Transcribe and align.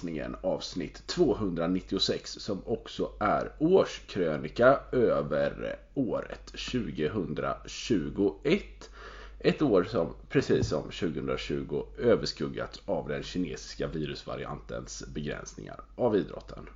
passningen 0.00 0.36
avsnitt 0.40 1.06
296 1.06 2.40
som 2.40 2.62
också 2.66 3.12
är 3.18 3.52
årskrönika 3.58 4.80
över 4.92 5.76
året 5.94 6.46
2021. 6.46 8.90
Ett 9.38 9.62
år 9.62 9.84
som 9.84 10.14
precis 10.28 10.68
som 10.68 10.82
2020 10.82 11.82
överskuggats 11.98 12.82
av 12.86 13.08
den 13.08 13.22
kinesiska 13.22 13.86
virusvariantens 13.86 15.04
begränsningar 15.14 15.80
av 15.96 16.16
idrotten. 16.16 16.68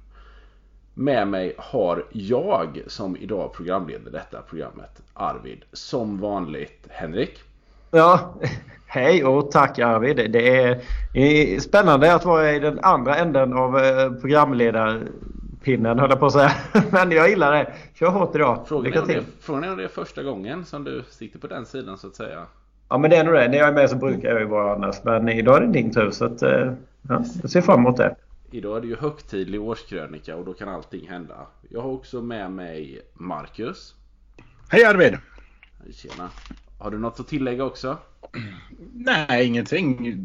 Med 0.95 1.29
mig 1.29 1.55
har 1.59 2.07
jag 2.13 2.83
som 2.87 3.17
idag 3.17 3.55
programleder 3.55 4.11
detta 4.11 4.43
programmet 4.43 5.03
Arvid 5.13 5.65
som 5.73 6.21
vanligt 6.21 6.87
Henrik. 6.89 7.43
Ja, 7.97 8.35
hej 8.87 9.25
och 9.25 9.51
tack 9.51 9.79
Arvid. 9.79 10.31
Det 10.31 10.49
är 10.49 11.61
spännande 11.61 12.15
att 12.15 12.25
vara 12.25 12.53
i 12.53 12.59
den 12.59 12.79
andra 12.83 13.17
änden 13.17 13.53
av 13.53 13.79
eh, 13.79 14.13
programledarpinnen 14.13 15.99
höll 15.99 16.11
jag 16.11 16.21
på 16.21 16.27
att 16.27 16.33
säga. 16.33 16.53
Men 16.93 17.11
jag 17.11 17.29
gillar 17.29 17.53
det. 17.53 17.73
Kör 17.95 18.07
hårt 18.07 18.35
idag. 18.35 18.65
Frågan 18.67 18.93
är, 18.93 19.01
om 19.01 19.09
det, 19.09 19.25
frågan 19.41 19.65
är 19.65 19.71
om 19.71 19.77
det 19.77 19.85
är 19.85 19.89
första 19.89 20.23
gången 20.23 20.65
som 20.65 20.85
du 20.85 21.05
sitter 21.11 21.39
på 21.39 21.47
den 21.47 21.67
sidan 21.67 21.99
så 21.99 22.07
att 22.07 22.17
säga. 22.17 22.47
Ja 22.89 22.99
men 22.99 23.11
det 23.11 23.17
är 23.17 23.25
nog 23.25 23.35
det. 23.35 23.49
När 23.49 23.59
jag 23.59 23.69
är 23.69 23.73
med 23.73 23.91
så 23.91 23.97
brukar 23.97 24.29
jag 24.29 24.41
ju 24.41 24.47
vara 24.47 24.75
annars. 24.75 25.05
Men 25.05 25.29
idag 25.29 25.57
är 25.57 25.61
det 25.67 25.73
din 25.73 25.93
tur 25.93 26.11
så 26.11 26.25
att, 26.25 26.43
eh, 26.43 26.73
ja, 27.09 27.25
jag 27.43 27.51
ser 27.51 27.61
fram 27.61 27.81
emot 27.81 27.97
det. 27.97 28.17
Idag 28.51 28.77
är 28.77 28.81
det 28.81 28.87
ju 28.87 28.97
högtidlig 28.97 29.63
årskrönika 29.63 30.37
och 30.37 30.45
då 30.45 30.53
kan 30.53 30.69
allting 30.69 31.09
hända. 31.09 31.35
Jag 31.69 31.81
har 31.81 31.91
också 31.91 32.23
med 32.23 32.51
mig 32.51 33.01
Marcus. 33.15 33.95
Hej 34.69 34.85
Arvid! 34.85 35.19
Tjena. 35.93 36.31
Har 36.79 36.91
du 36.91 36.99
något 36.99 37.21
att 37.21 37.29
tillägga 37.29 37.65
också? 37.65 37.99
Nej, 38.95 39.47
ingenting. 39.47 40.17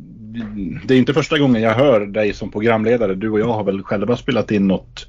Det 0.85 0.93
är 0.93 0.97
inte 0.97 1.13
första 1.13 1.39
gången 1.39 1.61
jag 1.61 1.73
hör 1.73 2.05
dig 2.05 2.33
som 2.33 2.51
programledare. 2.51 3.15
Du 3.15 3.29
och 3.29 3.39
jag 3.39 3.53
har 3.53 3.63
väl 3.63 3.83
själva 3.83 4.17
spelat 4.17 4.51
in 4.51 4.67
något 4.67 5.07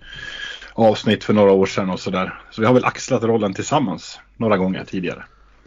avsnitt 0.73 1.25
för 1.25 1.35
några 1.35 1.53
år 1.53 1.67
sedan 1.67 1.91
och 1.91 2.01
sådär. 2.01 2.41
Så 2.51 2.61
vi 2.61 2.67
har 2.67 2.75
väl 2.75 2.85
axlat 2.85 3.23
rollen 3.23 3.55
tillsammans 3.55 4.21
några 4.37 4.57
gånger 4.57 4.85
tidigare. 4.85 5.25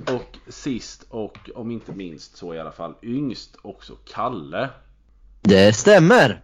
Och 0.07 0.37
sist 0.47 1.05
och 1.09 1.49
om 1.55 1.71
inte 1.71 1.91
minst 1.91 2.37
så 2.37 2.53
i 2.53 2.59
alla 2.59 2.71
fall 2.71 2.93
yngst 3.01 3.55
också 3.61 3.93
Kalle. 4.13 4.69
Det 5.41 5.73
stämmer! 5.73 6.41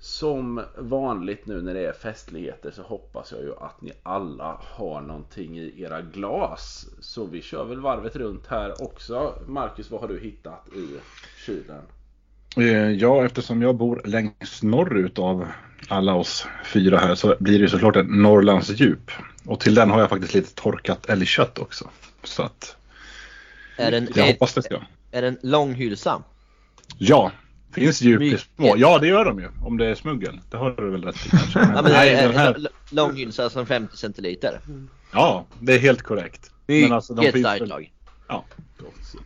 Som 0.00 0.64
vanligt 0.76 1.46
nu 1.46 1.62
när 1.62 1.74
det 1.74 1.86
är 1.86 1.92
festligheter 1.92 2.70
så 2.70 2.82
hoppas 2.82 3.32
jag 3.32 3.40
ju 3.40 3.56
att 3.56 3.80
ni 3.80 3.92
alla 4.02 4.60
har 4.62 5.00
någonting 5.00 5.58
i 5.58 5.82
era 5.82 6.02
glas. 6.02 6.86
Så 7.00 7.24
vi 7.24 7.42
kör 7.42 7.64
väl 7.64 7.80
varvet 7.80 8.16
runt 8.16 8.46
här 8.46 8.82
också. 8.82 9.34
Marcus, 9.46 9.90
vad 9.90 10.00
har 10.00 10.08
du 10.08 10.20
hittat 10.20 10.68
i 10.68 10.98
kylen? 11.46 11.82
Eh, 12.56 12.90
ja, 12.90 13.24
eftersom 13.24 13.62
jag 13.62 13.76
bor 13.76 14.02
längst 14.04 14.62
norrut 14.62 15.18
av 15.18 15.46
alla 15.88 16.14
oss 16.14 16.46
fyra 16.64 16.98
här 16.98 17.14
så 17.14 17.36
blir 17.40 17.58
det 17.58 17.68
såklart 17.68 17.96
en 17.96 18.22
Norrlands 18.22 18.70
djup. 18.70 19.10
Och 19.46 19.60
till 19.60 19.74
den 19.74 19.90
har 19.90 20.00
jag 20.00 20.08
faktiskt 20.08 20.34
lite 20.34 20.54
torkat 20.54 21.06
älgkött 21.06 21.58
också. 21.58 21.90
Så 22.22 22.42
att 22.42 22.76
är 23.76 23.92
en, 23.92 24.08
jag 24.14 24.26
hoppas 24.26 24.54
det 24.54 24.62
ska. 24.62 24.80
Är 25.10 25.22
det 25.22 25.28
en 25.28 25.38
lång 25.42 25.74
hylsa? 25.74 26.22
Ja, 26.98 27.32
Finns 27.72 28.02
djup 28.02 28.22
i 28.22 28.38
små? 28.56 28.74
Ja 28.76 28.98
det 28.98 29.06
gör 29.06 29.24
de 29.24 29.38
ju. 29.38 29.48
Om 29.62 29.76
det 29.76 29.86
är 29.86 29.94
smuggel. 29.94 30.40
Det 30.50 30.56
har 30.56 30.70
du 30.70 30.90
väl 30.90 31.04
rätt 31.04 31.26
i 31.26 31.30
kanske. 31.30 31.58
ja, 31.58 31.82
men 31.82 31.92
Nej, 31.92 32.14
är, 32.14 32.28
den 32.28 32.36
här... 32.36 32.56
Lång 32.90 33.16
hylsa 33.16 33.50
som 33.50 33.66
50 33.66 33.96
centiliter. 33.96 34.60
Ja, 35.12 35.46
det 35.60 35.74
är 35.74 35.78
helt 35.78 36.02
korrekt. 36.02 36.50
Men 36.66 36.92
alltså, 36.92 37.14
de 37.14 37.26
Ett 37.26 37.38
starkt 37.38 37.68
lag. 37.68 37.92
Ja. 38.28 38.44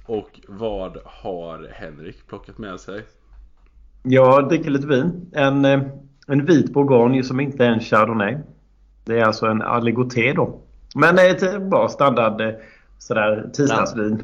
Och 0.06 0.41
vad 0.48 0.98
har 1.04 1.70
Henrik 1.72 2.26
plockat 2.26 2.58
med 2.58 2.81
sig? 2.81 3.04
Jag 4.02 4.48
dricker 4.48 4.70
lite 4.70 4.86
vin. 4.86 5.31
En, 5.32 5.64
eh, 5.64 5.82
en 6.26 6.44
vit 6.44 6.72
bourgogne 6.72 7.22
som 7.22 7.41
inte 7.41 7.64
är 7.64 7.70
en 7.70 7.81
chardonnay. 7.81 8.38
Det 9.04 9.19
är 9.19 9.25
alltså 9.25 9.47
en 9.47 9.62
aligoté 9.62 10.32
då. 10.32 10.60
Men 10.94 11.19
ett 11.19 11.62
bra 11.62 11.88
standard 11.88 12.41
eh, 12.41 12.54
sådär 12.98 13.50
tisdagsvin 13.52 14.22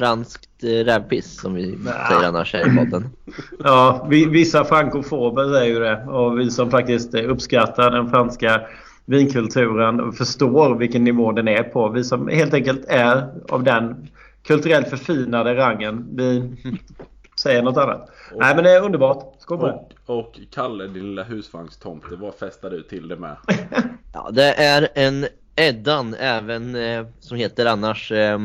franskt 0.00 0.64
eh, 0.64 0.84
rävpiss 0.84 1.40
som 1.40 1.54
vi 1.54 1.66
Nä. 1.76 1.92
säger 2.08 2.28
annars 2.28 2.52
här 2.52 2.72
i 2.72 2.76
podden. 2.76 3.10
Ja, 3.64 4.06
vi, 4.10 4.26
vissa 4.26 4.64
frankofober 4.64 5.52
säger 5.52 5.74
ju 5.74 5.80
det. 5.80 6.04
Och 6.04 6.40
vi 6.40 6.50
som 6.50 6.70
faktiskt 6.70 7.14
uppskattar 7.14 7.90
den 7.90 8.10
franska 8.10 8.60
vinkulturen 9.04 10.00
och 10.00 10.14
förstår 10.14 10.74
vilken 10.74 11.04
nivå 11.04 11.32
den 11.32 11.48
är 11.48 11.62
på. 11.62 11.88
Vi 11.88 12.04
som 12.04 12.28
helt 12.28 12.54
enkelt 12.54 12.84
är 12.88 13.28
av 13.48 13.62
den 13.62 14.08
kulturellt 14.46 14.88
förfinade 14.88 15.54
rangen. 15.54 16.08
Vi 16.12 16.52
säger 17.40 17.62
något 17.62 17.76
annat. 17.76 18.08
Och, 18.32 18.40
Nej 18.40 18.54
men 18.54 18.64
det 18.64 18.70
är 18.70 18.82
underbart. 18.82 19.34
Skål 19.38 19.58
på 19.58 19.88
och, 20.06 20.18
och 20.18 20.40
Kalle, 20.50 20.86
din 20.86 21.08
lilla 21.08 21.22
husvagnstomte, 21.22 22.16
vad 22.16 22.34
festar 22.34 22.70
du 22.70 22.82
till 22.82 23.08
det 23.08 23.16
med? 23.16 23.36
ja, 24.12 24.30
det 24.32 24.52
är 24.54 24.88
en 24.94 25.26
Eddan 25.56 26.14
även 26.14 26.74
eh, 26.74 27.06
som 27.20 27.36
heter 27.36 27.66
annars 27.66 28.12
eh, 28.12 28.38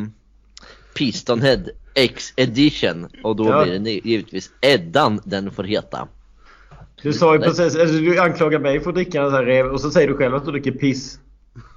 Pistonhead 0.95 1.63
X 1.94 2.33
Edition 2.35 3.07
och 3.23 3.35
då 3.35 3.50
ja. 3.50 3.63
blir 3.63 3.79
det 3.79 3.91
givetvis 3.91 4.51
Eddan 4.61 5.22
den 5.23 5.51
får 5.51 5.63
heta. 5.63 6.07
Du 7.01 7.13
sa 7.13 7.35
ju 7.35 7.41
precis, 7.41 7.75
alltså, 7.75 7.95
du 7.95 8.19
anklagar 8.19 8.59
mig 8.59 8.79
för 8.79 8.89
att 8.89 8.95
dricka 8.95 9.22
en 9.22 9.25
sån 9.25 9.34
här 9.34 9.45
rev 9.45 9.66
och 9.66 9.81
så 9.81 9.91
säger 9.91 10.07
du 10.07 10.17
själv 10.17 10.35
att 10.35 10.45
du 10.45 10.51
dricker 10.51 10.72
piss. 10.72 11.19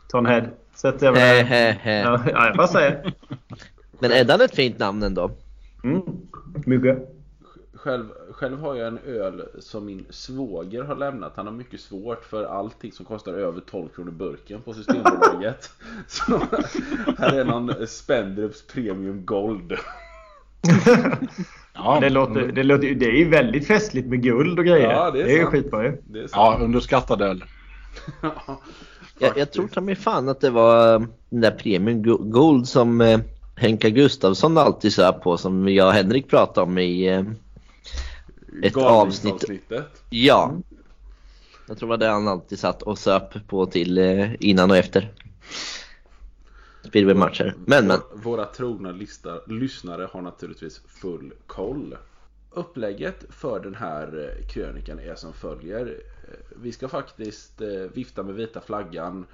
Tonhead. 0.08 0.44
Så 0.74 0.88
att 0.88 1.02
jag 1.02 1.14
he, 1.14 1.42
he, 1.42 1.70
he. 1.70 2.00
Ja, 2.00 2.20
jag 2.26 2.56
bara 2.56 2.68
säger. 2.68 3.14
Men 3.98 4.12
Eddan 4.12 4.40
är 4.40 4.44
ett 4.44 4.54
fint 4.54 4.78
namn 4.78 5.02
ändå. 5.02 5.30
Mm, 5.84 6.02
mycket. 6.66 7.17
Själv, 7.78 8.08
själv 8.30 8.60
har 8.60 8.74
jag 8.74 8.88
en 8.88 8.98
öl 8.98 9.42
som 9.58 9.86
min 9.86 10.06
svåger 10.10 10.82
har 10.82 10.96
lämnat. 10.96 11.32
Han 11.36 11.46
har 11.46 11.52
mycket 11.52 11.80
svårt 11.80 12.24
för 12.24 12.44
allting 12.44 12.92
som 12.92 13.04
kostar 13.06 13.32
över 13.32 13.60
12 13.60 13.88
kronor 13.88 14.10
burken 14.10 14.62
på 14.62 14.74
Systembolaget. 14.74 15.70
Så 16.06 16.40
här 17.18 17.38
är 17.38 17.44
någon 17.44 17.86
Spendrups 17.86 18.62
Premium 18.62 19.24
Gold. 19.24 19.72
ja, 21.74 22.00
det, 22.00 22.10
låter, 22.10 22.52
det, 22.52 22.62
låter, 22.62 22.94
det 22.94 23.06
är 23.06 23.16
ju 23.16 23.28
väldigt 23.28 23.66
festligt 23.66 24.08
med 24.08 24.22
guld 24.22 24.58
och 24.58 24.64
grejer. 24.64 24.90
Ja, 24.90 25.10
det 25.10 25.20
är, 25.20 25.24
det 25.24 25.32
är 25.32 25.38
ju 25.38 25.46
skitbra 25.46 25.84
ju. 25.84 25.96
Ja, 26.32 26.58
underskattad 26.60 27.22
öl. 27.22 27.44
jag, 29.18 29.38
jag 29.38 29.52
tror 29.52 29.68
ta 29.68 29.80
mig 29.80 29.94
fan 29.94 30.28
att 30.28 30.40
det 30.40 30.50
var 30.50 30.94
eh, 30.94 31.00
den 31.30 31.40
där 31.40 31.50
Premium 31.50 32.30
Gold 32.30 32.68
som 32.68 33.00
eh, 33.00 33.20
Henka 33.56 33.88
Gustafsson 33.88 34.58
alltid 34.58 34.92
sa 34.92 35.12
på 35.12 35.36
som 35.36 35.68
jag 35.68 35.86
och 35.86 35.92
Henrik 35.92 36.28
pratade 36.28 36.66
om 36.66 36.78
i 36.78 37.08
eh, 37.08 37.22
ett 38.62 38.76
avsnitt. 38.76 39.44
Ja. 40.10 40.54
Jag 41.66 41.78
tror 41.78 41.88
det 41.88 41.90
var 41.90 41.96
det 41.96 42.06
han 42.06 42.28
alltid 42.28 42.58
satt 42.58 42.82
och 42.82 42.98
söp 42.98 43.48
på 43.48 43.66
till 43.66 43.98
eh, 43.98 44.30
innan 44.40 44.70
och 44.70 44.76
efter. 44.76 45.12
Speedway-matcher. 46.84 47.54
Men 47.66 47.86
men. 47.86 48.00
Våra 48.14 48.44
trogna 48.44 48.92
lista, 48.92 49.40
lyssnare 49.46 50.08
har 50.12 50.22
naturligtvis 50.22 50.80
full 50.86 51.32
koll. 51.46 51.96
Upplägget 52.50 53.24
för 53.30 53.60
den 53.60 53.74
här 53.74 54.36
eh, 54.38 54.46
krönikan 54.46 54.98
är 54.98 55.14
som 55.14 55.32
följer. 55.32 55.86
Eh, 55.86 56.34
vi 56.62 56.72
ska 56.72 56.88
faktiskt 56.88 57.60
vifta 57.94 58.22
med 58.22 58.34
vita 58.34 58.60
flaggan 58.60 59.26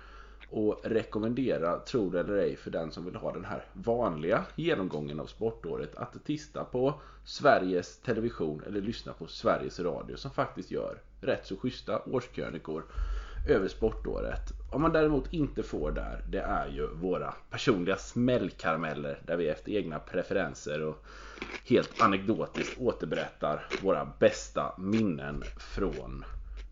och 0.55 0.81
rekommendera, 0.85 1.79
tro 1.79 2.11
det 2.11 2.21
eller 2.21 2.37
ej, 2.37 2.57
för 2.57 2.71
den 2.71 2.91
som 2.91 3.05
vill 3.05 3.17
ha 3.17 3.33
den 3.33 3.45
här 3.45 3.65
vanliga 3.73 4.45
genomgången 4.55 5.21
av 5.21 5.27
sportåret 5.27 5.97
att 5.97 6.25
titta 6.25 6.65
på 6.65 6.95
Sveriges 7.25 7.99
Television 7.99 8.63
eller 8.67 8.81
lyssna 8.81 9.13
på 9.13 9.27
Sveriges 9.27 9.81
Radio 9.81 10.17
som 10.17 10.31
faktiskt 10.31 10.71
gör 10.71 10.99
rätt 11.21 11.47
så 11.47 11.57
schyssta 11.57 12.03
årskrönikor 12.07 12.85
över 13.49 13.69
sportåret. 13.69 14.53
Om 14.71 14.83
man 14.83 14.93
däremot 14.93 15.33
inte 15.33 15.63
får 15.63 15.93
där, 15.93 16.25
det 16.29 16.41
är 16.41 16.69
ju 16.69 16.87
våra 16.87 17.35
personliga 17.51 17.97
smällkarameller 17.97 19.19
där 19.27 19.37
vi 19.37 19.49
efter 19.49 19.73
egna 19.73 19.99
preferenser 19.99 20.83
och 20.83 21.05
helt 21.69 22.03
anekdotiskt 22.03 22.81
återberättar 22.81 23.67
våra 23.83 24.13
bästa 24.19 24.75
minnen 24.79 25.43
från 25.57 26.25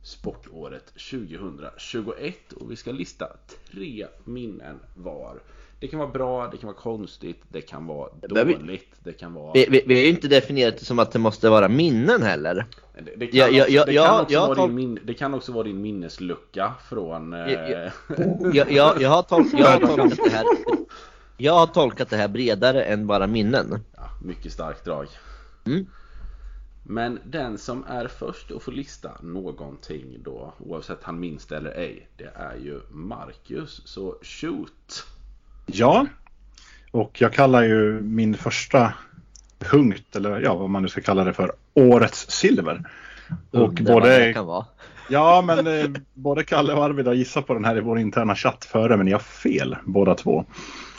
sportåret 0.02 0.87
2021 0.87 2.52
och 2.52 2.70
vi 2.70 2.76
ska 2.76 2.93
lista 2.93 3.26
tre 3.70 4.06
minnen 4.25 4.78
var. 4.94 5.40
Det 5.81 5.88
kan 5.88 5.99
vara 5.99 6.10
bra, 6.10 6.46
det 6.46 6.56
kan 6.56 6.66
vara 6.66 6.76
konstigt, 6.76 7.43
det 7.49 7.60
kan 7.60 7.87
vara 7.87 8.08
dåligt, 8.28 8.94
det 8.99 9.12
kan 9.12 9.34
vara... 9.34 9.52
Vi, 9.52 9.66
vi, 9.70 9.84
vi 9.87 9.94
har 9.94 10.02
ju 10.02 10.08
inte 10.08 10.28
definierat 10.28 10.78
det 10.78 10.84
som 10.84 10.99
att 10.99 11.12
det 11.12 11.19
måste 11.19 11.49
vara 11.49 11.69
minnen 11.69 12.22
heller. 12.22 12.66
Det, 13.16 13.26
kan, 15.14 15.34
också, 15.34 15.52
vara 15.52 15.64
din 15.64 15.82
minneslucka 15.82 16.72
från... 16.88 17.32
Jag, 17.32 17.93
jag, 18.52 18.72
jag, 18.72 19.02
jag, 19.02 19.10
har 19.10 19.22
tol 19.22 19.44
jag 19.52 19.66
har 19.66 19.78
tolkat 19.96 20.19
det 20.25 20.31
här 20.31 20.46
Jag 21.37 21.52
har 21.52 21.66
tolkat 21.66 22.10
det 22.10 22.16
här 22.16 22.28
bredare 22.28 22.84
än 22.84 23.06
bara 23.06 23.26
minnen. 23.26 23.84
Ja, 23.96 24.02
mycket 24.25 24.52
starkt 24.52 24.84
drag. 24.84 25.06
Mm. 25.66 25.87
Men 26.82 27.19
den 27.25 27.58
som 27.58 27.84
är 27.88 28.08
först 28.08 28.50
att 28.50 28.62
få 28.62 28.70
lista 28.70 29.11
någonting 29.23 30.17
då, 30.25 30.55
oavsett 30.58 30.99
han 31.02 31.20
minns 31.20 31.46
det 31.46 31.56
eller 31.56 31.70
ej, 31.70 32.08
det 32.17 32.32
är 32.34 32.56
ju 32.64 32.81
Marcus. 32.90 33.82
Så 33.84 34.17
shoot! 34.23 35.06
Ja, 35.67 36.06
och 36.90 37.20
jag 37.20 37.32
kallar 37.32 37.62
ju 37.62 38.00
min 38.00 38.34
första 38.34 38.94
punkt, 39.58 40.17
eller 40.17 40.40
ja 40.40 40.55
vad 40.55 40.70
man 40.70 40.82
nu 40.82 40.88
ska 40.88 41.00
kalla 41.00 41.25
det 41.25 41.32
för, 41.32 41.52
Årets 41.75 42.31
silver. 42.31 42.84
Och 43.50 43.75
det 43.75 43.82
både, 43.82 44.32
kan 44.32 44.46
vara. 44.46 44.67
ja, 45.11 45.43
men 45.46 45.67
eh, 45.67 45.90
både 46.14 46.44
Kalle 46.44 46.73
och 46.73 46.84
Arvid 46.84 47.06
har 47.06 47.14
gissat 47.14 47.46
på 47.46 47.55
den 47.55 47.64
här 47.64 47.76
i 47.76 47.81
vår 47.81 47.99
interna 47.99 48.34
chatt 48.34 48.64
före, 48.64 48.96
men 48.96 49.06
ni 49.06 49.12
har 49.12 49.19
fel 49.19 49.76
båda 49.84 50.14
två. 50.14 50.44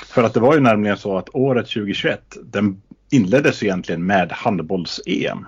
För 0.06 0.24
att 0.24 0.34
det 0.34 0.40
var 0.40 0.54
ju 0.54 0.60
nämligen 0.60 0.98
så 0.98 1.18
att 1.18 1.30
året 1.34 1.66
2021, 1.66 2.38
den 2.44 2.82
inleddes 3.10 3.64
egentligen 3.64 4.06
med 4.06 4.32
handbolls-EM. 4.32 5.46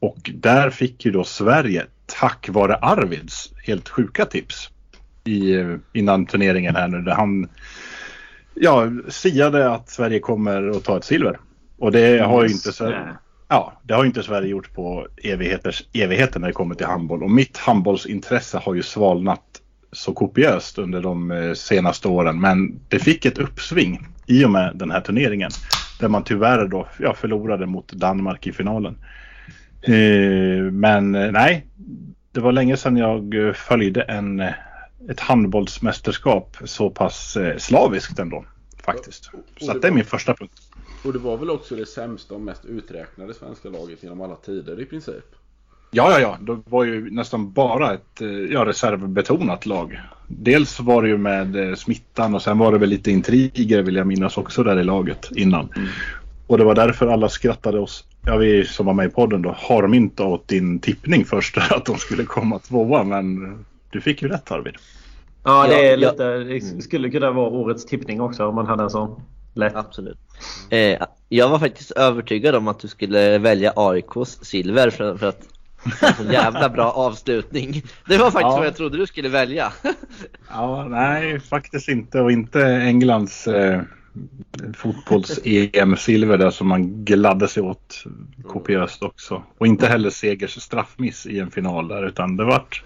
Och 0.00 0.30
där 0.34 0.70
fick 0.70 1.04
ju 1.04 1.10
då 1.10 1.24
Sverige, 1.24 1.86
tack 2.06 2.48
vare 2.48 2.76
Arvids 2.76 3.52
helt 3.66 3.88
sjuka 3.88 4.24
tips 4.24 4.70
i, 5.24 5.64
innan 5.92 6.26
turneringen 6.26 6.76
här 6.76 6.88
nu, 6.88 7.02
där 7.02 7.14
han 7.14 7.48
ja, 8.54 8.90
siade 9.08 9.70
att 9.70 9.88
Sverige 9.88 10.18
kommer 10.18 10.70
att 10.70 10.84
ta 10.84 10.96
ett 10.96 11.04
silver. 11.04 11.38
Och 11.78 11.92
det 11.92 12.18
har 12.18 12.44
ju 12.44 12.52
inte 12.52 12.72
Sverige, 12.72 13.16
ja, 13.48 13.80
det 13.82 13.94
har 13.94 14.04
inte 14.04 14.22
Sverige 14.22 14.48
gjort 14.48 14.74
på 14.74 15.08
evigheters 15.22 15.84
evigheter 15.92 16.40
när 16.40 16.46
det 16.46 16.52
kommer 16.52 16.74
till 16.74 16.86
handboll. 16.86 17.22
Och 17.22 17.30
mitt 17.30 17.56
handbollsintresse 17.56 18.58
har 18.58 18.74
ju 18.74 18.82
svalnat 18.82 19.42
så 19.92 20.12
kopiöst 20.12 20.78
under 20.78 21.02
de 21.02 21.30
eh, 21.30 21.52
senaste 21.52 22.08
åren. 22.08 22.40
Men 22.40 22.80
det 22.88 22.98
fick 22.98 23.24
ett 23.24 23.38
uppsving 23.38 24.06
i 24.26 24.44
och 24.44 24.50
med 24.50 24.72
den 24.74 24.90
här 24.90 25.00
turneringen. 25.00 25.50
Där 26.00 26.08
man 26.08 26.24
tyvärr 26.24 26.68
då 26.68 26.88
ja, 26.98 27.14
förlorade 27.14 27.66
mot 27.66 27.92
Danmark 27.92 28.46
i 28.46 28.52
finalen. 28.52 28.98
Eh, 29.86 30.72
men 30.72 31.14
eh, 31.14 31.32
nej, 31.32 31.66
det 32.32 32.40
var 32.40 32.52
länge 32.52 32.76
sedan 32.76 32.96
jag 32.96 33.46
eh, 33.46 33.52
följde 33.52 34.02
en, 34.02 34.40
ett 35.08 35.20
handbollsmästerskap 35.20 36.56
så 36.64 36.90
pass 36.90 37.36
slaviskt 37.58 38.18
ändå. 38.18 38.44
Faktiskt. 38.84 39.30
Så 39.60 39.70
att 39.70 39.82
det 39.82 39.88
är 39.88 39.92
min 39.92 40.04
första 40.04 40.34
punkt. 40.34 40.52
Och 41.04 41.12
det 41.12 41.18
var 41.18 41.36
väl 41.36 41.50
också 41.50 41.76
det 41.76 41.86
sämsta 41.86 42.34
och 42.34 42.40
mest 42.40 42.64
uträknade 42.64 43.34
svenska 43.34 43.68
laget 43.68 44.02
genom 44.02 44.20
alla 44.20 44.36
tider 44.36 44.80
i 44.80 44.84
princip. 44.84 45.24
Ja, 45.90 46.10
ja, 46.10 46.20
ja. 46.20 46.38
Det 46.40 46.62
var 46.70 46.84
ju 46.84 47.10
nästan 47.10 47.52
bara 47.52 47.94
ett 47.94 48.20
ja, 48.50 48.66
reservbetonat 48.66 49.66
lag. 49.66 50.00
Dels 50.26 50.80
var 50.80 51.02
det 51.02 51.08
ju 51.08 51.18
med 51.18 51.78
smittan 51.78 52.34
och 52.34 52.42
sen 52.42 52.58
var 52.58 52.72
det 52.72 52.78
väl 52.78 52.88
lite 52.88 53.10
intriger 53.10 53.82
vill 53.82 53.96
jag 53.96 54.06
minnas 54.06 54.38
också 54.38 54.62
där 54.62 54.78
i 54.78 54.84
laget 54.84 55.30
innan. 55.36 55.68
Och 56.46 56.58
det 56.58 56.64
var 56.64 56.74
därför 56.74 57.06
alla 57.06 57.28
skrattade 57.28 57.78
oss, 57.80 58.04
ja 58.26 58.36
vi 58.36 58.64
som 58.64 58.86
var 58.86 58.94
med 58.94 59.06
i 59.06 59.10
podden 59.10 59.42
då, 59.42 59.56
harmynta 59.58 60.24
åt 60.24 60.48
din 60.48 60.78
tippning 60.80 61.24
först 61.24 61.58
att 61.70 61.84
de 61.84 61.96
skulle 61.98 62.24
komma 62.24 62.58
tvåa. 62.58 63.04
Men 63.04 63.58
du 63.90 64.00
fick 64.00 64.22
ju 64.22 64.28
rätt 64.28 64.50
Arvid. 64.50 64.74
Ja, 65.44 65.66
det, 65.68 65.88
är 65.88 65.96
Ja, 65.98 66.10
lite, 66.10 66.38
det 66.38 66.82
skulle 66.82 67.10
kunna 67.10 67.30
vara 67.30 67.48
årets 67.48 67.86
tippning 67.86 68.20
också 68.20 68.46
om 68.46 68.54
man 68.54 68.66
hade 68.66 68.82
en 68.82 68.90
sån. 68.90 69.20
Lätt. 69.54 69.76
Absolut. 69.76 70.18
Eh, 70.70 71.02
jag 71.28 71.48
var 71.48 71.58
faktiskt 71.58 71.90
övertygad 71.90 72.54
om 72.54 72.68
att 72.68 72.78
du 72.80 72.88
skulle 72.88 73.38
välja 73.38 73.72
AIKs 73.76 74.38
silver 74.42 74.90
för, 74.90 75.16
för 75.16 75.26
att 75.26 75.40
en 76.20 76.32
jävla 76.32 76.68
bra 76.68 76.92
avslutning. 76.92 77.82
Det 78.08 78.16
var 78.16 78.30
faktiskt 78.30 78.42
Ja. 78.42 78.56
vad 78.56 78.66
jag 78.66 78.76
trodde 78.76 78.98
du 78.98 79.06
skulle 79.06 79.28
välja. 79.28 79.72
Ja, 80.50 80.86
nej 80.90 81.40
faktiskt 81.40 81.88
inte 81.88 82.20
och 82.20 82.32
inte 82.32 82.66
Englands 82.66 83.46
eh, 83.46 83.80
fotbolls-EM-silver 84.76 86.38
där 86.38 86.50
som 86.50 86.68
man 86.68 87.04
gladde 87.04 87.48
sig 87.48 87.62
åt 87.62 88.04
kopiöst 88.44 89.02
också. 89.02 89.42
Och 89.58 89.66
inte 89.66 89.86
heller 89.86 90.10
Segers 90.10 90.62
straffmiss 90.62 91.26
i 91.26 91.38
en 91.38 91.50
final 91.50 91.88
där 91.88 92.06
utan 92.06 92.36
det 92.36 92.44
vart 92.44 92.84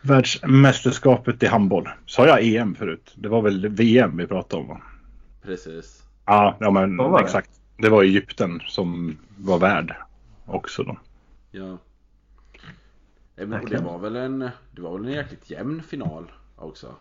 världsmästerskapet 0.00 1.42
i 1.42 1.46
handboll. 1.46 1.88
Sa 2.06 2.26
jag 2.26 2.44
EM 2.44 2.74
förut? 2.74 3.12
Det 3.14 3.28
var 3.28 3.42
väl 3.42 3.68
VM 3.68 4.16
vi 4.16 4.26
pratade 4.26 4.62
om 4.62 4.68
va? 4.68 4.80
Precis. 5.42 6.02
Ja, 6.26 6.56
ja 6.60 6.70
men 6.70 6.96
det? 6.96 7.20
exakt. 7.20 7.50
Det 7.76 7.88
var 7.88 8.02
Egypten 8.02 8.60
som 8.66 9.18
var 9.36 9.58
värd 9.58 9.94
också 10.46 10.82
då. 10.82 10.98
Ja. 11.50 11.78
Men 13.36 13.64
Det 13.66 13.82
var 13.82 13.98
väl 13.98 14.16
en, 14.16 14.38
det 14.70 14.82
var 14.82 14.98
väl 14.98 15.06
en 15.06 15.14
jäkligt 15.14 15.50
jämn 15.50 15.82
final 15.82 16.32
också. 16.56 16.94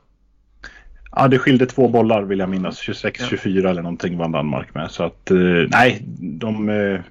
Ja, 1.16 1.28
det 1.28 1.40
skilde 1.40 1.66
två 1.66 1.88
bollar 1.88 2.22
vill 2.22 2.40
jag 2.40 2.50
minnas. 2.50 2.82
26-24 2.82 3.68
eller 3.68 3.82
någonting 3.82 4.18
vann 4.18 4.32
Danmark 4.32 4.76
med. 4.76 4.92
Så 4.92 5.04
att 5.04 5.32
eh, 5.32 5.38
nej, 5.70 6.02
de, 6.20 6.70
eh, 6.70 7.02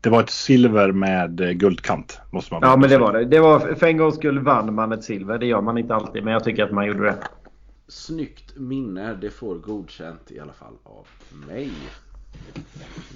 det 0.00 0.10
var 0.10 0.20
ett 0.20 0.30
silver 0.30 0.92
med 0.92 1.40
eh, 1.40 1.50
guldkant. 1.50 2.20
Måste 2.30 2.54
man 2.54 2.62
Ja 2.64 2.76
men 2.76 2.90
det 2.90 2.98
var 2.98 3.12
det. 3.12 3.24
det 3.24 3.40
var, 3.40 3.74
för 3.74 3.86
en 3.86 3.96
gångs 3.96 4.14
skull 4.14 4.38
vann 4.38 4.74
man 4.74 4.92
ett 4.92 5.04
silver. 5.04 5.38
Det 5.38 5.46
gör 5.46 5.60
man 5.60 5.78
inte 5.78 5.94
alltid 5.94 6.24
men 6.24 6.32
jag 6.32 6.44
tycker 6.44 6.64
att 6.64 6.72
man 6.72 6.86
gjorde 6.86 7.04
det. 7.04 7.16
Snyggt 7.88 8.56
minne, 8.56 9.14
det 9.14 9.30
får 9.30 9.54
godkänt 9.54 10.30
i 10.30 10.40
alla 10.40 10.52
fall 10.52 10.74
av 10.84 11.06
mig. 11.48 11.70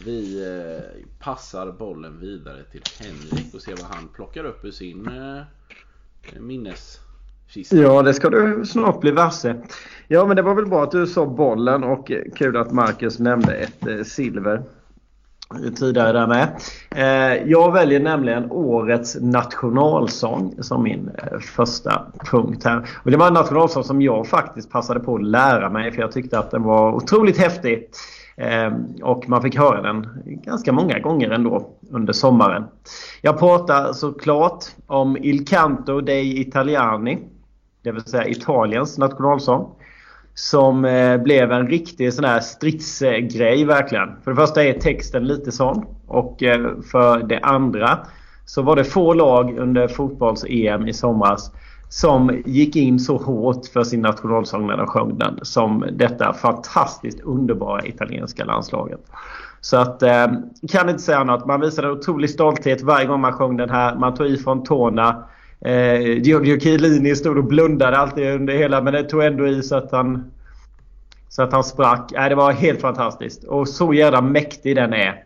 Vi 0.05 0.45
passar 1.19 1.73
bollen 1.73 2.21
vidare 2.21 2.65
till 2.65 2.83
Henrik 3.01 3.55
och 3.55 3.63
ser 3.63 3.77
vad 3.77 3.91
han 3.91 4.09
plockar 4.09 4.45
upp 4.45 4.65
ur 4.65 4.71
sin 4.71 5.07
eh, 5.07 5.43
Kista. 7.51 7.77
Ja, 7.77 8.03
det 8.03 8.15
ska 8.15 8.31
du 8.31 8.65
snart 8.65 9.01
bli 9.01 9.11
varse. 9.11 9.55
Ja, 10.09 10.27
men 10.27 10.37
det 10.37 10.43
var 10.43 10.55
väl 10.55 10.67
bra 10.67 10.83
att 10.83 10.91
du 10.91 11.07
sa 11.07 11.27
bollen 11.27 11.85
och 11.85 12.11
eh, 12.11 12.23
kul 12.37 12.57
att 12.57 12.73
Marcus 12.73 13.19
nämnde 13.19 13.55
ett 13.55 13.87
eh, 13.87 14.03
silver 14.05 14.63
tidigare 15.77 16.13
där 16.13 16.27
med. 16.27 16.49
Eh, 16.91 17.51
jag 17.51 17.73
väljer 17.73 18.01
nämligen 18.01 18.51
årets 18.51 19.17
nationalsång 19.21 20.55
som 20.61 20.83
min 20.83 21.11
första 21.41 22.07
punkt 22.31 22.65
här. 22.65 22.89
Och 23.03 23.11
det 23.11 23.17
var 23.17 23.27
en 23.27 23.35
nationalsång 23.35 23.85
som 23.85 24.03
jag 24.03 24.27
faktiskt 24.27 24.71
passade 24.71 25.01
på 25.01 25.15
att 25.15 25.27
lära 25.27 25.71
mig 25.71 25.93
för 25.93 26.01
jag 26.01 26.13
tyckte 26.13 26.39
att 26.39 26.51
den 26.51 26.63
var 26.63 26.93
otroligt 26.93 27.39
häftig. 27.39 27.89
Ehm, 28.37 28.85
och 29.03 29.29
man 29.29 29.43
fick 29.43 29.57
höra 29.57 29.83
den 29.83 30.09
ganska 30.25 30.73
många 30.73 30.99
gånger 30.99 31.31
ändå 31.31 31.71
under 31.91 32.13
sommaren. 32.13 32.65
Jag 33.23 33.39
pratar 33.39 33.93
såklart 33.93 34.65
om 34.87 35.17
Il 35.17 35.47
Canto 35.47 36.01
dei 36.01 36.41
Italiani. 36.41 37.19
Det 37.83 37.93
vill 37.93 38.03
säga 38.03 38.29
Italiens 38.29 38.99
nationalsång. 38.99 39.71
Som 40.35 40.85
eh, 40.85 41.17
blev 41.17 41.53
en 41.53 41.69
riktig 41.69 42.13
sån 42.15 42.25
här 42.25 42.41
stridsgrej 42.41 43.65
verkligen. 43.65 44.09
För 44.25 44.31
det 44.31 44.37
första 44.37 44.65
är 44.65 44.73
texten 44.73 45.27
lite 45.27 45.53
sån. 45.53 45.85
Och 46.07 46.43
eh, 46.43 46.71
för 46.93 47.23
det 47.23 47.39
andra 47.39 47.99
så 48.45 48.63
var 48.63 48.77
det 48.77 48.85
få 48.85 49.15
lag 49.15 49.59
under 49.59 49.89
fotbolls-EM 49.89 50.89
i 50.89 50.93
somras 50.93 51.53
som 51.89 52.43
gick 52.47 52.77
in 52.77 52.99
så 52.99 53.17
hårt 53.17 53.67
för 53.67 53.85
sin 53.85 54.01
nationalsång 54.01 54.67
när 54.67 54.77
de 54.77 54.87
sjöng 54.87 55.19
den 55.19 55.39
som 55.43 55.85
detta 55.93 56.33
fantastiskt 56.33 57.21
underbara 57.21 57.87
italienska 57.87 58.45
landslaget. 58.45 59.01
Så 59.61 59.77
att, 59.77 60.03
eh, 60.03 60.27
kan 60.73 60.89
inte 60.89 61.03
säga 61.03 61.19
annat. 61.19 61.47
Man 61.47 61.61
visade 61.61 61.89
en 61.89 61.95
otrolig 61.95 62.31
stolthet 62.31 62.83
varje 62.83 63.07
gång 63.07 63.21
man 63.21 63.33
sjöng 63.33 63.57
den 63.57 63.71
här. 63.71 63.95
Man 63.95 64.15
tog 64.15 64.27
i 64.27 64.37
från 64.37 64.65
tårna. 64.65 65.25
Eh, 65.65 66.01
Giorgio 66.01 66.61
Chiellini 66.61 67.17
stod 67.17 67.39
och 67.39 67.45
blundade 67.45 67.97
alltid 67.97 68.27
under 68.27 68.55
hela 68.55 68.83
men 68.83 68.93
det 68.93 69.03
tog 69.03 69.25
ändå 69.25 69.47
i 69.49 69.63
så 69.63 69.77
att 69.77 69.93
han 69.93 70.31
så 71.31 71.43
att 71.43 71.53
han 71.53 71.65
sprack. 71.65 72.11
Nej, 72.15 72.29
det 72.29 72.35
var 72.35 72.53
helt 72.53 72.81
fantastiskt. 72.81 73.45
Och 73.45 73.69
så 73.69 73.95
jävla 73.95 74.21
mäktig 74.21 74.77
den 74.77 74.93
är. 74.93 75.25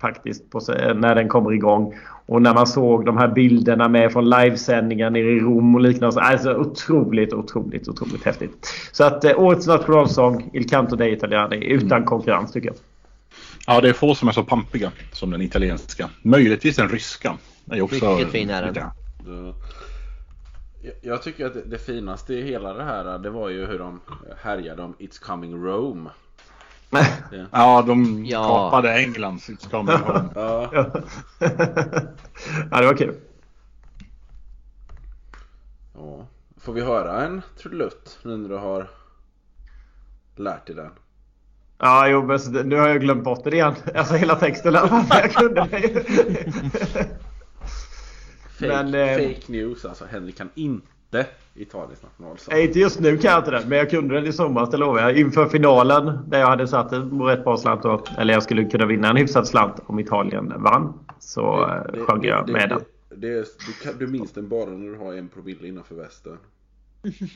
Faktiskt 0.00 0.50
på, 0.50 0.60
när 0.94 1.14
den 1.14 1.28
kommer 1.28 1.52
igång. 1.52 1.94
Och 2.26 2.42
när 2.42 2.54
man 2.54 2.66
såg 2.66 3.06
de 3.06 3.16
här 3.16 3.28
bilderna 3.28 3.88
med 3.88 4.12
från 4.12 4.30
livesändningar 4.30 5.10
nere 5.10 5.32
i 5.32 5.40
Rom 5.40 5.74
och 5.74 5.80
liknande. 5.80 6.20
Alltså 6.20 6.54
otroligt, 6.54 7.32
otroligt, 7.32 7.88
otroligt 7.88 8.24
häftigt. 8.24 8.66
Så 8.92 9.04
att 9.04 9.24
eh, 9.24 9.40
årets 9.40 9.66
nationalsång 9.66 10.50
Il 10.52 10.68
Canto 10.68 10.96
dei 10.96 11.12
Italiani 11.12 11.64
utan 11.64 12.04
konkurrens 12.04 12.52
tycker 12.52 12.68
jag. 12.68 12.76
Ja, 13.66 13.80
det 13.80 13.88
är 13.88 13.92
få 13.92 14.14
som 14.14 14.28
är 14.28 14.32
så 14.32 14.44
pampiga 14.44 14.92
som 15.12 15.30
den 15.30 15.42
italienska. 15.42 16.08
Möjligtvis 16.22 16.76
den 16.76 16.88
ryska. 16.88 17.36
Är 17.70 17.82
också 17.82 18.14
Mycket 18.16 18.32
fin 18.32 18.50
är 18.50 18.72
den. 18.72 18.84
Jag- 21.02 21.22
tycker 21.22 21.46
att 21.46 21.70
det- 21.70 21.78
finaste 21.78 22.34
i 22.34 22.42
hela 22.42 22.72
det 22.72 22.84
här 22.84 23.18
det 23.18 23.30
var 23.30 23.48
ju 23.48 23.66
hur 23.66 23.78
de 23.78 24.00
härjade 24.42 24.82
om 24.82 24.94
It's 24.98 25.20
coming 25.22 25.64
Rome. 25.64 26.10
Ja, 27.50 27.82
de 27.86 28.24
Ja. 28.26 28.44
kapade 28.70 28.94
Englands 28.94 29.50
It's 29.50 29.70
coming 29.70 29.96
home. 30.06 30.28
Ja, 30.34 30.70
ja, 32.70 32.80
det 32.80 32.86
var 32.86 32.96
kul. 32.96 33.14
ja. 35.94 36.26
Får 36.56 36.72
vi 36.72 36.80
höra 36.80 37.24
en 37.24 37.42
trudelutt 37.58 38.18
nu 38.22 38.36
när 38.36 38.48
du 38.48 38.56
har 38.56 38.90
lärt 40.36 40.66
dig 40.66 40.76
den? 40.76 40.90
Ja, 41.78 42.08
jo, 42.08 42.22
men 42.22 42.68
nu 42.68 42.76
har 42.76 42.88
jag 42.88 43.00
glömt 43.00 43.24
bort 43.24 43.44
det 43.44 43.50
igen. 43.50 43.74
Alltså 43.94 44.14
hela 44.14 44.34
texten 44.36 44.74
i 44.74 44.76
alla 44.76 44.88
fall. 44.88 45.04
Jag 45.22 45.32
kunde. 45.32 45.68
Fake, 48.68 48.82
Men, 48.84 48.94
eh, 48.94 49.16
fake 49.28 49.52
news 49.52 49.84
alltså. 49.84 50.04
Henrik 50.10 50.36
kan 50.38 50.48
inte 50.54 51.26
Italiens 51.54 52.02
nationalsång. 52.02 52.54
Nej, 52.54 52.66
inte 52.66 52.78
just 52.78 53.00
nu 53.00 53.16
kan 53.18 53.30
jag 53.30 53.40
inte 53.40 53.50
den, 53.50 53.68
men 53.68 53.78
jag 53.78 53.90
kunde 53.90 54.14
den 54.14 54.26
i 54.26 54.32
somras, 54.32 54.70
det 54.70 54.76
lovar 54.76 55.00
jag. 55.00 55.18
Inför 55.18 55.46
finalen 55.46 56.18
där 56.28 56.38
jag 56.40 56.46
hade 56.46 56.68
satt 56.68 56.92
en 56.92 57.22
rätt 57.22 57.44
bra 57.44 57.56
slant 57.56 57.82
då, 57.82 58.04
eller 58.18 58.34
jag 58.34 58.42
skulle 58.42 58.64
kunna 58.64 58.86
vinna 58.86 59.10
en 59.10 59.16
hyfsad 59.16 59.46
slant 59.48 59.74
om 59.86 59.98
Italien 59.98 60.52
vann. 60.56 60.92
Så 61.18 61.66
Det- 61.66 61.98
eh, 61.98 62.04
sjöng 62.04 62.24
jag 62.24 62.46
det- 62.46 62.52
med 62.52 62.68
den. 62.68 62.78
det, 63.10 63.16
det, 63.16 63.28
är- 63.38 63.44
du, 63.66 63.72
kan, 63.84 63.98
du 63.98 64.06
minns 64.06 64.32
den 64.32 64.48
bara 64.48 64.70
när 64.70 64.90
du 64.92 64.96
har 64.98 65.14
en 65.14 65.28
promille 65.28 65.68
innanför 65.68 65.94
västen. 65.94 66.38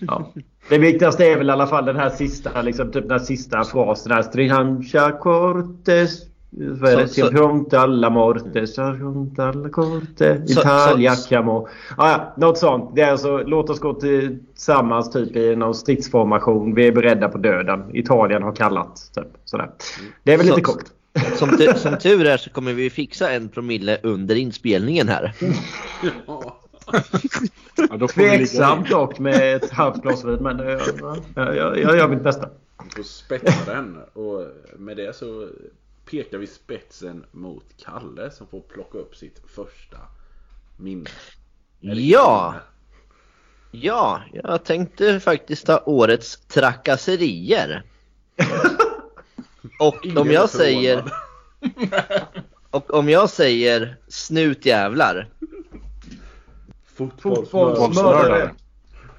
Ja. 0.01 0.33
Det 0.69 0.79
viktigaste 0.79 1.25
är 1.27 1.37
väl 1.39 1.49
i 1.49 1.53
alla 1.53 1.67
fall 1.67 1.85
den 1.85 1.97
här 1.97 2.11
sista, 2.11 2.63
liksom, 2.63 2.93
typ 2.93 3.03
den 3.03 3.11
här 3.11 3.19
sista 3.19 3.65
frasen. 3.65 4.13
Här, 4.13 4.23
Strihancia 4.23 5.11
cortes 5.13 6.23
Vad 6.51 6.93
är 6.93 6.97
det? 6.97 7.09
Ciampionte 7.09 7.81
alla 7.81 8.11
morte, 8.11 8.67
Ciampionte 8.67 9.45
alla 9.45 9.69
corte, 9.69 10.43
Italia 10.47 11.17
chiamo. 11.17 11.69
Ah, 11.97 12.11
ja, 12.11 12.35
något 12.37 12.59
sånt. 12.59 12.91
Det 12.95 13.03
är 13.03 13.11
alltså, 13.11 13.43
låt 13.47 13.71
oss 13.71 13.81
gå 13.81 13.95
tillsammans 13.95 15.13
typ 15.13 15.37
i 15.37 15.57
någon 15.57 15.75
stridsformation. 15.75 16.75
Vi 16.75 16.87
är 16.87 16.93
beredda 16.93 17.29
på 17.29 17.39
döden. 17.39 17.97
Italien 17.97 18.43
har 18.43 18.53
kallat. 18.53 19.11
Typ, 19.15 19.27
sådär. 19.45 19.71
Det 20.23 20.33
är 20.33 20.37
väl 20.37 20.47
så, 20.47 20.53
lite 20.53 20.63
coolt. 20.63 20.93
Som, 21.37 21.59
som 21.77 21.99
tur 21.99 22.27
är 22.27 22.37
så 22.37 22.51
kommer 22.51 22.73
vi 22.73 22.91
fixa 22.91 23.31
en 23.31 23.49
promille 23.49 23.99
under 24.03 24.35
inspelningen 24.35 25.09
här. 25.09 25.33
ja, 26.27 28.09
Tveksamt 28.15 28.91
dock 28.91 29.19
med 29.19 29.57
ett 29.57 29.71
halvt 29.71 30.03
glas 30.03 30.25
vin 30.25 30.39
men 30.41 30.59
jag, 30.59 30.81
jag, 31.35 31.57
jag, 31.57 31.79
jag 31.79 31.97
gör 31.97 32.09
mitt 32.09 32.23
bästa. 32.23 32.49
Får 32.97 33.03
spetsa 33.03 33.73
den 33.73 33.99
och 34.13 34.47
med 34.77 34.97
det 34.97 35.17
så 35.17 35.49
pekar 36.11 36.39
vi 36.39 36.47
spetsen 36.47 37.25
mot 37.33 37.65
Kalle 37.77 38.31
som 38.31 38.47
får 38.47 38.61
plocka 38.61 38.99
upp 38.99 39.17
sitt 39.17 39.43
första 39.47 39.99
minne. 40.77 41.11
Ja! 41.81 42.55
Ja, 43.71 44.23
jag 44.33 44.65
tänkte 44.65 45.21
faktiskt 45.21 45.67
ta 45.67 45.83
årets 45.87 46.37
trakasserier. 46.37 47.83
och 49.81 50.07
om 50.17 50.31
jag 50.31 50.51
säger... 50.51 51.05
Och 52.71 52.95
om 52.95 53.09
jag 53.09 53.31
säger 53.31 53.97
snutjävlar. 54.09 55.29
Fotbollsmördare. 56.87 58.55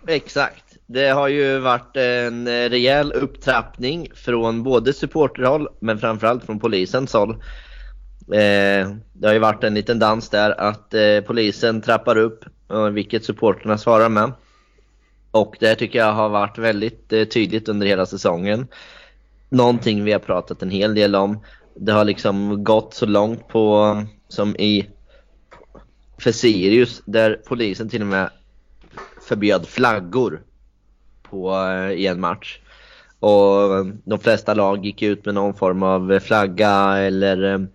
Exakt. 0.08 0.69
Det 0.92 1.10
har 1.10 1.28
ju 1.28 1.60
varit 1.60 1.98
en 1.98 2.48
eh, 2.48 2.70
rejäl 2.70 3.12
upptrappning 3.12 4.08
från 4.16 4.64
både 4.64 4.94
supporterhåll 4.94 5.68
men 5.80 6.00
framförallt 6.00 6.46
från 6.46 6.60
polisens 6.60 7.14
håll. 7.14 7.32
Eh, 8.34 8.90
det 9.14 9.28
har 9.28 9.34
ju 9.34 9.40
varit 9.40 9.64
en 9.64 9.74
liten 9.74 10.00
dans 10.00 10.30
där 10.30 10.62
att 10.62 10.94
eh, 10.94 11.22
polisen 11.28 11.82
trappar 11.82 12.18
upp 12.18 12.46
vilket 12.94 13.26
supporterna 13.26 13.78
svarar 13.78 14.10
med. 14.10 14.32
Och 15.32 15.56
det 15.60 15.76
tycker 15.76 16.00
jag 16.00 16.14
har 16.14 16.30
varit 16.30 16.58
väldigt 16.58 17.10
tydligt 17.10 17.70
under 17.70 17.88
hela 17.88 18.06
säsongen. 18.06 18.68
Någonting 19.50 20.04
vi 20.04 20.12
har 20.12 20.20
pratat 20.20 20.62
en 20.62 20.70
hel 20.70 20.96
del 20.96 21.16
om. 21.16 21.44
Det 21.76 21.92
har 21.92 22.06
liksom 22.06 22.64
gått 22.64 22.94
så 22.94 23.06
långt 23.06 23.48
på 23.48 23.96
som 24.28 24.56
i 24.56 24.90
för 26.18 26.32
Sirius 26.32 27.02
där 27.06 27.42
polisen 27.48 27.90
till 27.90 28.02
och 28.02 28.08
med 28.08 28.30
förbjöd 29.22 29.68
flaggor 29.68 30.42
på, 31.30 31.56
eh, 31.56 31.92
i 31.92 32.08
en 32.08 32.20
match. 32.20 32.60
Och 33.20 33.78
eh, 33.78 33.86
de 34.04 34.20
flesta 34.20 34.54
lag 34.54 34.86
gick 34.86 35.02
ut 35.02 35.26
med 35.26 35.36
någon 35.36 35.54
form 35.54 35.84
av 35.84 36.14
eh, 36.14 36.20
flagga 36.20 36.98
eller 36.98 37.68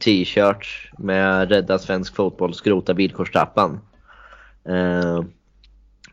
t-shirts 0.00 0.90
med 0.98 1.48
Rädda 1.50 1.78
svensk 1.78 2.16
fotboll, 2.16 2.54
skrota 2.54 2.92
villkorstrappan. 2.92 3.80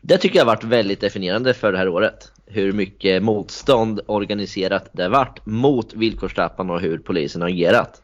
Det 0.02 0.18
tycker 0.18 0.36
jag 0.36 0.44
har 0.44 0.54
varit 0.54 0.64
väldigt 0.64 1.00
definierande 1.00 1.54
för 1.54 1.72
det 1.72 1.78
här 1.78 1.88
året. 1.88 2.32
Hur 2.46 2.72
mycket 2.72 3.22
motstånd 3.22 4.00
organiserat 4.06 4.90
det 4.92 5.02
har 5.02 5.10
varit 5.10 5.46
mot 5.46 5.94
villkorstrappan 5.94 6.70
och 6.70 6.80
hur 6.80 6.98
polisen 6.98 7.42
har 7.42 7.48
agerat. 7.48 8.02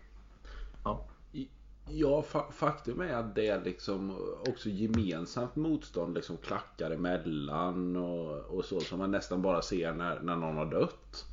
Ja, 1.86 2.22
fa 2.22 2.44
faktum 2.52 3.00
är 3.00 3.14
att 3.14 3.34
det 3.34 3.48
är 3.48 3.60
liksom 3.64 4.16
också 4.48 4.68
gemensamt 4.68 5.56
motstånd, 5.56 6.14
liksom 6.14 6.36
klackar 6.36 6.90
emellan 6.90 7.96
och, 7.96 8.38
och 8.38 8.64
så 8.64 8.80
som 8.80 8.98
man 8.98 9.10
nästan 9.10 9.42
bara 9.42 9.62
ser 9.62 9.92
när, 9.92 10.20
när 10.20 10.36
någon 10.36 10.56
har 10.56 10.66
dött. 10.66 11.24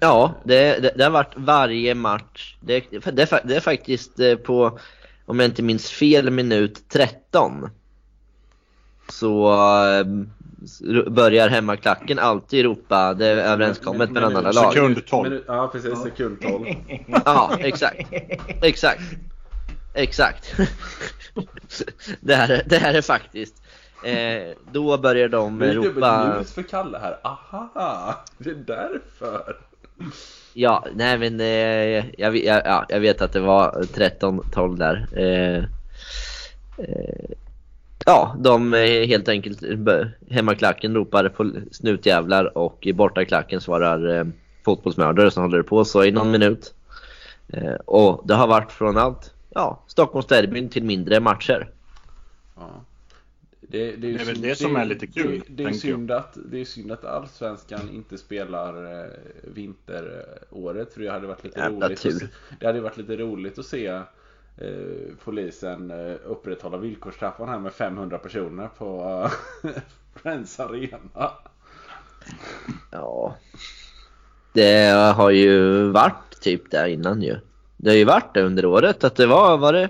Ja, 0.00 0.34
det, 0.44 0.82
det, 0.82 0.92
det 0.96 1.04
har 1.04 1.10
varit 1.10 1.34
varje 1.36 1.94
match. 1.94 2.56
Det, 2.60 2.84
det, 2.90 3.42
det 3.44 3.56
är 3.56 3.60
faktiskt 3.60 4.20
eh, 4.20 4.36
på, 4.36 4.78
om 5.26 5.40
jag 5.40 5.48
inte 5.48 5.62
minns 5.62 5.90
fel, 5.90 6.30
minut 6.30 6.88
13. 6.88 7.70
Så 9.08 9.52
äh, 9.52 10.06
börjar 11.10 11.48
hemmaklacken 11.48 12.18
alltid 12.18 12.64
ropa 12.64 13.14
det 13.14 13.26
är 13.26 13.36
överenskommet 13.36 14.10
mellan 14.10 14.36
alla 14.36 14.52
lag. 14.52 14.72
Sekund 14.72 15.06
12. 15.06 15.40
Ja, 15.46 15.68
precis. 15.72 16.02
Sekund 16.02 16.40
12. 16.40 16.66
Ja, 17.24 17.56
exakt. 17.58 18.08
Exakt. 18.62 19.02
Exakt. 19.94 20.54
det, 22.20 22.34
här, 22.34 22.62
det 22.66 22.78
här 22.78 22.94
är 22.94 23.02
faktiskt. 23.02 23.62
Eh, 24.04 24.56
då 24.72 24.98
börjar 24.98 25.28
de 25.28 25.58
det 25.58 25.68
är 25.68 25.74
ropa... 25.74 26.36
ljus 26.38 26.52
för 26.54 26.62
Kalle 26.62 26.98
här. 26.98 27.18
Aha! 27.22 28.24
Det 28.38 28.50
är 28.50 28.54
därför. 28.54 29.56
Ja, 30.54 30.86
nej 30.94 31.18
men 31.18 31.40
eh, 31.40 32.20
jag, 32.20 32.36
jag, 32.36 32.62
ja, 32.64 32.86
jag 32.88 33.00
vet 33.00 33.22
att 33.22 33.32
det 33.32 33.40
var 33.40 33.82
13-12 33.82 34.76
där. 34.76 35.08
Eh, 35.16 35.64
eh, 36.84 37.30
ja, 38.06 38.36
de 38.38 38.72
helt 39.08 39.28
enkelt 39.28 39.62
hemmaklacken 40.30 40.94
ropar 40.94 41.28
på 41.28 41.52
snutjävlar 41.72 42.58
och 42.58 42.88
bortaklacken 42.94 43.60
svarar 43.60 44.18
eh, 44.18 44.24
fotbollsmördare 44.64 45.30
som 45.30 45.42
håller 45.42 45.62
på 45.62 45.84
så 45.84 46.04
i 46.04 46.10
någon 46.10 46.30
minut. 46.30 46.74
Eh, 47.52 47.74
och 47.74 48.22
det 48.28 48.34
har 48.34 48.46
varit 48.46 48.72
från 48.72 48.96
allt 48.96 49.34
ja, 49.50 49.82
Stockholmsderbyn 49.86 50.68
till 50.68 50.84
mindre 50.84 51.20
matcher. 51.20 51.70
Ja. 52.56 52.84
Det, 53.70 53.96
det, 53.96 54.08
är, 54.08 54.12
det 54.12 54.22
är 54.22 54.24
väl 54.24 54.40
det, 54.40 54.56
som 54.56 54.76
är 54.76 54.84
lite 54.84 55.06
kul. 55.06 55.42
Det, 55.46 55.62
det 55.62 55.68
är 55.68 55.72
synd 55.72 56.10
att, 56.10 56.38
det 56.50 56.60
är 56.60 56.64
synd 56.64 56.92
att 56.92 57.04
Allsvenskan 57.04 57.90
inte 57.90 58.18
spelar 58.18 59.02
eh, 59.04 59.10
vinteråret. 59.42 60.92
För 60.92 61.00
det 61.00 61.08
hade 61.08 61.26
varit 61.26 61.44
lite 61.44 61.60
Jävla 61.60 61.86
roligt. 61.86 62.06
Att, 62.06 62.30
det 62.60 62.66
hade 62.66 62.80
varit 62.80 62.96
lite 62.96 63.16
roligt 63.16 63.58
att 63.58 63.66
se 63.66 63.86
eh, 63.86 64.02
polisen 65.24 65.90
eh, 65.90 66.16
upprätthålla 66.24 66.76
villkorstrappan 66.76 67.48
här 67.48 67.58
med 67.58 67.72
500 67.72 68.18
personer 68.18 68.68
på 68.78 69.02
eh, 69.64 69.70
Friends 70.14 70.60
Arena. 70.60 71.30
Ja. 72.90 73.36
Det 74.52 74.86
har 75.16 75.30
ju 75.30 75.82
varit 75.90 76.40
typ 76.40 76.70
där 76.70 76.86
innan 76.86 77.22
ju. 77.22 77.36
Det 77.78 77.90
har 77.90 77.96
ju 77.96 78.04
varit 78.04 78.34
det 78.34 78.42
under 78.42 78.66
året 78.66 79.04
att 79.04 79.16
det 79.16 79.26
var, 79.26 79.58
var 79.58 79.72
det, 79.72 79.88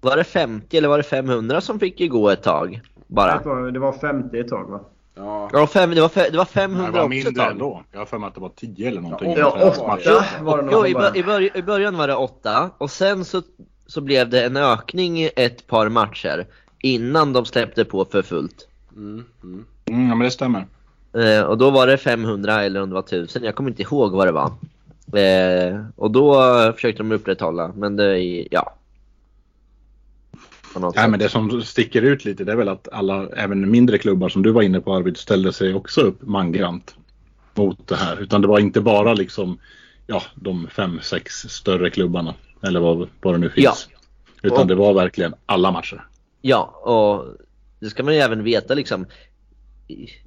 var 0.00 0.16
det 0.16 0.24
50 0.24 0.76
eller 0.76 0.88
var 0.88 0.98
det 0.98 1.04
500 1.04 1.60
som 1.60 1.78
fick 1.78 2.10
gå 2.10 2.30
ett 2.30 2.42
tag? 2.42 2.80
Bara. 3.06 3.70
Det 3.70 3.78
var 3.78 3.92
50 3.92 4.38
ett 4.38 4.48
tag 4.48 4.70
va? 4.70 4.80
Ja, 5.14 5.50
ja 5.52 5.66
fem, 5.66 5.90
det, 5.90 6.00
var 6.00 6.08
fe, 6.08 6.28
det 6.30 6.36
var 6.36 6.44
500 6.44 6.92
det 6.92 6.98
var 6.98 7.08
mindre 7.08 7.28
också 7.28 7.40
ett 7.40 7.46
tag. 7.46 7.52
ändå. 7.52 7.82
Jag 7.92 7.98
har 7.98 8.06
för 8.06 8.18
mig 8.18 8.28
att 8.28 8.34
det 8.34 8.40
var 8.40 8.52
10 8.56 8.88
eller 8.88 9.00
någonting. 9.00 9.34
Ja, 9.36 9.72
8 9.86 10.24
var 10.40 10.62
det 10.62 10.68
jo, 10.72 10.86
i, 10.86 10.94
bör, 10.94 11.16
i, 11.16 11.22
bör, 11.22 11.56
i 11.56 11.62
början 11.62 11.96
var 11.96 12.08
det 12.08 12.14
8 12.14 12.70
och 12.78 12.90
sen 12.90 13.24
så, 13.24 13.42
så 13.86 14.00
blev 14.00 14.28
det 14.28 14.44
en 14.44 14.56
ökning 14.56 15.20
i 15.20 15.30
ett 15.36 15.66
par 15.66 15.88
matcher 15.88 16.46
innan 16.82 17.32
de 17.32 17.44
släppte 17.44 17.84
på 17.84 18.04
för 18.04 18.22
fullt. 18.22 18.68
Mm, 18.96 19.24
mm. 19.42 19.64
Mm, 19.84 20.08
ja 20.08 20.14
men 20.14 20.24
det 20.24 20.30
stämmer. 20.30 20.66
Eh, 21.12 21.42
och 21.42 21.58
då 21.58 21.70
var 21.70 21.86
det 21.86 21.98
500 21.98 22.62
eller 22.62 22.82
om 22.82 22.88
det 22.88 22.94
var 22.94 23.02
1000, 23.02 23.44
jag 23.44 23.54
kommer 23.54 23.70
inte 23.70 23.82
ihåg 23.82 24.12
vad 24.12 24.26
det 24.26 24.32
var. 24.32 24.52
Eh, 25.16 25.84
och 25.96 26.10
då 26.10 26.34
försökte 26.74 27.02
de 27.02 27.12
upprätthålla, 27.12 27.72
men 27.76 27.96
det, 27.96 28.18
ja. 28.50 28.74
Nej, 30.94 31.08
men 31.08 31.18
det 31.18 31.28
som 31.28 31.62
sticker 31.62 32.02
ut 32.02 32.24
lite 32.24 32.44
det 32.44 32.52
är 32.52 32.56
väl 32.56 32.68
att 32.68 32.88
alla, 32.92 33.28
även 33.28 33.70
mindre 33.70 33.98
klubbar 33.98 34.28
som 34.28 34.42
du 34.42 34.50
var 34.50 34.62
inne 34.62 34.80
på 34.80 34.94
Arvid, 34.94 35.16
ställde 35.16 35.52
sig 35.52 35.74
också 35.74 36.00
upp 36.00 36.22
mangrant 36.22 36.94
mot 37.54 37.88
det 37.88 37.96
här. 37.96 38.20
Utan 38.20 38.42
det 38.42 38.48
var 38.48 38.58
inte 38.58 38.80
bara 38.80 39.14
liksom 39.14 39.58
ja, 40.06 40.22
de 40.34 40.68
fem, 40.68 41.00
sex 41.02 41.34
större 41.34 41.90
klubbarna 41.90 42.34
eller 42.62 42.80
vad, 42.80 43.08
vad 43.20 43.34
det 43.34 43.38
nu 43.38 43.50
finns. 43.50 43.88
Ja. 43.90 43.98
Utan 44.42 44.60
och, 44.60 44.66
det 44.66 44.74
var 44.74 44.94
verkligen 44.94 45.34
alla 45.46 45.70
matcher. 45.70 46.06
Ja, 46.40 46.64
och 46.64 47.36
det 47.80 47.90
ska 47.90 48.02
man 48.02 48.14
ju 48.14 48.20
även 48.20 48.44
veta 48.44 48.74
liksom. 48.74 49.06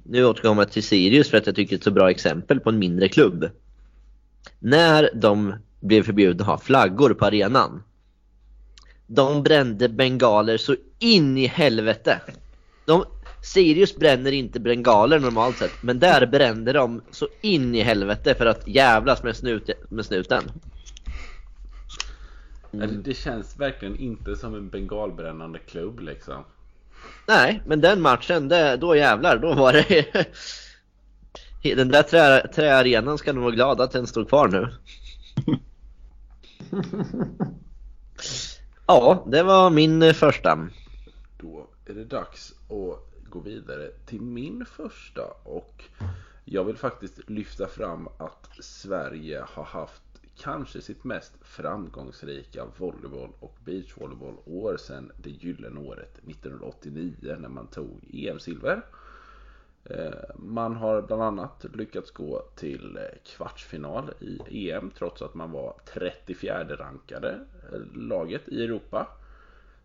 Nu 0.02 0.24
återkommer 0.24 0.62
jag 0.62 0.72
till 0.72 0.82
Sirius 0.82 1.30
för 1.30 1.38
att 1.38 1.46
jag 1.46 1.56
tycker 1.56 1.70
det 1.70 1.74
är 1.74 1.78
ett 1.78 1.84
så 1.84 1.90
bra 1.90 2.10
exempel 2.10 2.60
på 2.60 2.68
en 2.68 2.78
mindre 2.78 3.08
klubb 3.08 3.50
när 4.58 5.10
de 5.14 5.54
blev 5.80 6.02
förbjudna 6.02 6.42
att 6.42 6.48
ha 6.48 6.58
flaggor 6.58 7.14
på 7.14 7.24
arenan. 7.24 7.82
De 9.06 9.42
brände 9.42 9.88
bengaler 9.88 10.56
så 10.56 10.76
in 10.98 11.38
i 11.38 11.46
helvete. 11.46 12.20
De, 12.84 13.04
Sirius 13.42 13.96
bränner 13.96 14.32
inte 14.32 14.60
bengaler 14.60 15.18
normalt 15.18 15.56
sett, 15.56 15.82
men 15.82 15.98
där 15.98 16.26
brände 16.26 16.72
de 16.72 17.02
så 17.10 17.28
in 17.40 17.74
i 17.74 17.82
helvete 17.82 18.34
för 18.34 18.46
att 18.46 18.68
jävlas 18.68 19.22
med, 19.22 19.36
snut, 19.36 19.70
med 19.88 20.06
snuten. 20.06 20.42
Mm. 22.72 23.02
Det 23.02 23.14
känns 23.14 23.60
verkligen 23.60 23.96
inte 23.96 24.36
som 24.36 24.54
en 24.54 24.68
bengalbrännande 24.68 25.58
klubb 25.58 26.00
liksom. 26.00 26.44
Nej, 27.26 27.62
men 27.66 27.80
den 27.80 28.02
matchen, 28.02 28.48
det, 28.48 28.76
då 28.76 28.96
jävlar, 28.96 29.38
då 29.38 29.54
var 29.54 29.72
det 29.72 30.06
Den 31.74 31.88
där 31.88 32.02
trä, 32.02 32.48
träarenan 32.48 33.18
ska 33.18 33.32
nog 33.32 33.44
vara 33.44 33.54
glad 33.54 33.80
att 33.80 33.92
den 33.92 34.06
står 34.06 34.24
kvar 34.24 34.48
nu. 34.48 34.68
ja, 38.86 39.24
det 39.26 39.42
var 39.42 39.70
min 39.70 40.02
eh, 40.02 40.12
första. 40.12 40.68
Då 41.38 41.66
är 41.86 41.94
det 41.94 42.04
dags 42.04 42.52
att 42.52 43.30
gå 43.30 43.40
vidare 43.40 43.90
till 44.06 44.20
min 44.20 44.64
första 44.66 45.22
och 45.44 45.84
jag 46.44 46.64
vill 46.64 46.76
faktiskt 46.76 47.30
lyfta 47.30 47.66
fram 47.66 48.08
att 48.18 48.48
Sverige 48.60 49.44
har 49.48 49.64
haft 49.64 50.02
kanske 50.38 50.80
sitt 50.80 51.04
mest 51.04 51.32
framgångsrika 51.42 52.64
volleyboll 52.78 53.30
och 53.40 53.56
beachvolleyboll-år 53.64 54.76
sedan 54.76 55.12
det 55.22 55.30
gyllene 55.30 55.80
året 55.80 56.18
1989 56.18 57.36
när 57.40 57.48
man 57.48 57.66
tog 57.66 58.00
EM-silver. 58.12 58.82
Eh, 59.90 60.12
man 60.36 60.76
har 60.76 61.02
bland 61.02 61.22
annat 61.22 61.66
lyckats 61.74 62.10
gå 62.10 62.42
till 62.54 62.96
eh, 62.96 63.18
kvartsfinal 63.24 64.12
i 64.20 64.70
EM 64.70 64.90
trots 64.98 65.22
att 65.22 65.34
man 65.34 65.50
var 65.52 65.74
34 65.84 66.64
rankade 66.76 67.40
eh, 67.72 67.80
laget 67.94 68.48
i 68.48 68.64
Europa. 68.64 69.08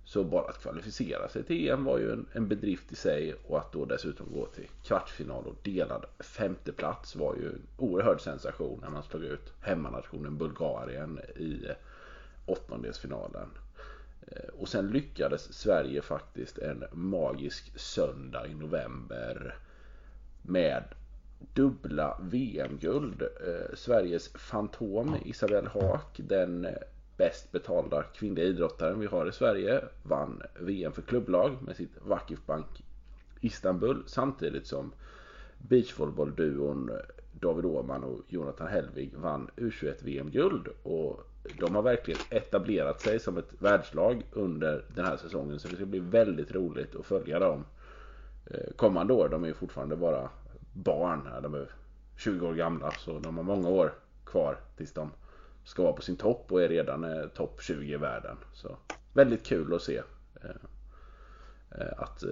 Så 0.05 0.23
bara 0.23 0.49
att 0.49 0.61
kvalificera 0.61 1.29
sig 1.29 1.43
till 1.43 1.69
EM 1.69 1.83
var 1.83 1.97
ju 1.97 2.17
en, 2.33 2.47
bedrift 2.47 2.91
i 2.91 2.95
sig 2.95 3.35
och 3.47 3.57
att 3.57 3.71
då 3.71 3.85
dessutom 3.85 4.27
gå 4.33 4.45
till 4.45 4.67
kvartsfinal 4.83 5.47
och 5.47 5.55
delad 5.63 6.05
femteplats 6.19 7.15
var 7.15 7.35
ju 7.35 7.47
en 7.49 7.61
oerhörd 7.77 8.21
sensation 8.21 8.79
när 8.81 8.89
man 8.89 9.03
slog 9.03 9.23
ut 9.23 9.53
hemmanationen 9.61 10.37
Bulgarien 10.37 11.19
i 11.35 11.67
åttondelsfinalen. 12.45 13.49
Och 14.59 14.69
sen 14.69 14.87
lyckades 14.87 15.53
Sverige 15.53 16.01
faktiskt 16.01 16.57
en 16.57 16.83
magisk 16.91 17.79
söndag 17.79 18.47
i 18.47 18.53
november 18.53 19.55
med 20.41 20.83
dubbla 21.53 22.17
VM-guld. 22.21 23.21
Eh, 23.21 23.75
Sveriges 23.75 24.29
fantom 24.33 25.15
Isabelle 25.25 25.69
Haak, 25.69 26.19
den 26.23 26.67
bäst 27.17 27.51
betalda 27.51 28.03
kvinnliga 28.03 28.45
idrottaren 28.45 28.99
vi 28.99 29.07
har 29.07 29.29
i 29.29 29.31
Sverige 29.31 29.81
vann 30.03 30.41
VM 30.59 30.91
för 30.91 31.01
klubblag 31.01 31.57
med 31.61 31.75
sitt 31.75 31.91
Vakif 32.01 32.45
Bank 32.45 32.83
Istanbul 33.41 34.03
samtidigt 34.05 34.67
som 34.67 34.91
beachvolleyboll-duon 35.57 36.91
David 37.31 37.65
Åhman 37.65 38.03
och 38.03 38.19
Jonathan 38.27 38.67
Hellvig 38.67 39.13
vann 39.15 39.49
U21 39.55 40.03
VM-guld 40.03 40.67
och 40.83 41.27
de 41.59 41.75
har 41.75 41.81
verkligen 41.81 42.19
etablerat 42.29 43.01
sig 43.01 43.19
som 43.19 43.37
ett 43.37 43.53
världslag 43.59 44.23
under 44.31 44.85
den 44.95 45.05
här 45.05 45.17
säsongen 45.17 45.59
så 45.59 45.67
det 45.67 45.75
ska 45.75 45.85
bli 45.85 45.99
väldigt 45.99 46.51
roligt 46.51 46.95
att 46.95 47.05
följa 47.05 47.39
dem 47.39 47.59
eh, 47.59 47.80
Eh, 48.45 48.73
kommande 48.75 49.13
år. 49.13 49.29
De 49.29 49.43
är 49.43 49.47
ju 49.47 49.53
fortfarande 49.53 49.95
bara 49.95 50.29
barn. 50.73 51.29
De 51.43 51.53
är 51.53 51.71
20 52.15 52.47
år 52.47 52.53
gamla 52.53 52.91
så 52.91 53.19
de 53.19 53.37
har 53.37 53.43
många 53.43 53.69
år 53.69 53.93
kvar 54.25 54.57
tills 54.77 54.93
de 54.93 55.11
ska 55.63 55.83
vara 55.83 55.93
på 55.93 56.01
sin 56.01 56.15
topp 56.15 56.51
och 56.51 56.61
är 56.61 56.69
redan 56.69 57.03
eh, 57.03 57.27
topp 57.27 57.61
20 57.61 57.93
i 57.93 57.97
världen. 57.97 58.37
Så 58.53 58.77
väldigt 59.13 59.45
kul 59.45 59.73
att 59.73 59.81
se 59.81 60.01
eh, 60.43 60.49
eh, 61.71 61.93
att 61.97 62.23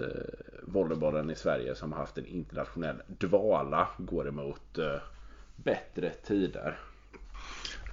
volleybollen 0.62 1.30
i 1.30 1.34
Sverige 1.34 1.74
som 1.74 1.92
har 1.92 1.98
haft 1.98 2.18
en 2.18 2.26
internationell 2.26 3.02
dvala 3.06 3.88
går 3.98 4.28
emot 4.28 4.78
bättre 5.56 6.10
tider. 6.10 6.78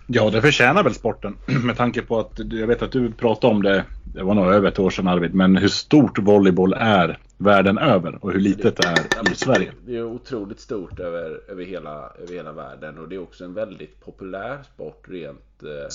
Ja, 0.09 0.29
det 0.29 0.41
förtjänar 0.41 0.83
väl 0.83 0.93
sporten 0.93 1.37
med 1.63 1.77
tanke 1.77 2.01
på 2.01 2.19
att 2.19 2.39
jag 2.51 2.67
vet 2.67 2.81
att 2.81 2.91
du 2.91 3.11
pratade 3.11 3.53
om 3.53 3.63
det, 3.63 3.85
det 4.03 4.23
var 4.23 4.33
nog 4.33 4.45
över 4.45 4.67
ett 4.67 4.79
år 4.79 4.89
sedan 4.89 5.07
Arvid, 5.07 5.33
men 5.33 5.57
hur 5.57 5.67
stort 5.67 6.19
volleyboll 6.19 6.73
är 6.73 7.19
världen 7.37 7.77
över 7.77 8.25
och 8.25 8.31
hur 8.31 8.39
litet 8.39 8.77
det 8.77 8.87
är 8.87 9.31
i 9.31 9.35
Sverige. 9.35 9.71
Det 9.85 9.97
är 9.97 10.03
otroligt 10.03 10.59
stort 10.59 10.99
över, 10.99 11.41
över, 11.47 11.65
hela, 11.65 12.11
över 12.19 12.33
hela 12.33 12.51
världen 12.51 12.97
och 12.97 13.09
det 13.09 13.15
är 13.15 13.19
också 13.19 13.45
en 13.45 13.53
väldigt 13.53 14.05
populär 14.05 14.63
sport 14.73 15.05
rent 15.09 15.63
eh, 15.63 15.87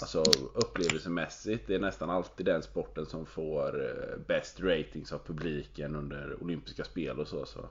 alltså 0.00 0.24
upplevelsemässigt. 0.54 1.66
Det 1.66 1.74
är 1.74 1.78
nästan 1.78 2.10
alltid 2.10 2.46
den 2.46 2.62
sporten 2.62 3.06
som 3.06 3.26
får 3.26 3.84
eh, 3.84 4.18
bäst 4.26 4.60
ratings 4.60 5.12
av 5.12 5.18
publiken 5.26 5.96
under 5.96 6.42
olympiska 6.42 6.84
spel 6.84 7.18
och 7.18 7.28
så. 7.28 7.46
Så, 7.46 7.68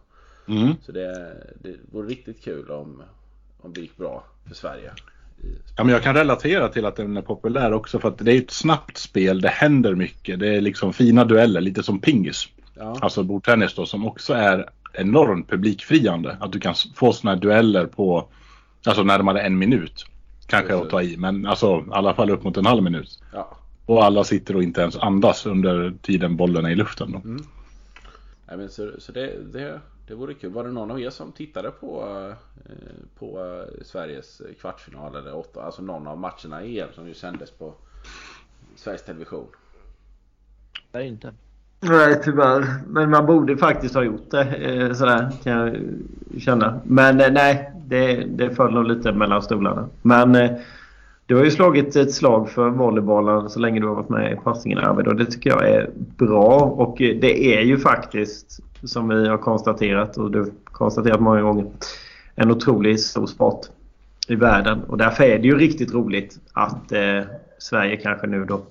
mm. 0.47 0.73
så 0.85 0.91
det, 0.91 1.37
det 1.61 1.75
vore 1.91 2.07
riktigt 2.07 2.43
kul 2.43 2.71
om, 2.71 3.03
om 3.61 3.73
det 3.73 3.81
gick 3.81 3.97
bra 3.97 4.23
för 4.47 4.55
Sverige. 4.55 4.91
Ja, 5.77 5.83
men 5.83 5.93
jag 5.93 6.03
kan 6.03 6.15
relatera 6.15 6.67
till 6.67 6.85
att 6.85 6.95
den 6.95 7.17
är 7.17 7.21
populär 7.21 7.73
också 7.73 7.99
för 7.99 8.07
att 8.09 8.17
det 8.17 8.33
är 8.33 8.37
ett 8.37 8.51
snabbt 8.51 8.97
spel, 8.97 9.41
det 9.41 9.49
händer 9.49 9.95
mycket, 9.95 10.39
det 10.39 10.55
är 10.55 10.61
liksom 10.61 10.93
fina 10.93 11.25
dueller, 11.25 11.61
lite 11.61 11.83
som 11.83 11.99
pingis. 11.99 12.47
Ja. 12.73 12.97
Alltså 13.01 13.23
bordtennis 13.23 13.75
då 13.75 13.85
som 13.85 14.05
också 14.05 14.33
är 14.33 14.69
enormt 14.93 15.49
publikfriande. 15.49 16.37
Att 16.39 16.51
du 16.51 16.59
kan 16.59 16.75
få 16.95 17.13
sådana 17.13 17.35
här 17.35 17.41
dueller 17.41 17.85
på 17.85 18.29
alltså 18.85 19.03
närmare 19.03 19.41
en 19.41 19.57
minut. 19.57 20.05
Kanske 20.47 20.75
att 20.75 20.89
ta 20.89 21.01
i 21.01 21.17
men 21.17 21.45
alltså 21.45 21.79
i 21.79 21.91
alla 21.91 22.13
fall 22.13 22.29
upp 22.29 22.43
mot 22.43 22.57
en 22.57 22.65
halv 22.65 22.83
minut. 22.83 23.19
Ja. 23.33 23.57
Och 23.85 24.03
alla 24.03 24.23
sitter 24.23 24.55
och 24.55 24.63
inte 24.63 24.81
ens 24.81 24.97
andas 24.97 25.45
under 25.45 25.93
tiden 26.01 26.37
bollen 26.37 26.65
är 26.65 26.69
i 26.69 26.75
luften. 26.75 27.11
Då. 27.11 27.17
Mm. 27.17 27.43
Nej, 28.47 28.57
men 28.57 28.69
så 28.69 28.91
så 28.99 29.11
det, 29.11 29.33
det, 29.53 29.81
det 30.07 30.15
vore 30.15 30.33
kul. 30.33 30.51
Var 30.51 30.63
det 30.63 30.71
någon 30.71 30.91
av 30.91 31.01
er 31.01 31.09
som 31.09 31.31
tittade 31.31 31.71
på, 31.71 32.03
eh, 32.29 32.75
på 33.19 33.39
eh, 33.39 33.83
Sveriges 33.85 34.41
kvartsfinal 34.61 35.15
eller 35.15 35.35
åtta, 35.35 35.61
alltså 35.61 35.81
någon 35.81 36.07
av 36.07 36.17
matcherna 36.17 36.63
i 36.63 36.79
EM 36.79 36.87
som 36.93 37.07
ju 37.07 37.13
sändes 37.13 37.51
på 37.51 37.73
Sveriges 38.75 39.05
Television? 39.05 39.47
Nej, 40.91 41.07
inte. 41.07 41.33
Nej, 41.79 42.21
tyvärr. 42.23 42.65
Men 42.87 43.09
man 43.09 43.25
borde 43.25 43.57
faktiskt 43.57 43.95
ha 43.95 44.03
gjort 44.03 44.31
det. 44.31 44.43
Eh, 44.43 44.93
sådär 44.93 45.31
kan 45.43 45.53
jag 45.53 45.77
känna. 46.41 46.81
Men 46.85 47.17
nej, 47.17 47.71
det, 47.85 48.15
det 48.15 48.55
föll 48.55 48.73
nog 48.73 48.85
lite 48.85 49.11
mellan 49.11 49.41
stolarna. 49.41 49.89
Men 50.01 50.57
du 51.27 51.35
har 51.35 51.43
ju 51.43 51.51
slagit 51.51 51.95
ett 51.95 52.13
slag 52.13 52.49
för 52.49 52.69
volleybollen 52.69 53.49
så 53.49 53.59
länge 53.59 53.79
du 53.79 53.87
har 53.87 53.95
varit 53.95 54.09
med 54.09 54.33
i 54.33 54.35
passningen 54.35 54.79
Arvid 54.79 55.07
och 55.07 55.15
det 55.15 55.25
tycker 55.25 55.49
jag 55.49 55.69
är 55.69 55.89
bra. 55.95 56.59
Och 56.59 56.97
det 56.97 57.55
är 57.57 57.61
ju 57.61 57.77
faktiskt, 57.77 58.59
som 58.83 59.07
vi 59.07 59.27
har 59.27 59.37
konstaterat 59.37 60.17
och 60.17 60.31
du 60.31 60.39
har 60.39 60.49
konstaterat 60.63 61.21
många 61.21 61.41
gånger, 61.41 61.71
en 62.35 62.51
otroligt 62.51 63.03
stor 63.03 63.27
sport 63.27 63.65
i 64.27 64.35
världen. 64.35 64.83
Och 64.83 64.97
därför 64.97 65.23
är 65.23 65.39
det 65.39 65.47
ju 65.47 65.57
riktigt 65.57 65.93
roligt 65.93 66.39
att 66.53 66.91
eh, 66.91 67.21
Sverige 67.59 67.97
kanske 67.97 68.27
nu 68.27 68.45
då 68.45 68.61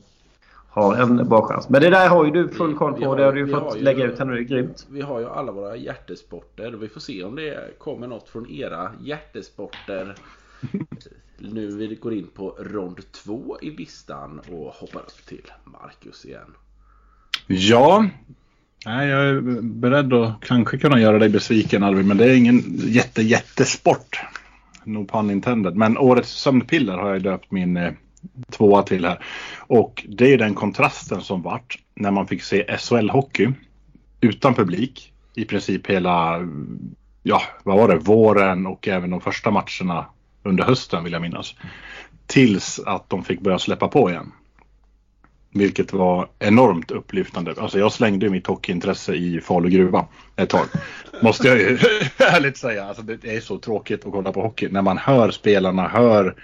har 0.69 0.97
en 0.97 1.29
bra 1.29 1.43
chans. 1.43 1.69
Men 1.69 1.83
det 1.83 1.91
där 1.91 2.09
har 2.09 2.25
ju 2.25 2.31
du 2.31 2.49
full 2.49 2.75
koll 2.75 2.95
på. 2.95 3.05
Har, 3.05 3.17
det 3.17 3.25
har 3.25 3.33
du 3.33 3.41
ju 3.41 3.49
fått 3.49 3.77
ju, 3.77 3.81
lägga 3.81 4.05
ut 4.05 4.19
här 4.19 4.27
nu. 4.27 4.35
Det 4.35 4.41
är 4.41 4.43
grymt. 4.43 4.87
Vi 4.91 5.01
har 5.01 5.21
ju 5.21 5.27
alla 5.27 5.53
våra 5.53 5.77
hjärtesporter. 5.77 6.71
Vi 6.71 6.89
får 6.89 7.01
se 7.01 7.25
om 7.25 7.37
det 7.37 7.79
kommer 7.79 8.07
något 8.07 8.29
från 8.29 8.51
era 8.51 8.93
hjärtesporter. 9.01 10.15
nu 11.39 11.77
vi 11.77 11.95
går 11.95 12.15
in 12.15 12.29
på 12.35 12.57
rond 12.59 13.13
två 13.13 13.59
i 13.63 13.71
listan 13.71 14.41
och 14.51 14.75
hoppar 14.75 15.01
upp 15.01 15.27
till 15.27 15.53
Marcus 15.65 16.25
igen. 16.25 16.55
Ja, 17.47 18.07
Nej, 18.85 19.09
jag 19.09 19.29
är 19.29 19.41
beredd 19.63 20.13
att 20.13 20.41
kanske 20.41 20.79
kunna 20.79 21.01
göra 21.01 21.19
dig 21.19 21.29
besviken 21.29 21.83
Alvin, 21.83 22.09
men 22.09 22.17
det 22.17 22.25
är 22.25 22.37
ingen 22.37 22.63
jätte 22.77 23.23
jättesport. 23.23 24.21
No 24.85 25.05
pun 25.05 25.31
intended. 25.31 25.77
Men 25.77 25.99
årets 25.99 26.31
sömnpiller 26.31 26.97
har 26.97 27.13
jag 27.13 27.23
döpt 27.23 27.51
min 27.51 27.77
eh, 27.77 27.93
tvåa 28.51 28.83
till 28.83 29.05
här. 29.05 29.25
Och 29.59 30.07
det 30.09 30.33
är 30.33 30.39
den 30.39 30.55
kontrasten 30.55 31.21
som 31.21 31.43
vart 31.43 31.79
när 31.95 32.11
man 32.11 32.27
fick 32.27 32.43
se 32.43 32.65
SHL-hockey 32.79 33.53
utan 34.21 34.55
publik 34.55 35.13
i 35.35 35.45
princip 35.45 35.87
hela, 35.87 36.49
ja 37.23 37.43
vad 37.65 37.77
var 37.77 37.89
det, 37.89 37.97
våren 37.97 38.67
och 38.67 38.89
även 38.89 39.11
de 39.11 39.21
första 39.21 39.51
matcherna 39.51 40.07
under 40.43 40.65
hösten 40.65 41.05
vill 41.05 41.13
jag 41.13 41.23
minnas. 41.23 41.55
Tills 42.27 42.81
att 42.87 43.11
de 43.11 43.25
fick 43.25 43.41
börja 43.41 43.59
släppa 43.59 43.89
på 43.89 44.11
igen. 44.11 44.33
Vilket 45.59 45.93
var 45.93 46.29
enormt 46.39 46.91
upplyftande. 46.91 47.55
Alltså 47.59 47.79
jag 47.79 47.93
slängde 47.93 48.31
mitt 48.31 48.47
hockeyintresse 48.47 49.15
i 49.15 49.41
Falu 49.41 49.69
gruva 49.69 50.07
ett 50.37 50.51
tag. 50.51 50.67
Måste 51.23 51.49
jag 51.49 51.59
ju 51.59 51.65
ärligt 52.19 52.57
säga. 52.57 52.85
Alltså 52.85 53.03
det 53.03 53.37
är 53.37 53.41
så 53.41 53.59
tråkigt 53.59 54.07
att 54.07 54.13
kolla 54.13 54.33
på 54.33 54.43
hockey. 54.43 54.69
När 54.69 54.83
man 54.83 54.99
hör 54.99 55.31
spelarna, 55.31 55.89
hör 55.89 56.35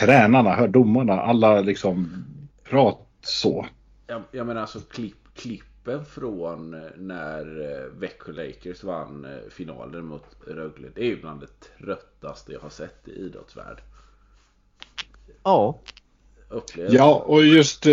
tränarna, 0.00 0.54
hör 0.54 0.68
domarna, 0.68 1.20
alla 1.20 1.60
liksom 1.60 2.24
prat 2.64 3.08
så. 3.22 3.66
Jag, 4.06 4.22
jag 4.30 4.46
menar 4.46 4.60
alltså 4.60 4.80
klipp, 4.80 5.16
klippen 5.34 6.04
från 6.04 6.74
eh, 6.74 6.80
när 6.96 7.60
eh, 7.60 8.00
Växjö 8.00 8.32
Lakers 8.32 8.84
vann 8.84 9.24
eh, 9.24 9.50
finalen 9.50 10.04
mot 10.04 10.36
Rögle. 10.46 10.88
Det 10.94 11.00
är 11.00 11.06
ju 11.06 11.20
bland 11.20 11.40
det 11.40 11.76
tröttaste 11.78 12.52
jag 12.52 12.60
har 12.60 12.70
sett 12.70 13.08
i 13.08 13.10
idrottsvärld. 13.10 13.80
Ja. 15.42 15.80
Upplever. 16.48 16.94
Ja, 16.94 17.24
och 17.26 17.44
just 17.44 17.86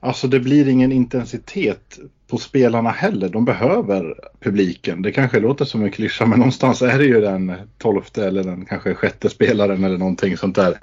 Alltså 0.00 0.28
det 0.28 0.40
blir 0.40 0.68
ingen 0.68 0.92
intensitet 0.92 1.98
på 2.28 2.38
spelarna 2.38 2.90
heller. 2.90 3.28
De 3.28 3.44
behöver 3.44 4.14
publiken. 4.40 5.02
Det 5.02 5.12
kanske 5.12 5.40
låter 5.40 5.64
som 5.64 5.82
en 5.82 5.90
klyscha 5.90 6.26
men 6.26 6.38
någonstans 6.38 6.82
är 6.82 6.98
det 6.98 7.04
ju 7.04 7.20
den 7.20 7.52
tolfte 7.78 8.26
eller 8.26 8.44
den 8.44 8.64
kanske 8.64 8.94
sjätte 8.94 9.30
spelaren 9.30 9.84
eller 9.84 9.98
någonting 9.98 10.36
sånt 10.36 10.56
där. 10.56 10.78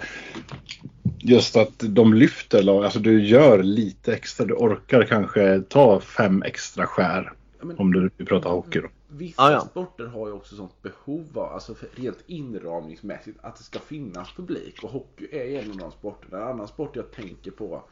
Just 1.19 1.58
att 1.58 1.79
de 1.79 2.13
lyfter. 2.13 2.84
Alltså 2.84 2.99
du 2.99 3.23
gör 3.23 3.63
lite 3.63 4.13
extra. 4.13 4.45
Du 4.45 4.53
orkar 4.53 5.03
kanske 5.03 5.62
ta 5.69 5.99
fem 5.99 6.43
extra 6.43 6.86
skär. 6.86 7.34
Ja, 7.62 7.67
om 7.77 7.93
du 7.93 8.25
pratar 8.25 8.49
hockey 8.49 8.79
då. 8.79 8.88
Vissa 9.15 9.43
ah, 9.43 9.52
ja. 9.52 9.60
sporter 9.60 10.06
har 10.06 10.28
ju 10.28 10.34
också 10.34 10.56
sånt 10.56 10.82
behov 10.82 11.39
av, 11.39 11.54
alltså 11.54 11.76
rent 11.95 12.23
inramningsmässigt, 12.28 13.39
att 13.41 13.56
det 13.56 13.63
ska 13.63 13.80
finnas 13.80 14.34
publik. 14.34 14.84
Och 14.84 14.89
hockey 14.89 15.28
är 15.32 15.63
en 15.63 15.71
av 15.71 15.78
de 15.78 15.91
sporterna. 15.91 16.38
En 16.38 16.47
annan 16.47 16.67
sport 16.67 16.95
jag 16.95 17.12
tänker 17.12 17.52
på 17.52 17.84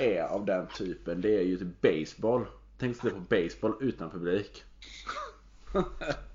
är 0.00 0.22
av 0.22 0.44
den 0.44 0.66
typen 0.66 1.20
det 1.20 1.36
är 1.36 1.42
ju 1.42 1.58
typ 1.58 1.80
baseball. 1.80 2.46
Tänk 2.78 3.02
dig 3.02 3.12
på 3.12 3.20
baseball 3.20 3.74
utan 3.80 4.10
publik. 4.10 4.62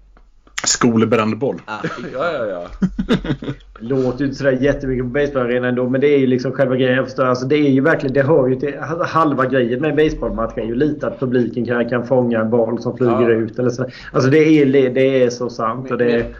skolbrandboll. 0.69 1.61
Ah, 1.65 1.77
Ja, 2.13 2.31
ja, 2.33 2.45
ja. 2.45 2.67
låter 3.79 4.19
ju 4.19 4.25
inte 4.25 4.37
sådär 4.37 4.51
jättemycket 4.51 5.05
på 5.05 5.09
baseballarenan 5.09 5.69
ändå 5.69 5.89
men 5.89 6.01
det 6.01 6.07
är 6.07 6.17
ju 6.17 6.27
liksom 6.27 6.51
själva 6.51 6.75
grejen. 6.75 6.95
Jag 6.95 7.05
förstår. 7.05 7.25
Alltså 7.25 7.45
det 7.45 7.55
är 7.55 7.69
ju 7.69 7.81
verkligen, 7.81 8.13
det 8.13 8.23
hör 8.23 8.47
ju 8.47 8.55
till 8.55 8.79
halva 9.05 9.45
grejen 9.45 9.81
med 9.81 9.89
en 9.89 9.95
baseballmatch 9.95 10.57
är 10.57 10.63
ju 10.65 10.75
lite 10.75 11.07
att 11.07 11.19
publiken 11.19 11.65
kan, 11.65 11.89
kan 11.89 12.07
fånga 12.07 12.39
en 12.39 12.49
boll 12.49 12.81
som 12.81 12.97
flyger 12.97 13.29
Ja. 13.29 13.37
ut 13.37 13.59
eller 13.59 13.69
så. 13.69 13.85
Alltså 14.13 14.29
det 14.29 14.37
är, 14.39 14.89
det 14.89 15.23
är 15.23 15.29
så 15.29 15.49
sant 15.49 15.91
och 15.91 15.97
det 15.97 16.11
är... 16.11 16.35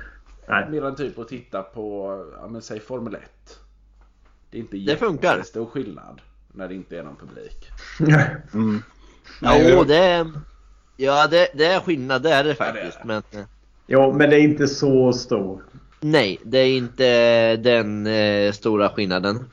Nej. 0.50 0.68
Mer 0.72 0.86
än 0.86 0.96
typ 0.96 1.20
att 1.20 1.28
titta 1.28 1.62
på, 1.62 2.16
ja 2.42 2.48
men 2.48 2.62
säg 2.62 2.80
Formel 2.80 3.16
1. 3.16 3.22
Det 4.52 4.58
är 4.58 4.62
inte 4.62 4.78
Det 4.78 4.96
funkar. 4.96 5.36
jättestor 5.36 5.66
skillnad 5.66 6.22
när 6.54 6.68
det 6.68 6.76
inte 6.76 6.98
är 6.98 7.04
någon 7.04 7.16
publik. 7.16 7.68
Mm. 8.54 8.82
Jo, 9.70 9.84
det 9.84 9.96
är, 9.98 10.32
ja, 10.98 11.28
det, 11.28 11.48
det 11.54 11.66
är 11.66 11.80
skillnad, 11.80 12.24
det 12.24 12.32
är 12.32 12.44
det 12.44 12.56
Ja, 12.60 12.66
det 12.66 12.70
är 12.70 12.74
faktiskt. 12.74 12.98
det. 13.02 13.08
Men 13.08 13.18
eh, 13.42 13.48
Jo, 13.92 14.14
men 14.14 14.30
det 14.30 14.36
är 14.40 14.42
inte 14.44 14.68
så 14.68 15.14
stor. 15.14 15.64
nej, 16.00 16.40
det 16.44 16.58
är 16.58 16.78
inte 16.78 17.56
den 17.58 18.08
eh, 18.08 18.52
stora 18.52 18.90
skillnaden. 18.90 19.50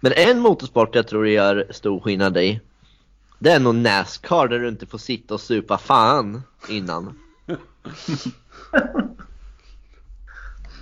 Men 0.00 0.12
en 0.16 0.38
motorsport 0.40 0.94
jag 0.94 1.08
tror 1.08 1.24
det 1.24 1.30
gör 1.30 1.66
stor 1.70 2.00
skillnad 2.00 2.36
i, 2.36 2.60
det 3.38 3.50
är 3.50 3.60
nog 3.60 3.74
Nascar 3.74 4.48
där 4.48 4.58
du 4.58 4.68
inte 4.68 4.86
får 4.86 4.98
sitta 4.98 5.34
och 5.34 5.40
supa 5.40 5.78
fan 5.78 6.42
innan. 6.68 7.18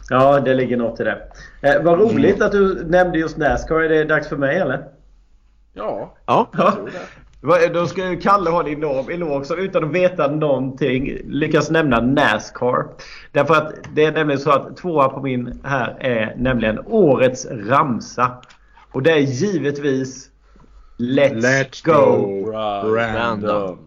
Ja, 0.09 0.41
det 0.41 0.55
ligger 0.55 0.77
något 0.77 1.01
i 1.01 1.05
det. 1.05 1.23
Eh, 1.61 1.83
vad 1.83 1.99
roligt 1.99 2.43
att 2.43 2.53
du 2.53 2.85
nämnde 2.85 3.19
just 3.19 3.37
Nascar. 3.37 3.81
Är 3.81 3.89
det 3.89 4.05
dags 4.05 4.29
för 4.29 4.37
mig 4.37 4.59
eller? 4.59 4.85
Ja, 5.73 6.17
Ja, 6.27 6.51
jag 6.53 6.75
tror 6.75 6.87
det. 6.87 6.93
Då 7.73 7.87
ska 7.87 8.11
ju 8.11 8.21
Kalle 8.21 8.51
ha 8.51 8.61
en 8.61 8.69
enorm 8.69 9.09
eloge 9.09 9.45
som 9.45 9.59
utan 9.59 9.85
att 9.85 9.91
veta 9.91 10.29
någonting 10.29 11.19
lyckas 11.25 11.71
nämna 11.71 12.01
Nascar. 12.01 12.87
Därför 13.33 13.55
att 13.55 13.75
det 13.95 14.05
är 14.05 14.13
nämligen 14.13 14.41
så 14.41 14.51
att 14.51 14.77
tvåa 14.77 15.09
på 15.09 15.23
min 15.23 15.61
här 15.65 15.97
är 16.01 16.35
nämligen 16.37 16.79
årets 16.87 17.47
ramsa. 17.51 18.31
Och 18.93 19.03
det 19.03 19.13
är 19.13 19.19
givetvis 19.19 20.31
Let's, 20.99 21.41
Let's 21.41 21.85
go. 21.85 21.93
go. 21.93 22.93
Brandon. 22.93 23.79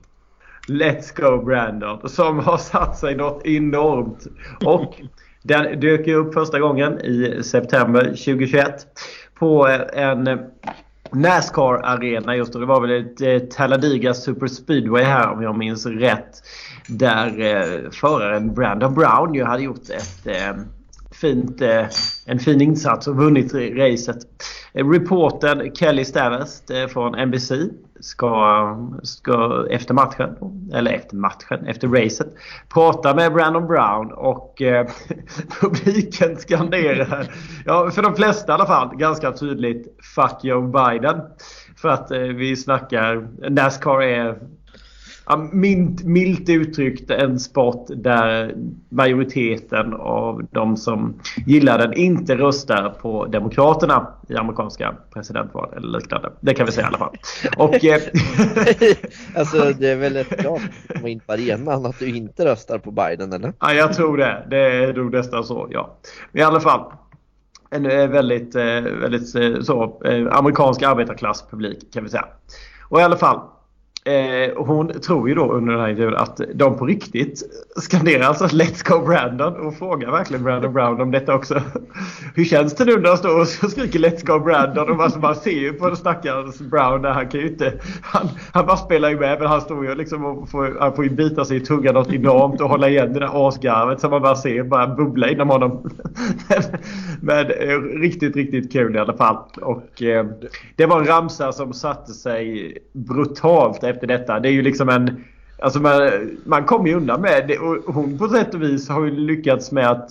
Let's 0.67 1.21
go 1.21 1.45
Brandon. 1.45 2.09
Som 2.09 2.39
har 2.39 2.57
satt 2.57 2.97
sig 2.97 3.15
något 3.15 3.45
enormt. 3.45 4.27
Och 4.65 5.01
den 5.43 5.79
dök 5.79 6.07
ju 6.07 6.15
upp 6.15 6.33
första 6.33 6.59
gången 6.59 6.99
i 6.99 7.43
september 7.43 8.03
2021. 8.03 8.87
På 9.39 9.67
en 9.93 10.39
Nascar-arena 11.11 12.35
just 12.35 12.53
då. 12.53 12.59
Det 12.59 12.65
var 12.65 12.81
väl 12.81 13.05
ett 13.05 13.21
eh, 13.21 13.49
Talladega 13.49 14.13
Super 14.13 14.47
Speedway 14.47 15.03
här 15.03 15.31
om 15.31 15.41
jag 15.41 15.57
minns 15.57 15.85
rätt. 15.85 16.43
Där 16.87 17.27
eh, 17.27 17.89
föraren 17.91 18.53
Brandon 18.53 18.93
Brown 18.93 19.33
ju 19.33 19.43
hade 19.43 19.63
gjort 19.63 19.89
ett 19.89 20.27
eh, 20.27 20.55
fint, 21.11 21.61
eh, 21.61 21.85
en 22.25 22.39
fin 22.39 22.61
insats 22.61 23.07
och 23.07 23.15
vunnit 23.15 23.53
racet. 23.53 24.17
Eh, 24.73 24.89
reporten 24.89 25.59
Reportern 25.59 25.75
Kelly 25.75 26.05
Stavast 26.05 26.71
eh, 26.71 26.87
från 26.87 27.27
NBC 27.27 27.51
ska, 27.99 28.77
ska 29.03 29.67
efter 29.69 29.93
matchen, 29.93 30.36
eller 30.73 30.91
efter 30.91 31.15
matchen, 31.15 31.65
efter 31.67 31.88
racet 31.88 32.27
prata 32.73 33.15
med 33.15 33.33
Brandon 33.33 33.67
Brown 33.67 34.12
och 34.12 34.62
eh, 34.62 34.88
publiken 35.62 36.38
skanderar, 36.38 37.27
ja 37.65 37.91
för 37.91 38.01
de 38.01 38.15
flesta 38.15 38.51
i 38.51 38.55
alla 38.55 38.65
fall, 38.65 38.95
ganska 38.97 39.31
tydligt 39.31 39.97
Fuck 40.15 40.43
Joe 40.43 40.62
Biden. 40.62 41.21
För 41.75 41.89
att 41.89 42.12
eh, 42.12 42.19
vi 42.19 42.55
snackar, 42.55 43.27
Nascar 43.49 44.01
är 44.01 44.38
Ja, 45.29 45.49
milt, 45.51 46.03
milt 46.03 46.49
uttryckt 46.49 47.11
en 47.11 47.39
sport 47.39 47.85
där 47.89 48.55
majoriteten 48.89 49.93
av 49.93 50.47
de 50.51 50.77
som 50.77 51.19
gillar 51.45 51.77
den 51.77 51.93
inte 51.93 52.35
röstar 52.35 52.89
på 53.01 53.25
Demokraterna 53.25 54.07
i 54.29 54.35
amerikanska 54.35 54.95
presidentval 55.13 55.73
eller 55.75 55.99
liknande. 55.99 56.31
Det 56.39 56.53
kan 56.53 56.65
vi 56.65 56.71
säga 56.71 56.85
i 56.85 56.87
alla 56.87 56.97
fall. 56.97 57.17
Och, 57.57 57.85
eh, 57.85 58.01
alltså 59.35 59.57
det 59.79 59.89
är 59.89 59.95
väl 59.95 60.15
ett 60.15 60.41
krav 60.41 60.59
att 60.95 61.07
in 61.07 61.19
på 61.19 61.33
arenan 61.33 61.85
att 61.85 61.99
du 61.99 62.15
inte 62.15 62.45
röstar 62.45 62.77
på 62.77 62.91
Biden 62.91 63.33
eller? 63.33 63.53
ja, 63.59 63.73
jag 63.73 63.93
tror 63.93 64.17
det. 64.17 64.47
Det 64.49 64.57
är 64.57 64.93
nog 64.93 65.13
nästan 65.13 65.43
så, 65.43 65.67
ja. 65.71 65.97
Men 66.31 66.41
i 66.41 66.43
alla 66.43 66.59
fall. 66.59 66.91
En 67.69 67.85
eh, 67.85 68.07
väldigt, 68.07 68.55
eh, 68.55 68.81
väldigt 68.81 69.29
så, 69.65 70.01
amerikansk 70.31 70.83
arbetarklasspublik 70.83 71.93
kan 71.93 72.03
vi 72.03 72.09
säga. 72.09 72.25
Och 72.89 72.99
i 72.99 73.03
alla 73.03 73.17
fall. 73.17 73.39
Eh, 74.07 74.51
hon 74.55 74.87
tror 74.87 75.29
ju 75.29 75.35
då 75.35 75.51
under 75.51 75.73
den 75.73 75.81
här 75.81 75.89
intervjun 75.89 76.15
att 76.15 76.41
de 76.53 76.77
på 76.77 76.85
riktigt 76.85 77.43
skanderar 77.75 78.23
alltså 78.23 78.45
Let's 78.45 78.89
Go 78.89 79.05
Brandon 79.05 79.67
och 79.67 79.77
frågar 79.77 80.11
verkligen 80.11 80.43
Brandon 80.43 80.73
Brown 80.73 81.01
om 81.01 81.11
detta 81.11 81.35
också. 81.35 81.61
Hur 82.35 82.45
känns 82.45 82.75
det 82.75 82.85
nu 82.85 82.97
när 82.97 83.09
han 83.09 83.17
står 83.17 83.39
och 83.39 83.47
skriker 83.47 83.99
Let's 83.99 84.25
Go 84.25 84.39
Brandon 84.39 84.89
och 84.89 85.03
alltså 85.03 85.19
man 85.19 85.35
ser 85.35 85.51
ju 85.51 85.73
på 85.73 85.87
den 85.87 85.97
stackars 85.97 86.59
Brown 86.59 87.01
där 87.01 87.09
han 87.09 87.29
kan 87.29 87.39
ju 87.39 87.47
inte... 87.47 87.73
Han, 88.01 88.29
han 88.51 88.65
bara 88.65 88.77
spelar 88.77 89.09
ju 89.09 89.19
med 89.19 89.39
men 89.39 89.47
han 89.47 89.61
står 89.61 89.85
ju 89.85 89.95
liksom 89.95 90.25
och 90.25 90.49
får, 90.49 90.77
han 90.79 90.95
får 90.95 91.03
ju 91.03 91.09
bita 91.09 91.45
sig 91.45 91.57
i 91.57 91.59
tungan 91.59 91.93
något 91.93 92.13
enormt 92.13 92.61
och 92.61 92.69
hålla 92.69 92.89
igen 92.89 93.13
det 93.13 93.19
där 93.19 93.47
asgarvet 93.47 93.99
som 93.99 94.11
man 94.11 94.21
bara 94.21 94.35
ser 94.35 94.63
bara 94.63 94.87
bubbla 94.87 95.29
inom 95.29 95.49
honom. 95.49 95.89
men 96.49 96.61
men 97.21 97.45
eh, 97.45 97.79
riktigt, 97.99 98.35
riktigt 98.35 98.71
kul 98.71 98.95
i 98.95 98.99
alla 98.99 99.17
fall. 99.17 99.37
Och 99.61 100.01
eh, 100.01 100.25
det 100.75 100.85
var 100.85 100.99
en 100.99 101.07
ramsa 101.07 101.51
som 101.51 101.73
satte 101.73 102.13
sig 102.13 102.77
brutalt 102.93 103.83
efter 103.97 104.07
detta. 104.07 104.39
Det 104.39 104.49
är 104.49 104.53
ju 104.53 104.62
liksom 104.62 104.89
en... 104.89 105.23
Alltså 105.60 105.79
man, 105.79 106.10
man 106.45 106.65
kommer 106.65 106.89
ju 106.89 106.95
undan 106.95 107.21
med 107.21 107.47
det. 107.47 107.57
Och 107.57 107.93
hon 107.93 108.17
på 108.17 108.27
sätt 108.27 108.53
och 108.53 108.62
vis 108.62 108.89
har 108.89 109.05
ju 109.05 109.12
lyckats 109.12 109.71
med 109.71 109.89
att 109.91 110.10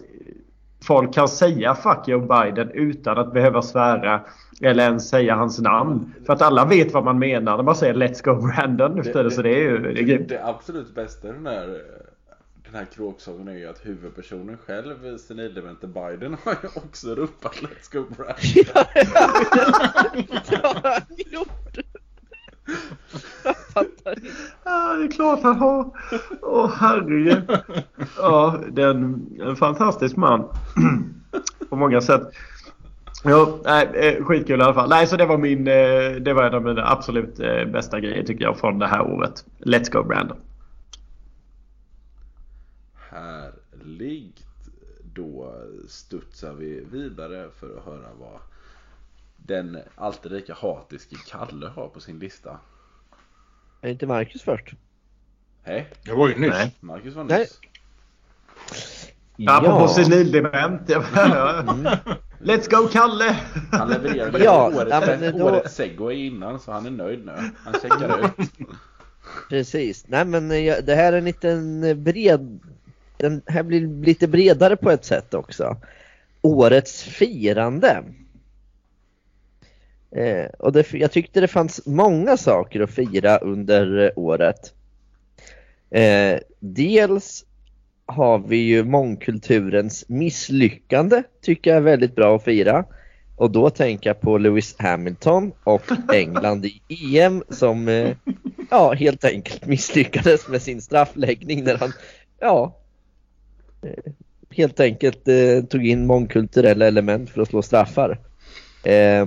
folk 0.82 1.14
kan 1.14 1.28
säga 1.28 1.74
'fuck 1.74 2.08
Joe 2.08 2.20
Biden' 2.20 2.70
utan 2.74 3.18
att 3.18 3.32
behöva 3.32 3.62
svära 3.62 4.20
eller 4.60 4.84
ens 4.84 5.08
säga 5.08 5.34
hans 5.34 5.60
namn. 5.60 6.12
För 6.26 6.32
att 6.32 6.42
alla 6.42 6.64
vet 6.64 6.92
vad 6.92 7.04
man 7.04 7.18
menar 7.18 7.56
när 7.56 7.64
man 7.64 7.76
säger 7.76 7.94
'Let's 7.94 8.24
go 8.24 8.30
Brandon' 8.46 8.94
nu 8.94 9.02
för 9.02 9.12
tiden. 9.12 9.30
Så 9.30 9.42
det 9.42 9.50
är 9.50 9.62
ju 9.62 9.78
det 9.78 10.00
är. 10.12 10.18
Det 10.18 10.44
absolut 10.44 10.94
bästa 10.94 11.32
den 11.32 11.46
här, 11.46 11.66
den 12.64 12.74
här 12.74 12.84
kråksången 12.84 13.48
är 13.48 13.58
ju 13.58 13.68
att 13.68 13.86
huvudpersonen 13.86 14.56
själv, 14.66 15.18
senildemente 15.18 15.86
Biden, 15.86 16.36
har 16.44 16.52
ju 16.62 16.68
också 16.74 17.14
ropat 17.14 17.54
Let's 17.54 17.92
go 17.92 18.04
Brandon. 18.16 18.36
Det 20.50 20.56
har 20.62 20.74
han 20.82 21.02
gjort! 21.32 21.78
Jag 23.44 23.56
fattar 23.56 24.10
inte. 24.10 24.28
Ja, 24.64 24.94
det 24.94 25.04
är 25.04 25.10
klart 25.10 25.42
han 25.42 25.56
har. 25.56 25.90
Åh 26.42 26.70
herregud. 26.76 27.42
Ja, 28.16 28.60
det 28.70 28.82
är 28.82 28.90
en, 28.90 29.26
en 29.40 29.56
fantastisk 29.56 30.16
man. 30.16 30.48
På 31.68 31.76
många 31.76 32.00
sätt. 32.00 32.22
Ja, 33.24 33.58
nej, 33.64 34.22
skitkul 34.22 34.60
i 34.60 34.62
alla 34.62 34.74
fall. 34.74 34.88
Nej, 34.88 35.06
så 35.06 35.16
det 35.16 35.26
var 35.26 35.38
min, 35.38 35.68
eh, 35.68 36.20
det 36.20 36.32
var 36.34 36.42
en 36.42 36.54
av 36.54 36.62
mina 36.62 36.90
absolut 36.90 37.40
eh, 37.40 37.64
bästa 37.64 38.00
grejer 38.00 38.22
tycker 38.22 38.44
jag 38.44 38.58
från 38.58 38.78
det 38.78 38.86
här 38.86 39.02
året. 39.02 39.44
Let's 39.58 39.92
go 39.92 40.02
Brandon. 40.02 40.36
Härligt. 43.10 44.42
Då 45.14 45.52
studsar 45.88 46.52
vi 46.52 46.84
vidare 46.92 47.48
för 47.60 47.66
att 47.78 47.84
höra 47.84 48.08
vad 48.20 48.40
den 49.46 49.78
alltid 49.94 50.32
lika 50.32 50.54
hatiske 50.54 51.16
Kalle 51.28 51.66
har 51.68 51.88
på 51.88 52.00
sin 52.00 52.18
lista. 52.18 52.58
Är 53.80 53.88
inte 53.90 54.06
Marcus 54.06 54.42
först? 54.42 54.70
Hej, 55.62 55.88
Jag 56.02 56.16
var 56.16 56.28
ju 56.28 56.38
nyss. 56.38 56.50
Nej. 56.50 56.74
Marcus 56.80 57.14
var 57.14 57.24
Nej. 57.24 57.38
nyss. 57.38 57.60
Apropå 59.48 59.88
senildement. 59.88 60.80
Ja. 60.86 61.02
Let's 62.40 62.70
go 62.70 62.88
Kalle! 62.88 63.36
Han 63.72 63.88
levererade 63.88 64.44
Ja, 64.44 64.66
årets, 64.76 65.22
ja, 65.22 65.30
då- 65.32 65.44
årets 65.44 65.74
segway 65.74 66.26
innan 66.26 66.60
så 66.60 66.72
han 66.72 66.86
är 66.86 66.90
nöjd 66.90 67.26
nu. 67.26 67.32
Han 67.64 67.72
checkar 67.82 68.18
ut. 68.24 68.50
Precis. 69.48 70.04
Nej 70.08 70.24
men 70.24 70.48
det 70.48 70.94
här 70.94 71.12
är 71.12 71.18
en 71.18 71.24
liten 71.24 71.80
bred... 72.04 72.60
Den 73.16 73.42
här 73.46 73.62
blir 73.62 74.04
lite 74.04 74.28
bredare 74.28 74.76
på 74.76 74.90
ett 74.90 75.04
sätt 75.04 75.34
också. 75.34 75.76
Årets 76.42 77.02
firande. 77.02 78.02
Eh, 80.16 80.46
och 80.58 80.72
det, 80.72 80.92
jag 80.92 81.12
tyckte 81.12 81.40
det 81.40 81.48
fanns 81.48 81.86
många 81.86 82.36
saker 82.36 82.80
att 82.80 82.90
fira 82.90 83.38
under 83.38 84.04
eh, 84.04 84.10
året. 84.16 84.74
Eh, 85.90 86.38
dels 86.60 87.44
har 88.06 88.38
vi 88.38 88.56
ju 88.56 88.84
mångkulturens 88.84 90.04
misslyckande, 90.08 91.22
tycker 91.42 91.70
jag 91.70 91.76
är 91.76 91.82
väldigt 91.82 92.14
bra 92.14 92.36
att 92.36 92.44
fira. 92.44 92.84
Och 93.36 93.50
då 93.50 93.70
tänker 93.70 94.10
jag 94.10 94.20
på 94.20 94.38
Lewis 94.38 94.76
Hamilton 94.78 95.52
och 95.64 95.82
England 96.14 96.66
i 96.66 96.80
EM 97.18 97.42
som 97.48 97.88
eh, 97.88 98.16
ja, 98.70 98.92
helt 98.92 99.24
enkelt 99.24 99.66
misslyckades 99.66 100.48
med 100.48 100.62
sin 100.62 100.82
straffläggning 100.82 101.64
när 101.64 101.78
han 101.78 101.92
ja, 102.40 102.76
eh, 103.82 104.12
helt 104.50 104.80
enkelt 104.80 105.28
eh, 105.28 105.64
tog 105.68 105.86
in 105.86 106.06
mångkulturella 106.06 106.86
element 106.86 107.30
för 107.30 107.42
att 107.42 107.48
slå 107.48 107.62
straffar. 107.62 108.18
Eh, 108.84 109.26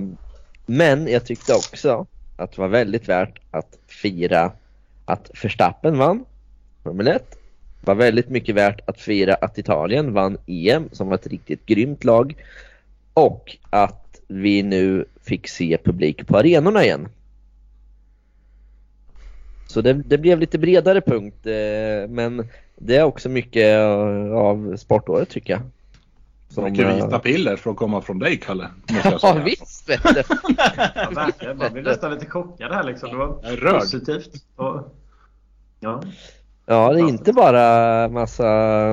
men 0.70 1.08
jag 1.08 1.24
tyckte 1.24 1.54
också 1.54 2.06
att 2.36 2.52
det 2.52 2.60
var 2.60 2.68
väldigt 2.68 3.08
värt 3.08 3.38
att 3.50 3.78
fira 3.86 4.52
att 5.04 5.30
Verstappen 5.42 5.98
vann 5.98 6.24
Formel 6.82 7.08
1 7.08 7.38
var 7.80 7.94
väldigt 7.94 8.28
mycket 8.28 8.54
värt 8.54 8.88
att 8.88 9.00
fira 9.00 9.34
att 9.34 9.58
Italien 9.58 10.12
vann 10.12 10.38
EM 10.46 10.88
som 10.92 11.08
var 11.08 11.14
ett 11.14 11.26
riktigt 11.26 11.66
grymt 11.66 12.04
lag 12.04 12.44
och 13.14 13.56
att 13.70 14.20
vi 14.28 14.62
nu 14.62 15.04
fick 15.22 15.48
se 15.48 15.78
publik 15.84 16.26
på 16.26 16.38
arenorna 16.38 16.84
igen. 16.84 17.08
Så 19.66 19.80
det, 19.80 19.92
det 19.92 20.18
blev 20.18 20.40
lite 20.40 20.58
bredare 20.58 21.00
punkt 21.00 21.46
eh, 21.46 22.08
men 22.08 22.48
det 22.76 22.96
är 22.96 23.04
också 23.04 23.28
mycket 23.28 23.74
eh, 23.74 24.32
av 24.32 24.76
sportåret 24.76 25.28
tycker 25.28 25.52
jag. 25.52 25.62
Som, 26.50 26.64
mycket 26.64 26.86
eh, 26.86 26.94
vita 26.94 27.18
piller 27.18 27.56
för 27.56 27.70
att 27.70 27.76
komma 27.76 28.00
från 28.00 28.18
dig 28.18 28.36
Kalle. 28.36 28.68
Ja 29.22 29.32
visst 29.44 29.88
vet 29.88 30.02
du. 30.02 30.22
ja, 30.94 31.10
verkligen. 31.14 31.58
Man 31.58 31.72
blir 31.72 31.82
nästan 31.82 32.10
lite 32.10 32.26
chockad 32.26 32.72
här 32.72 32.84
liksom. 32.84 33.10
Det 33.10 33.16
var 33.16 33.78
positivt. 33.78 34.30
Och, 34.56 34.96
ja. 35.80 36.02
ja, 36.66 36.92
det 36.92 37.00
är 37.00 37.08
inte 37.08 37.32
bara 37.32 38.08
massa... 38.08 38.44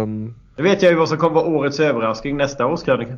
Nu 0.05 0.63
um, 0.63 0.63
vet 0.63 0.81
jag 0.81 0.91
ju 0.91 0.97
vad 0.97 1.09
som 1.09 1.17
kommer 1.17 1.35
vara 1.35 1.45
årets 1.45 1.79
överraskning 1.79 2.37
nästa 2.37 2.65
års 2.65 2.83
krönika. 2.83 3.17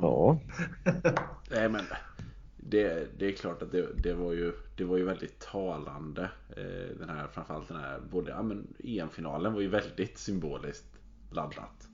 ja. 0.00 0.38
Nej 1.50 1.68
men 1.68 1.82
det, 2.68 3.08
det 3.18 3.26
är 3.26 3.32
klart 3.32 3.62
att 3.62 3.72
det, 3.72 3.86
det, 4.02 4.14
var 4.14 4.32
ju, 4.32 4.52
det 4.76 4.84
var 4.84 4.96
ju 4.96 5.04
väldigt 5.04 5.38
talande. 5.38 6.30
Eh, 6.56 6.98
den 6.98 7.08
här, 7.08 7.26
framförallt 7.32 7.68
den 7.68 7.76
här 7.76 7.98
både, 8.10 8.30
ja, 8.30 8.42
men 8.42 8.66
EM-finalen 8.84 9.54
var 9.54 9.60
ju 9.60 9.68
väldigt 9.68 10.18
symboliskt 10.18 10.86
laddat. 11.30 11.88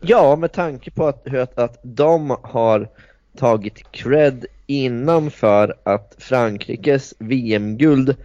Ja, 0.00 0.36
med 0.36 0.52
tanke 0.52 0.90
på 0.90 1.06
att, 1.06 1.34
att, 1.34 1.58
att 1.58 1.80
de 1.82 2.36
har 2.42 2.88
tagit 3.36 3.92
cred 3.92 4.46
innan 4.66 5.30
för 5.30 5.74
att 5.82 6.14
Frankrikes 6.18 7.14
VM-guld 7.18 8.16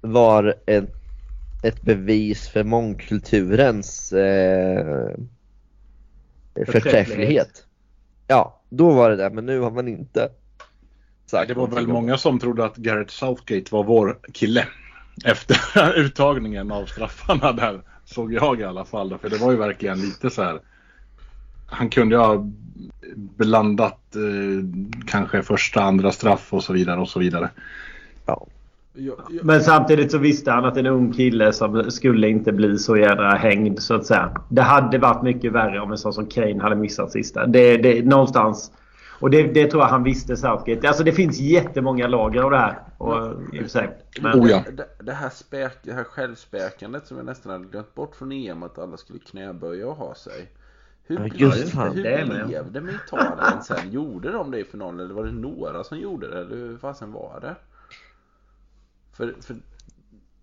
var 0.00 0.54
ett, 0.66 0.90
ett 1.64 1.82
bevis 1.82 2.48
för 2.48 2.64
mångkulturens 2.64 4.12
eh, 4.12 5.10
förträfflighet. 6.66 7.66
Ja, 8.26 8.60
då 8.68 8.90
var 8.90 9.10
det 9.10 9.16
det, 9.16 9.30
men 9.30 9.46
nu 9.46 9.60
har 9.60 9.70
man 9.70 9.88
inte 9.88 10.28
sagt. 11.34 11.48
Det 11.48 11.54
var 11.54 11.66
väl 11.66 11.86
många 11.86 12.18
som 12.18 12.38
trodde 12.38 12.64
att 12.64 12.76
Garrett 12.76 13.10
Southgate 13.10 13.74
var 13.74 13.84
vår 13.84 14.18
kille. 14.32 14.66
Efter 15.24 15.92
uttagningen 15.96 16.72
av 16.72 16.86
straffarna 16.86 17.52
där. 17.52 17.80
Såg 18.04 18.32
jag 18.32 18.60
i 18.60 18.64
alla 18.64 18.84
fall. 18.84 19.18
För 19.18 19.30
det 19.30 19.36
var 19.36 19.50
ju 19.50 19.56
verkligen 19.56 20.00
lite 20.00 20.30
så 20.30 20.42
här. 20.42 20.60
Han 21.66 21.90
kunde 21.90 22.14
ju 22.14 22.20
ha 22.20 22.50
blandat 23.16 24.16
eh, 24.16 25.00
kanske 25.06 25.42
första, 25.42 25.82
andra 25.82 26.12
straff 26.12 26.52
och 26.52 26.64
så 26.64 26.72
vidare 26.72 27.00
och 27.00 27.08
så 27.08 27.18
vidare. 27.18 27.50
Ja. 28.26 28.46
Men 29.42 29.60
samtidigt 29.60 30.10
så 30.10 30.18
visste 30.18 30.50
han 30.50 30.64
att 30.64 30.76
en 30.76 30.86
ung 30.86 31.12
kille 31.12 31.52
som 31.52 31.90
skulle 31.90 32.28
inte 32.28 32.52
bli 32.52 32.78
så 32.78 32.96
jädra 32.96 33.30
hängd 33.30 33.82
så 33.82 33.94
att 33.94 34.06
säga. 34.06 34.36
Det 34.48 34.62
hade 34.62 34.98
varit 34.98 35.22
mycket 35.22 35.52
värre 35.52 35.80
om 35.80 35.92
en 35.92 35.98
sån 35.98 36.12
som 36.12 36.26
Kane 36.26 36.62
hade 36.62 36.76
missat 36.76 37.12
sista. 37.12 37.46
Det, 37.46 37.76
det, 37.76 38.04
någonstans 38.04 38.70
och 39.24 39.30
det, 39.30 39.42
det, 39.42 39.70
tror 39.70 39.82
jag 39.82 39.88
han 39.88 40.02
visste 40.02 40.36
Southgate. 40.36 40.88
Alltså 40.88 41.04
det 41.04 41.12
finns 41.12 41.38
jättemånga 41.38 42.06
lager 42.08 42.42
av 42.42 42.50
det 42.50 42.56
här. 42.56 42.78
Och, 42.98 43.32
i 43.52 43.58
och 43.58 43.62
för 43.62 43.68
sig. 43.68 43.98
Men... 44.20 44.40
Oh 44.40 44.50
ja. 44.50 44.64
det, 44.76 44.86
det, 45.04 45.12
här 45.12 45.30
späk, 45.30 45.72
det 45.82 45.92
här 45.92 46.04
självspäkandet 46.04 47.06
som 47.06 47.16
jag 47.16 47.26
nästan 47.26 47.52
hade 47.52 47.64
glömt 47.64 47.94
bort 47.94 48.16
från 48.16 48.32
EM 48.32 48.62
att 48.62 48.78
alla 48.78 48.96
skulle 48.96 49.18
knäböja 49.18 49.88
och 49.88 49.96
ha 49.96 50.14
sig. 50.14 50.50
Hur, 51.04 51.18
ja, 51.18 51.26
just 51.34 51.76
hur, 51.76 51.80
hur 51.80 52.02
det 52.02 52.46
blev 52.46 52.72
det 52.72 52.80
med 52.80 52.94
Italien 53.06 53.62
sen? 53.62 53.92
Gjorde 53.92 54.32
de 54.32 54.50
det 54.50 54.58
i 54.58 54.64
finalen 54.64 55.00
eller 55.00 55.14
var 55.14 55.24
det 55.24 55.32
några 55.32 55.84
som 55.84 55.98
gjorde 55.98 56.30
det? 56.30 56.40
Eller 56.40 56.56
hur 56.56 56.78
fasen 56.78 57.12
var 57.12 57.38
det? 57.40 57.54
För, 59.12 59.34
för... 59.40 59.56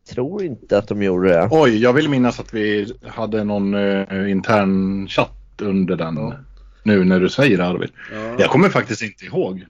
Tror 0.10 0.44
inte 0.44 0.78
att 0.78 0.88
de 0.88 1.04
gjorde 1.04 1.30
det. 1.30 1.48
Oj, 1.52 1.78
jag 1.78 1.94
vill 1.94 2.10
minnas 2.10 2.40
att 2.40 2.54
vi 2.54 2.94
hade 3.08 3.44
någon 3.44 3.74
uh, 3.74 4.32
intern 4.32 5.08
chatt 5.08 5.62
under 5.62 5.96
den. 5.96 6.18
Ja. 6.18 6.34
Nu 6.84 7.04
när 7.04 7.20
du 7.20 7.30
säger 7.30 7.58
det 7.58 7.66
Arvid. 7.66 7.92
Ja. 8.14 8.36
Jag 8.40 8.50
kommer 8.50 8.70
faktiskt 8.70 9.02
inte 9.02 9.26
ihåg. 9.26 9.66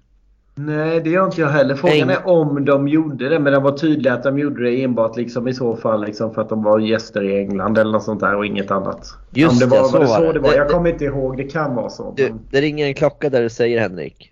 Nej, 0.55 1.01
det 1.01 1.09
gör 1.09 1.25
inte 1.25 1.41
jag 1.41 1.49
heller. 1.49 1.75
Frågan 1.75 2.09
är 2.09 2.27
om 2.27 2.65
de 2.65 2.87
gjorde 2.87 3.29
det. 3.29 3.39
Men 3.39 3.53
det 3.53 3.59
var 3.59 3.77
tydligt 3.77 4.11
att 4.11 4.23
de 4.23 4.39
gjorde 4.39 4.63
det 4.63 4.83
enbart 4.83 5.17
liksom 5.17 5.47
i 5.47 5.53
så 5.53 5.75
fall 5.75 6.05
liksom 6.05 6.33
för 6.33 6.41
att 6.41 6.49
de 6.49 6.63
var 6.63 6.79
gäster 6.79 7.23
i 7.23 7.39
England 7.39 7.77
eller 7.77 7.91
något 7.91 8.03
sånt 8.03 8.19
där 8.19 8.35
och 8.35 8.45
inget 8.45 8.71
annat. 8.71 9.13
Just 9.31 9.53
om 9.53 9.59
det 9.59 9.65
var, 9.75 9.83
det, 9.83 9.89
så 9.89 9.97
var 9.97 10.05
det 10.05 10.27
så 10.27 10.31
det 10.31 10.39
var. 10.39 10.53
Jag 10.53 10.69
kommer 10.69 10.89
inte 10.89 11.05
ihåg. 11.05 11.37
Det 11.37 11.43
kan 11.43 11.75
vara 11.75 11.89
så. 11.89 12.13
Du, 12.17 12.33
det 12.49 12.61
ringer 12.61 12.85
en 12.85 12.93
klocka 12.93 13.29
där 13.29 13.41
du 13.41 13.49
säger 13.49 13.79
Henrik. 13.79 14.31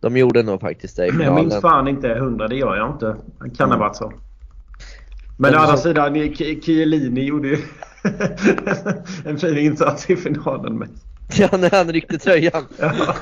De 0.00 0.16
gjorde 0.16 0.42
nog 0.42 0.60
faktiskt 0.60 0.96
det 0.96 1.06
i 1.06 1.10
finalen. 1.10 1.36
Jag 1.36 1.44
minns 1.44 1.60
fan 1.60 1.88
inte 1.88 2.08
hundra. 2.08 2.48
Det 2.48 2.56
gör 2.56 2.76
jag 2.76 2.90
inte. 2.90 3.16
Det 3.44 3.56
kan 3.56 3.70
ha 3.70 3.78
varit 3.78 3.96
så. 3.96 4.12
Men 5.38 5.54
å 5.54 5.58
andra 5.58 5.76
sidan, 5.76 6.34
Chiellini 6.34 7.24
gjorde 7.24 7.48
ju 7.48 7.58
en 9.24 9.38
fin 9.38 9.58
insats 9.58 10.10
i 10.10 10.16
finalen 10.16 10.78
med. 10.78 10.88
Ja, 11.38 11.48
när 11.52 11.70
han 11.70 11.92
ryckte 11.92 12.18
tröjan. 12.18 12.66
Ja. 12.78 13.16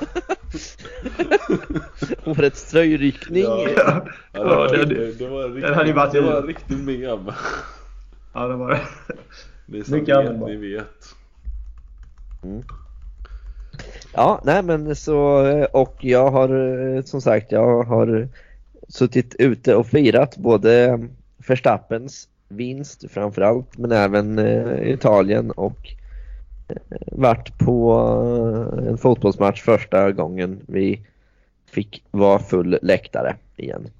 Årets 2.24 2.70
tröjryckning. 2.70 3.42
Ja, 3.42 3.68
ja. 3.76 4.04
ja 4.32 4.44
det, 4.44 4.44
var, 4.44 4.68
det, 4.68 4.84
det, 4.84 5.12
det 5.18 5.28
var 5.28 5.44
en 5.44 5.54
riktig, 5.54 5.74
hade 5.74 5.92
varit 5.92 6.12
det 6.12 6.20
var 6.20 6.36
en 6.36 6.46
riktig 6.46 6.76
mem. 6.76 7.32
Ja, 8.32 8.48
det 8.48 8.54
var 8.54 8.70
det. 8.70 8.80
Det 9.66 9.78
är 9.78 10.22
vet, 10.22 10.40
ni 10.40 10.56
vet. 10.56 11.14
Mm. 12.42 12.62
Ja, 14.12 14.40
nej 14.44 14.62
men 14.62 14.96
så 14.96 15.18
och 15.72 15.96
jag 16.00 16.30
har 16.30 17.02
som 17.02 17.20
sagt, 17.20 17.52
jag 17.52 17.82
har 17.82 18.28
suttit 18.88 19.34
ute 19.38 19.74
och 19.74 19.86
firat 19.86 20.36
både 20.36 21.00
Verstappens 21.48 22.28
vinst 22.48 23.04
framförallt 23.10 23.78
men 23.78 23.92
även 23.92 24.38
eh, 24.38 24.92
Italien 24.92 25.50
och 25.50 25.94
varit 27.12 27.58
på 27.58 27.92
eh, 28.78 28.88
en 28.88 28.98
fotbollsmatch 28.98 29.62
första 29.62 30.12
gången 30.12 30.60
vi 30.66 31.06
fick 31.70 32.04
vara 32.10 32.38
full 32.38 32.78
läktare 32.82 33.36
igen. 33.56 33.90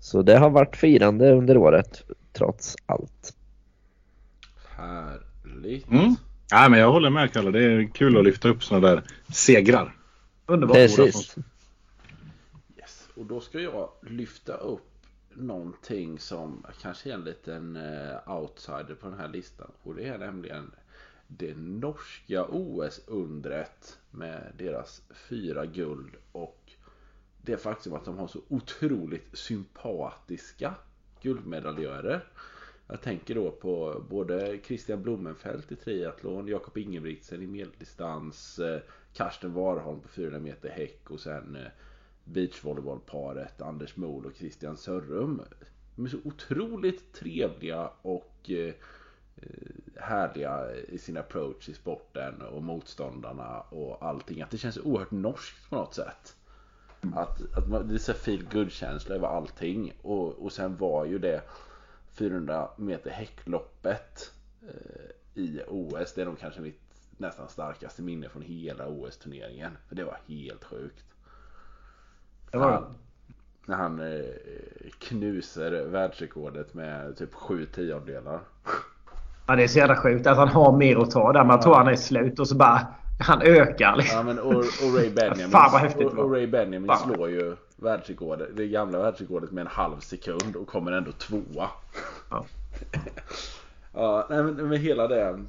Så 0.00 0.22
det 0.22 0.38
har 0.38 0.50
varit 0.50 0.76
firande 0.76 1.32
under 1.32 1.56
året 1.56 2.04
trots 2.32 2.76
allt. 2.86 3.34
Härligt. 4.76 5.90
Mm. 5.90 6.14
Ja, 6.50 6.68
men 6.68 6.80
jag 6.80 6.92
håller 6.92 7.10
med 7.10 7.32
Kalle. 7.32 7.50
Det 7.50 7.64
är 7.64 7.90
kul 7.94 8.18
att 8.18 8.24
lyfta 8.24 8.48
upp 8.48 8.64
sådana 8.64 8.88
där 8.88 9.02
segrar. 9.32 9.94
Underbart. 10.46 10.76
Precis. 10.76 11.36
Yes. 12.78 13.08
Och 13.14 13.26
då 13.26 13.40
ska 13.40 13.60
jag 13.60 13.88
lyfta 14.02 14.52
upp 14.52 14.97
någonting 15.40 16.18
som 16.18 16.66
kanske 16.82 17.10
är 17.10 17.14
en 17.14 17.24
liten 17.24 17.76
eh, 17.76 18.36
outsider 18.36 18.96
på 19.00 19.08
den 19.08 19.18
här 19.18 19.28
listan. 19.28 19.72
Och 19.82 19.94
det 19.94 20.08
är 20.08 20.18
nämligen 20.18 20.70
det 21.26 21.56
norska 21.56 22.44
OS-undret 22.44 23.98
med 24.10 24.52
deras 24.58 25.02
fyra 25.28 25.66
guld 25.66 26.16
och 26.32 26.72
det 27.42 27.56
faktum 27.56 27.92
att 27.94 28.04
de 28.04 28.18
har 28.18 28.28
så 28.28 28.40
otroligt 28.48 29.38
sympatiska 29.38 30.74
guldmedaljörer. 31.22 32.24
Jag 32.86 33.02
tänker 33.02 33.34
då 33.34 33.50
på 33.50 34.04
både 34.10 34.58
Christian 34.64 35.02
Blumenfeldt 35.02 35.72
i 35.72 35.76
triathlon, 35.76 36.48
Jakob 36.48 36.78
Ingebrigtsen 36.78 37.42
i 37.42 37.46
medeldistans, 37.46 38.58
eh, 38.58 38.80
Karsten 39.12 39.54
Warholm 39.54 40.00
på 40.00 40.08
400 40.08 40.40
meter 40.40 40.68
häck 40.68 41.10
och 41.10 41.20
sen 41.20 41.56
eh, 41.56 41.66
beachvolleybollparet 42.32 43.62
Anders 43.62 43.96
Mol 43.96 44.26
och 44.26 44.34
Christian 44.34 44.76
Sörrum. 44.76 45.42
De 45.96 46.04
är 46.04 46.08
så 46.08 46.18
otroligt 46.24 47.12
trevliga 47.12 47.90
och 48.02 48.50
eh, 48.50 48.74
härliga 49.96 50.74
i 50.74 50.98
sin 50.98 51.16
approach 51.16 51.68
i 51.68 51.74
sporten 51.74 52.42
och 52.42 52.62
motståndarna 52.62 53.60
och 53.60 54.02
allting. 54.02 54.42
Att 54.42 54.50
det 54.50 54.58
känns 54.58 54.78
oerhört 54.78 55.10
norskt 55.10 55.70
på 55.70 55.76
något 55.76 55.94
sätt. 55.94 56.36
Att, 57.14 57.56
att 57.56 57.68
man, 57.68 57.88
det 57.88 57.94
är 57.94 57.98
så 57.98 58.12
feel 58.12 58.44
good 58.52 58.72
känsla 58.72 59.14
över 59.14 59.28
allting. 59.28 59.92
Och, 60.02 60.44
och 60.44 60.52
sen 60.52 60.76
var 60.76 61.04
ju 61.04 61.18
det 61.18 61.42
400 62.12 62.70
meter 62.76 63.10
häckloppet 63.10 64.32
eh, 64.62 65.42
i 65.42 65.62
OS. 65.68 66.14
Det 66.14 66.22
är 66.22 66.26
nog 66.26 66.38
kanske 66.38 66.60
mitt 66.60 66.80
nästan 67.16 67.48
starkaste 67.48 68.02
minne 68.02 68.28
från 68.28 68.42
hela 68.42 68.88
OS-turneringen. 68.88 69.76
För 69.88 69.96
det 69.96 70.04
var 70.04 70.18
helt 70.26 70.64
sjukt. 70.64 71.04
Det 72.50 72.58
var... 72.58 72.70
Han, 72.70 72.94
när 73.66 73.76
han 73.76 74.00
eh, 74.00 74.24
knuser 74.98 75.84
världsrekordet 75.84 76.74
med 76.74 77.16
typ 77.16 77.34
sju 77.34 77.66
tiondelar. 77.66 78.40
Ja, 79.46 79.56
det 79.56 79.62
är 79.62 79.68
så 79.68 79.78
jävla 79.78 79.96
sjukt 79.96 80.26
att 80.26 80.36
han 80.36 80.48
har 80.48 80.76
mer 80.76 80.96
att 80.96 81.10
ta 81.10 81.32
där. 81.32 81.44
Man 81.44 81.56
ja. 81.56 81.62
tror 81.62 81.74
han 81.74 81.88
är 81.88 81.96
slut 81.96 82.38
och 82.38 82.48
så 82.48 82.56
bara... 82.56 82.86
Han 83.20 83.42
ökar 83.42 83.96
liksom. 83.96 84.16
Ja, 84.16 84.22
men 84.22 84.38
och, 84.38 84.54
och 84.56 84.94
Ray 84.96 85.10
Benjamin, 85.10 85.50
Fan 85.50 85.72
vad 85.72 85.80
häftigt 85.80 86.06
och, 86.06 86.18
och 86.18 86.32
Ray 86.32 86.46
Benjamin 86.46 86.88
Fan. 86.88 87.14
slår 87.14 87.30
ju 87.30 87.56
världsrekordet, 87.76 88.48
det 88.56 88.66
gamla 88.66 88.98
världsrekordet 88.98 89.50
med 89.50 89.62
en 89.62 89.66
halv 89.66 90.00
sekund 90.00 90.56
och 90.56 90.68
kommer 90.68 90.92
ändå 90.92 91.12
tvåa. 91.12 91.70
Ja. 92.30 92.44
ja, 93.92 94.26
nej, 94.30 94.42
men, 94.42 94.68
men 94.68 94.78
hela 94.78 95.08
det, 95.08 95.44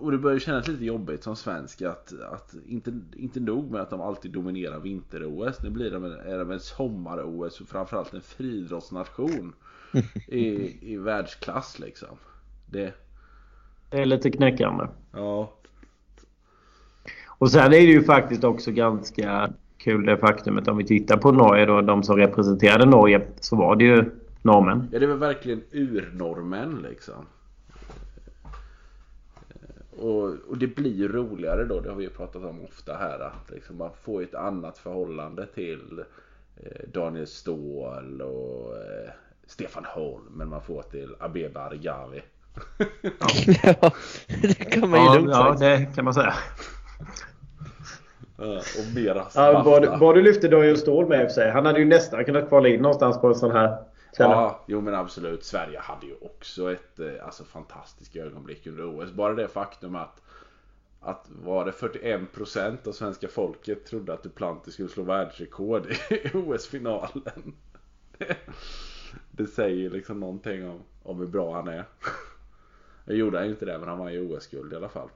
och 0.00 0.10
det 0.10 0.18
börjar 0.18 0.38
kännas 0.38 0.68
lite 0.68 0.84
jobbigt 0.84 1.22
som 1.22 1.36
svensk 1.36 1.82
att, 1.82 2.12
att 2.32 2.54
inte, 2.66 3.00
inte 3.16 3.40
nog 3.40 3.70
med 3.70 3.80
att 3.80 3.90
de 3.90 4.00
alltid 4.00 4.30
dominerar 4.30 4.80
vinter-OS. 4.80 5.62
Nu 5.62 5.70
blir 5.70 5.90
de 5.90 6.04
en, 6.04 6.12
är 6.12 6.38
de 6.38 6.50
en 6.50 6.60
sommar-OS 6.60 7.60
och 7.60 7.68
framförallt 7.68 8.14
en 8.14 8.20
friidrottsnation 8.20 9.52
i, 10.28 10.76
i 10.92 10.96
världsklass 10.96 11.78
liksom. 11.78 12.16
Det... 12.66 12.94
det 13.90 13.98
är 13.98 14.06
lite 14.06 14.30
knäckande. 14.30 14.86
Ja. 15.12 15.52
Och 17.26 17.50
sen 17.50 17.64
är 17.64 17.68
det 17.70 17.78
ju 17.78 18.02
faktiskt 18.02 18.44
också 18.44 18.70
ganska 18.70 19.52
kul 19.78 20.06
det 20.06 20.16
faktumet 20.16 20.68
om 20.68 20.76
vi 20.76 20.84
tittar 20.84 21.16
på 21.16 21.32
Norge 21.32 21.66
då. 21.66 21.80
De 21.80 22.02
som 22.02 22.16
representerade 22.16 22.86
Norge 22.86 23.26
så 23.40 23.56
var 23.56 23.76
det 23.76 23.84
ju 23.84 24.10
norrmän. 24.42 24.88
Ja 24.92 24.98
det 24.98 25.06
var 25.06 25.14
verkligen 25.14 25.62
ur-norrmän 25.70 26.82
liksom. 26.90 27.26
Och, 30.00 30.36
och, 30.48 30.58
det 30.58 30.66
blir 30.66 31.08
roligare 31.08 31.64
då, 31.64 31.80
det 31.80 31.88
har 31.88 31.96
vi 31.96 32.04
ju 32.04 32.10
pratat 32.10 32.44
om 32.44 32.64
ofta 32.64 32.96
här, 32.96 33.20
att 33.20 33.50
liksom 33.50 33.76
man 33.76 33.90
får 34.02 34.22
ett 34.22 34.34
annat 34.34 34.78
förhållande 34.78 35.46
till 35.46 36.04
eh, 36.56 36.88
Daniel 36.92 37.26
Ståhl 37.26 38.22
och 38.22 38.76
eh, 38.76 39.10
Stefan 39.46 39.84
Holm, 39.84 40.24
men 40.30 40.48
man 40.48 40.62
får 40.62 40.82
till 40.82 41.14
Abeba 41.18 41.60
Arigawi. 41.60 42.22
ja, 43.62 43.92
det 44.42 44.54
kan 44.54 44.90
man 44.90 45.00
ju 45.00 45.06
ja, 45.06 45.14
lugnt 45.14 45.30
ja, 45.30 45.58
säga. 45.58 45.78
det 45.78 45.94
kan 45.94 46.04
man 46.04 46.14
säga. 46.14 46.34
och 48.36 48.94
mera 48.94 49.26
Ja, 49.34 49.62
vad, 49.64 50.00
vad 50.00 50.14
du 50.14 50.22
lyfte 50.22 50.48
Daniel 50.48 50.76
Ståhl 50.76 51.08
med 51.08 51.20
i 51.20 51.24
och 51.24 51.28
för 51.28 51.34
sig. 51.34 51.50
Han 51.50 51.66
hade 51.66 51.78
ju 51.78 51.84
nästan 51.84 52.24
kunnat 52.24 52.48
kvala 52.48 52.68
in 52.68 52.82
någonstans 52.82 53.20
på 53.20 53.28
en 53.28 53.34
sån 53.34 53.50
här 53.50 53.76
Ja, 54.18 54.64
jo 54.66 54.80
men 54.80 54.94
absolut. 54.94 55.44
Sverige 55.44 55.78
hade 55.78 56.06
ju 56.06 56.14
också 56.20 56.72
ett 56.72 57.00
eh, 57.00 57.24
alltså, 57.24 57.44
fantastiskt 57.44 58.16
ögonblick 58.16 58.66
under 58.66 58.84
OS. 58.84 59.12
Bara 59.12 59.34
det 59.34 59.48
faktum 59.48 59.94
att 59.94 60.22
att 61.00 61.30
var 61.42 61.64
det 61.64 61.70
41% 61.70 62.88
av 62.88 62.92
svenska 62.92 63.28
folket 63.28 63.86
trodde 63.86 64.12
att 64.12 64.22
Duplantis 64.22 64.74
skulle 64.74 64.88
slå 64.88 65.02
världsrekord 65.02 65.86
i 65.86 66.30
OS-finalen. 66.34 67.54
Det, 69.30 69.46
säger 69.46 69.90
liksom 69.90 70.20
någonting 70.20 70.68
om, 70.68 70.80
om 71.02 71.18
hur 71.18 71.26
bra 71.26 71.54
han 71.54 71.68
är. 71.68 71.84
Jag 73.04 73.16
gjorde 73.16 73.38
han 73.38 73.46
ju 73.46 73.52
inte 73.52 73.66
det 73.66 73.78
men 73.78 73.88
han 73.88 73.98
var 73.98 74.10
ju 74.10 74.34
OS-guld 74.34 74.72
i 74.72 74.76
alla 74.76 74.88
fall. 74.88 75.08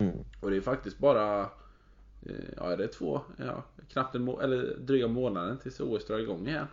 Mm. 0.00 0.18
Och 0.40 0.50
det 0.50 0.56
är 0.56 0.60
faktiskt 0.60 0.98
bara 0.98 1.40
eh, 2.22 2.44
Ja 2.56 2.76
det 2.76 2.84
är 2.84 2.88
två, 2.88 3.20
ja, 3.36 3.62
knappt 3.88 4.14
en 4.14 4.22
må 4.22 4.40
eller 4.40 4.76
dryga 4.78 5.08
månaden 5.08 5.58
tills 5.58 5.80
OS 5.80 6.06
drar 6.06 6.18
igång 6.18 6.48
igen. 6.48 6.66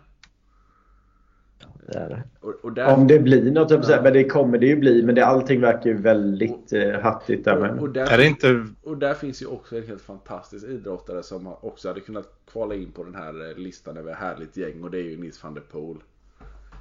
Det 1.92 1.98
är 1.98 2.08
det. 2.08 2.22
Och, 2.40 2.54
och 2.62 2.72
där, 2.72 2.94
Om 2.94 3.06
det 3.06 3.18
blir 3.18 3.50
något, 3.50 3.70
ja. 3.70 3.80
Ja. 3.88 4.02
men 4.02 4.12
det 4.12 4.24
kommer 4.24 4.58
det 4.58 4.66
ju 4.66 4.76
bli. 4.76 5.02
Men 5.02 5.14
det, 5.14 5.26
allting 5.26 5.60
verkar 5.60 5.90
ju 5.90 5.96
väldigt 5.96 6.72
eh, 6.72 7.00
hattigt 7.00 7.44
där 7.44 7.54
och, 7.56 7.60
med. 7.62 7.78
och, 7.78 7.90
där, 7.90 8.12
Är 8.12 8.18
det 8.18 8.26
inte... 8.26 8.66
och 8.84 8.96
där 8.96 9.14
finns 9.14 9.42
ju 9.42 9.46
också 9.46 9.76
en 9.76 9.86
helt 9.86 10.02
fantastisk 10.02 10.66
idrottare 10.66 11.22
som 11.22 11.46
också 11.60 11.88
hade 11.88 12.00
kunnat 12.00 12.28
kvala 12.52 12.74
in 12.74 12.92
på 12.92 13.04
den 13.04 13.14
här 13.14 13.50
eh, 13.50 13.56
listan 13.56 13.96
över 13.96 14.14
härligt 14.14 14.56
gäng 14.56 14.82
och 14.84 14.90
det 14.90 14.98
är 14.98 15.02
ju 15.02 15.16
Nils 15.16 15.44
van 15.44 15.54
der 15.54 15.62
Poel. 15.72 15.96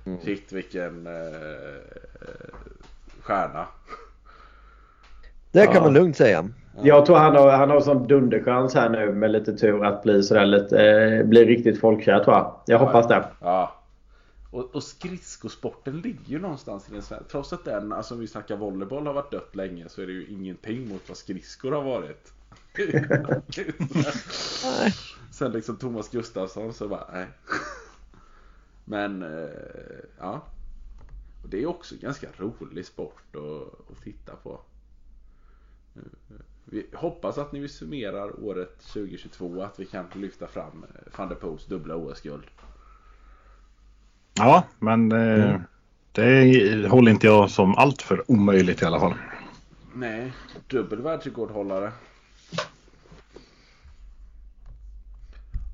Mm. 0.05 0.19
Shit 0.21 0.51
vilken 0.53 1.07
eh, 1.07 1.13
stjärna. 3.21 3.65
Det 5.51 5.65
kan 5.65 5.75
Ja. 5.75 5.81
man 5.81 5.93
lugnt 5.93 6.17
säga. 6.17 6.49
Jag 6.81 7.05
tror 7.05 7.15
han 7.17 7.35
har, 7.35 7.51
han 7.51 7.69
har 7.69 7.79
sån 7.81 8.07
dunderchans 8.07 8.75
här 8.75 8.89
nu 8.89 9.11
med 9.13 9.31
lite 9.31 9.57
tur 9.57 9.85
att 9.85 10.03
bli 10.03 10.23
sådär 10.23 10.45
lite, 10.45 10.81
eh, 10.91 11.25
bli 11.25 11.45
riktigt 11.45 11.79
folkkär 11.79 12.23
tror 12.23 12.35
jag. 12.35 12.55
Jag 12.65 12.79
hoppas 12.79 13.07
det. 13.07 13.25
Ja. 13.41 13.75
Och, 14.55 14.75
och 14.75 14.83
skridskosporten 14.83 16.01
ligger 16.01 16.25
ju 16.25 16.39
någonstans 16.39 16.89
i 16.89 16.93
den 16.93 17.01
svenska. 17.01 17.29
Trots 17.29 17.53
att 17.53 17.65
den, 17.65 17.93
alltså 17.93 18.13
om 18.13 18.19
vi 18.19 18.27
snackar 18.27 18.57
volleyboll 18.57 19.07
har 19.07 19.13
varit 19.13 19.31
dött 19.31 19.55
länge 19.55 19.89
så 19.89 20.01
är 20.01 20.07
det 20.07 20.13
ju 20.13 20.27
ingenting 20.27 20.89
mot 20.89 21.09
vad 21.09 21.17
skridskor 21.17 21.71
har 21.71 21.83
varit. 21.83 22.33
Sen 25.31 25.51
liksom 25.51 25.77
Thomas 25.77 26.09
Gustafsson 26.09 26.73
så 26.73 26.87
bara, 26.87 27.09
nej. 27.13 27.27
Men, 28.85 29.23
eh, 29.23 29.49
ja. 30.17 30.45
Och 31.43 31.49
det 31.49 31.63
är 31.63 31.65
också 31.65 31.95
ganska 32.01 32.27
rolig 32.37 32.85
sport 32.85 33.35
att, 33.35 33.91
att 33.91 34.03
titta 34.03 34.35
på. 34.35 34.61
Eh, 35.95 36.01
Vi 36.65 36.87
hoppas 36.93 37.37
att 37.37 37.51
när 37.51 37.59
vi 37.59 37.69
summerar 37.69 38.43
året 38.43 38.79
2022 38.79 39.61
att 39.61 39.79
vi 39.79 39.85
kan 39.85 40.05
lyfta 40.13 40.47
fram 40.47 40.83
eh, 40.83 41.17
van 41.17 41.29
der 41.29 41.35
Poels 41.35 41.65
dubbla 41.65 41.95
OS-guld. 41.95 42.45
Ja, 44.37 44.63
men 44.79 45.11
eh, 45.11 45.59
det 46.11 46.89
håller 46.89 47.11
inte 47.11 47.27
jag 47.27 47.49
som 47.49 47.75
allt 47.75 48.01
för 48.01 48.31
omöjligt 48.31 48.81
i 48.81 48.85
alla 48.85 48.99
fall. 48.99 49.13
Nej, 49.93 50.33
dubbel 50.67 51.01
världsrekordhållare. 51.01 51.91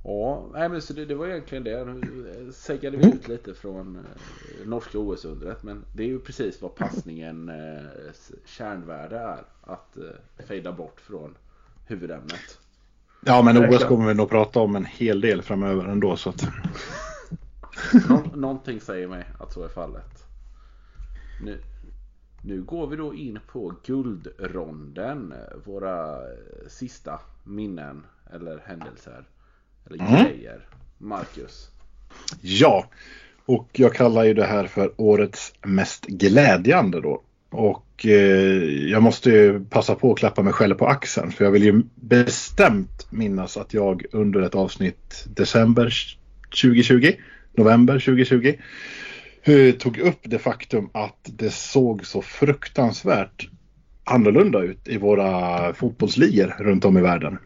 Ja, 0.04 0.45
nej 0.54 0.69
men 0.69 0.82
så 0.82 0.93
det, 0.93 1.06
det 1.06 1.15
var 1.15 1.28
egentligen 1.28 1.63
det. 1.63 1.86
Nu 1.86 2.52
seggade 2.54 2.97
vi 2.97 3.08
ut 3.08 3.28
lite 3.28 3.54
från 3.54 3.95
eh, 3.95 4.67
norska 4.67 5.00
OS-undret. 5.00 5.63
Men 5.63 5.86
det 5.95 6.04
är 6.04 6.08
ju 6.08 6.19
precis 6.19 6.62
vad 6.62 6.76
passningen 6.76 7.50
eh, 7.50 8.13
kärnvärde 8.45 9.17
är. 9.17 9.43
Att 9.62 9.97
eh, 9.97 10.45
fejda 10.47 10.71
bort 10.71 11.02
från 11.02 11.36
huvudämnet. 11.88 12.60
Ja, 13.26 13.41
men 13.41 13.69
OS 13.69 13.84
kommer 13.84 14.08
vi 14.08 14.13
nog 14.13 14.30
prata 14.30 14.60
om 14.60 14.76
en 14.76 14.86
hel 14.86 15.21
del 15.21 15.41
framöver 15.41 15.86
ändå. 15.86 16.17
Så 16.17 16.30
att... 16.30 16.47
Nå, 18.10 18.23
någonting 18.36 18.80
säger 18.82 19.08
mig 19.08 19.25
att 19.39 19.54
så 19.54 19.63
är 19.63 19.69
fallet. 19.69 20.25
Nu, 21.43 21.60
nu 22.43 22.62
går 22.62 22.88
vi 22.88 22.95
då 22.95 23.13
in 23.15 23.39
på 23.47 23.73
guldronden. 23.86 25.34
Våra 25.65 26.15
eh, 26.15 26.67
sista 26.67 27.19
minnen 27.43 28.04
eller 28.34 28.60
händelser. 28.65 29.23
Eller 29.86 29.99
Mm. 30.08 30.23
grejer. 30.25 30.65
Marcus. 30.97 31.69
Ja, 32.41 32.86
och 33.45 33.69
jag 33.71 33.93
kallar 33.93 34.23
ju 34.23 34.34
det 34.34 34.45
här 34.45 34.67
för 34.67 34.91
årets 34.97 35.54
mest 35.62 36.06
glädjande 36.06 37.01
då. 37.01 37.21
Och 37.49 38.06
eh, 38.06 38.89
jag 38.91 39.04
måste 39.04 39.30
ju 39.30 39.65
passa 39.65 39.95
på 39.95 40.12
att 40.12 40.19
klappa 40.19 40.41
mig 40.43 40.54
själv 40.54 40.75
på 40.75 40.88
axeln. 40.88 41.32
För 41.32 41.43
jag 41.45 41.51
vill 41.51 41.63
ju 41.63 41.84
bestämt 41.95 43.08
minnas 43.12 43.58
att 43.58 43.73
jag 43.73 44.06
under 44.12 44.41
ett 44.41 44.56
avsnitt 44.56 45.25
december 45.36 45.93
2020, 46.62 47.12
november 47.57 47.99
2020, 47.99 48.55
eh, 49.43 49.71
tog 49.75 49.97
upp 49.97 50.19
det 50.23 50.39
faktum 50.39 50.89
att 50.93 51.19
det 51.23 51.53
såg 51.53 52.05
så 52.05 52.21
fruktansvärt 52.21 53.49
annorlunda 54.03 54.59
ut 54.59 54.87
i 54.87 54.97
våra 54.97 55.73
fotbollsligor 55.73 56.55
runt 56.59 56.85
om 56.85 56.97
i 56.97 57.01
världen. 57.01 57.37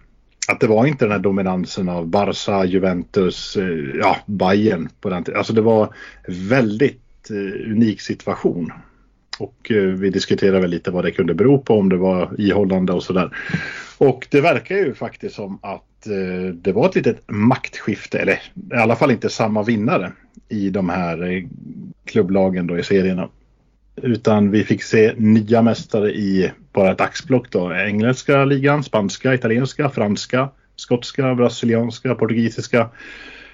Att 0.48 0.60
det 0.60 0.68
var 0.68 0.86
inte 0.86 1.06
den 1.06 1.12
här 1.12 1.20
dominansen 1.20 1.90
av 1.90 2.08
Barca, 2.08 2.66
Juventus, 2.66 3.58
eh, 3.58 4.00
ja, 4.00 4.18
Bayern 4.26 4.90
på 5.02 5.10
den 5.10 5.24
tiden. 5.24 5.38
Alltså 5.38 5.54
det 5.54 5.62
var 5.62 5.96
väldigt 6.28 7.30
eh, 7.30 7.72
unik 7.72 8.02
situation. 8.02 8.72
Och 9.40 9.72
eh, 9.72 9.84
vi 9.84 10.10
diskuterade 10.10 10.60
väl 10.60 10.70
lite 10.70 10.92
vad 10.92 11.04
det 11.04 11.12
kunde 11.12 11.34
bero 11.34 11.58
på, 11.58 11.80
om 11.80 11.90
det 11.90 11.98
var 11.98 12.42
ihållande 12.42 12.94
och 12.94 13.04
sådär. 13.04 13.38
Och 13.98 14.28
det 14.32 14.42
verkar 14.42 14.76
ju 14.76 14.94
faktiskt 14.94 15.36
som 15.36 15.60
att 15.62 15.95
Eh, 16.08 16.54
det 16.54 16.72
var 16.72 16.90
ett 16.90 16.96
litet 16.96 17.24
maktskifte, 17.28 18.20
eller 18.20 18.34
i 18.74 18.76
alla 18.76 18.96
fall 18.96 19.12
inte 19.12 19.30
samma 19.30 19.64
vinnare 19.64 20.12
i 20.50 20.70
de 20.70 20.90
här 20.90 21.32
eh, 21.32 21.44
klubblagen 22.06 22.68
då 22.68 22.80
i 22.80 22.84
serierna. 22.84 23.30
Utan 23.96 24.52
vi 24.52 24.64
fick 24.64 24.84
se 24.84 25.14
nya 25.18 25.62
mästare 25.62 26.12
i 26.12 26.52
bara 26.74 26.92
ett 26.92 27.02
axplock 27.02 27.52
då. 27.52 27.74
Engelska 27.74 28.46
ligan, 28.46 28.84
spanska, 28.84 29.34
italienska, 29.34 29.90
franska, 29.90 30.50
skotska, 30.76 31.36
brasilianska, 31.36 32.16
portugisiska, 32.16 32.90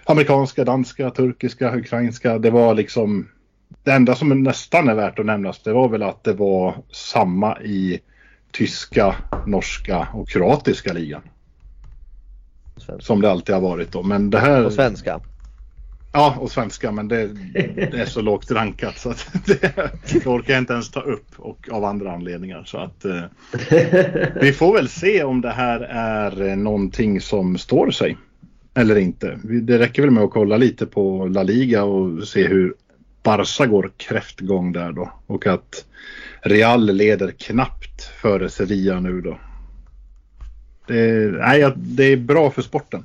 amerikanska, 0.04 0.66
danska, 0.66 1.10
turkiska, 1.10 1.76
ukrainska. 1.76 2.40
Det 2.40 2.50
var 2.50 2.76
liksom 2.76 3.28
det 3.84 3.92
enda 3.92 4.16
som 4.16 4.44
nästan 4.44 4.90
är 4.90 4.96
värt 4.96 5.20
att 5.20 5.26
nämnas 5.26 5.64
det 5.64 5.74
var 5.74 5.90
väl 5.90 6.04
att 6.04 6.24
det 6.24 6.34
var 6.34 6.76
samma 6.92 7.62
i 7.62 8.00
tyska, 8.52 9.16
norska 9.48 10.08
och 10.14 10.30
kroatiska 10.30 10.94
ligan. 10.94 11.22
Svenska. 12.78 13.06
Som 13.06 13.22
det 13.22 13.32
alltid 13.32 13.56
har 13.56 13.62
varit 13.62 13.92
då. 13.92 14.04
Men 14.04 14.30
det 14.30 14.40
här... 14.40 14.66
Och 14.66 14.74
svenska. 14.74 15.20
Ja, 16.14 16.36
och 16.40 16.52
svenska, 16.52 16.92
men 16.92 17.08
det, 17.08 17.28
det 17.54 17.94
är 17.94 18.06
så 18.06 18.22
lågt 18.22 18.52
rankat 18.52 18.98
så 18.98 19.10
att 19.10 19.28
det, 19.46 19.76
det 20.14 20.26
orkar 20.26 20.54
jag 20.54 20.62
inte 20.62 20.74
ens 20.74 20.92
ta 20.92 21.02
upp 21.02 21.28
och 21.38 21.70
av 21.72 21.86
andra 21.86 22.12
anledningar. 22.12 22.64
Så 22.66 22.78
att 22.78 23.06
eh, 23.06 23.24
vi 24.42 24.54
får 24.54 24.74
väl 24.74 24.90
se 24.90 25.24
om 25.24 25.42
det 25.42 25.52
här 25.52 25.80
är 25.90 26.50
eh, 26.50 26.56
någonting 26.56 27.22
som 27.22 27.58
står 27.58 27.92
sig 27.92 28.18
eller 28.74 28.98
inte. 28.98 29.40
Det 29.44 29.80
räcker 29.80 30.02
väl 30.02 30.12
med 30.12 30.24
att 30.24 30.32
kolla 30.32 30.58
lite 30.58 30.86
på 30.86 31.28
La 31.28 31.44
Liga 31.44 31.84
och 31.84 32.28
se 32.28 32.48
hur 32.48 32.74
Barca 33.24 33.66
går 33.66 33.92
kräftgång 33.98 34.72
där 34.74 34.92
då 34.92 35.12
och 35.28 35.48
att 35.48 35.86
Real 36.42 36.86
leder 36.86 37.32
knappt 37.32 38.04
före 38.22 38.50
Sevilla 38.50 39.00
nu 39.00 39.22
då. 39.22 39.38
Det, 40.88 41.32
nej, 41.32 41.74
det 41.76 42.04
är 42.04 42.18
bra 42.18 42.50
för 42.52 42.62
sporten 42.62 43.04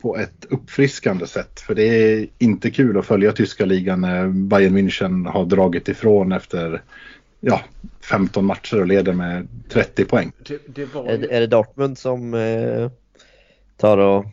på 0.00 0.16
ett 0.16 0.46
uppfriskande 0.50 1.26
sätt. 1.26 1.60
För 1.60 1.74
det 1.74 1.82
är 1.84 2.26
inte 2.38 2.70
kul 2.70 2.98
att 2.98 3.06
följa 3.06 3.32
tyska 3.32 3.64
ligan 3.64 4.00
när 4.00 4.28
Bayern 4.28 4.76
München 4.78 5.30
har 5.30 5.44
dragit 5.44 5.88
ifrån 5.88 6.32
efter 6.32 6.82
ja, 7.40 7.60
15 8.00 8.44
matcher 8.44 8.80
och 8.80 8.86
leder 8.86 9.12
med 9.12 9.48
30 9.68 10.04
poäng. 10.04 10.32
Det, 10.48 10.60
det 10.66 10.94
var 10.94 11.06
Är, 11.06 11.12
ju... 11.12 11.18
det- 11.18 11.34
är 11.36 11.40
det 11.40 11.46
Dortmund 11.46 11.98
som 11.98 12.34
eh, 12.34 12.90
tar 13.76 13.98
och 13.98 14.24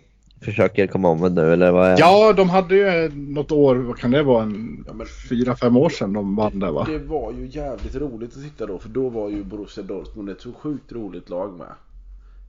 försöker 0.41 0.87
komma 0.87 1.09
om 1.09 1.21
det 1.21 1.29
nu 1.29 1.53
eller 1.53 1.71
vad 1.71 1.87
är 1.89 1.95
Ja, 1.99 2.33
de 2.33 2.49
hade 2.49 2.75
ju 2.75 3.11
något 3.15 3.51
år, 3.51 3.75
vad 3.75 3.97
kan 3.97 4.11
det 4.11 4.23
vara, 4.23 4.43
en 4.43 4.83
Ja, 4.87 4.93
men- 4.93 5.07
fyra, 5.29 5.55
fem 5.55 5.77
år 5.77 5.89
sedan 5.89 6.13
de 6.13 6.35
vann 6.35 6.59
där 6.59 6.71
va? 6.71 6.87
Det 6.89 6.97
var 6.97 7.31
ju 7.31 7.45
jävligt 7.47 7.95
roligt 7.95 8.37
att 8.37 8.43
titta 8.43 8.65
då 8.65 8.79
för 8.79 8.89
då 8.89 9.09
var 9.09 9.29
ju 9.29 9.43
Borussia 9.43 9.83
Dortmund 9.83 10.29
ett 10.29 10.41
så 10.41 10.53
sjukt 10.53 10.91
roligt 10.91 11.29
lag 11.29 11.57
med. 11.57 11.67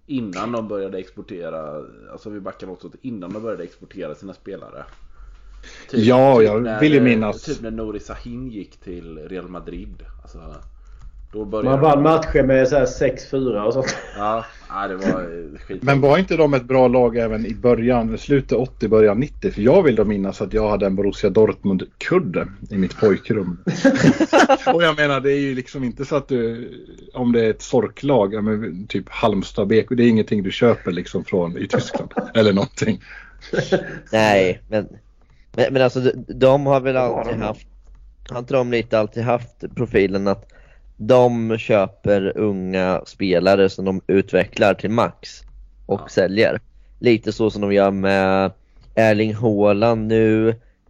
Innan 0.07 0.53
de 0.53 0.69
började 0.69 0.99
exportera, 0.99 1.85
alltså 2.13 2.31
vi 2.31 2.41
backar 2.41 2.71
åt 2.71 2.95
innan 3.03 3.33
de 3.33 3.43
började 3.43 3.65
exportera 3.65 4.15
sina 4.15 4.35
spelare. 4.35 4.85
Typ- 5.91 6.01
Ja, 6.07 6.43
jag 6.43 6.63
när, 6.63 6.81
vill 6.81 6.93
ju 6.93 6.99
eh, 6.99 7.05
minnas- 7.05 7.45
Typ 7.45 7.61
när 7.61 7.71
Nouri 7.71 8.01
Sahin 8.01 8.51
gick 8.51 8.77
till 8.81 9.19
Real 9.19 9.49
Madrid. 9.49 10.05
Alltså, 10.23 10.55
då 11.35 11.63
Man 11.63 11.81
vann 11.81 12.03
matcher 12.03 12.43
med 12.43 12.69
så 12.69 12.77
här 12.77 12.87
6-4 12.87 13.61
och 13.61 13.73
sånt. 13.73 13.97
Ja, 14.17 14.45
nej, 14.71 14.89
det 14.89 14.97
var 14.97 15.21
eh, 15.21 15.59
skit. 15.59 15.83
Men 15.83 16.01
var 16.01 16.19
inte 16.19 16.37
de 16.37 16.55
ett 16.55 16.65
bra 16.65 16.89
lag 16.89 17.17
även 17.17 17.47
i 17.47 17.55
början, 17.55 18.19
slutet 18.19 18.59
80, 18.59 18.89
början 18.89 19.21
90? 19.21 19.51
För 19.51 19.63
jag 19.63 19.83
vill 19.83 19.97
då 19.97 20.05
minnas 20.05 20.41
att 20.41 20.53
jag 20.53 20.69
hade 20.69 20.87
en 20.87 20.97
Borussia 20.97 21.31
Dortmund-kudde 21.31 22.49
i 22.71 22.77
mitt 22.77 22.97
pojkrum. 22.97 23.59
och 24.75 24.83
jag 24.83 24.97
menar 24.97 25.21
det 25.21 25.33
är 25.33 25.41
ju 25.41 25.55
liksom 25.55 25.85
inte 25.85 26.05
så 26.05 26.17
att 26.17 26.29
du, 26.29 26.71
om 27.15 27.33
det 27.33 27.45
är 27.47 27.51
ett 27.51 27.63
sorklag, 27.63 28.45
men 28.45 28.87
typ 28.87 29.09
Halmstad 29.09 29.69
BK, 29.69 29.89
det 29.91 30.05
är 30.05 30.09
ingenting 30.09 30.43
du 30.43 30.51
köper 30.51 30.93
liksom 30.93 31.25
från 31.25 31.59
i 31.59 31.69
Tyskland. 31.69 32.13
eller 32.35 32.53
någonting. 32.53 33.03
Nej, 34.13 34.63
men, 34.69 34.89
men, 35.53 35.73
men 35.73 35.83
alltså 35.83 36.01
de, 36.01 36.13
de 36.29 36.67
har 36.67 36.81
väl 36.81 36.97
alltid 36.97 37.37
haft, 37.37 37.67
har 38.31 38.39
inte 38.39 38.55
de 38.55 38.71
lite 38.71 38.99
alltid 38.99 39.23
haft 39.23 39.75
profilen 39.75 40.29
att 40.29 40.54
de 40.97 41.59
köper 41.59 42.33
unga 42.39 43.03
spelare 43.07 43.69
som 43.69 43.85
de 43.85 44.01
utvecklar 44.07 44.75
till 44.75 44.91
max 44.91 45.41
och 45.87 46.01
Ja. 46.05 46.09
säljer. 46.09 46.61
Lite 46.99 47.33
så 47.33 47.51
som 47.51 47.63
de 47.63 47.73
gör 47.73 47.91
med 47.91 48.51
Erling 48.95 49.35
Haaland 49.35 50.07
nu, 50.07 50.49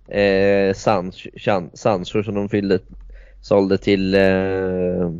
eh, 0.08 0.74
Sancho, 0.74 2.22
som 2.22 2.34
de 2.34 2.48
fyllde, 2.48 2.78
sålde 3.42 3.78
till 3.78 4.14
eh, 4.14 5.10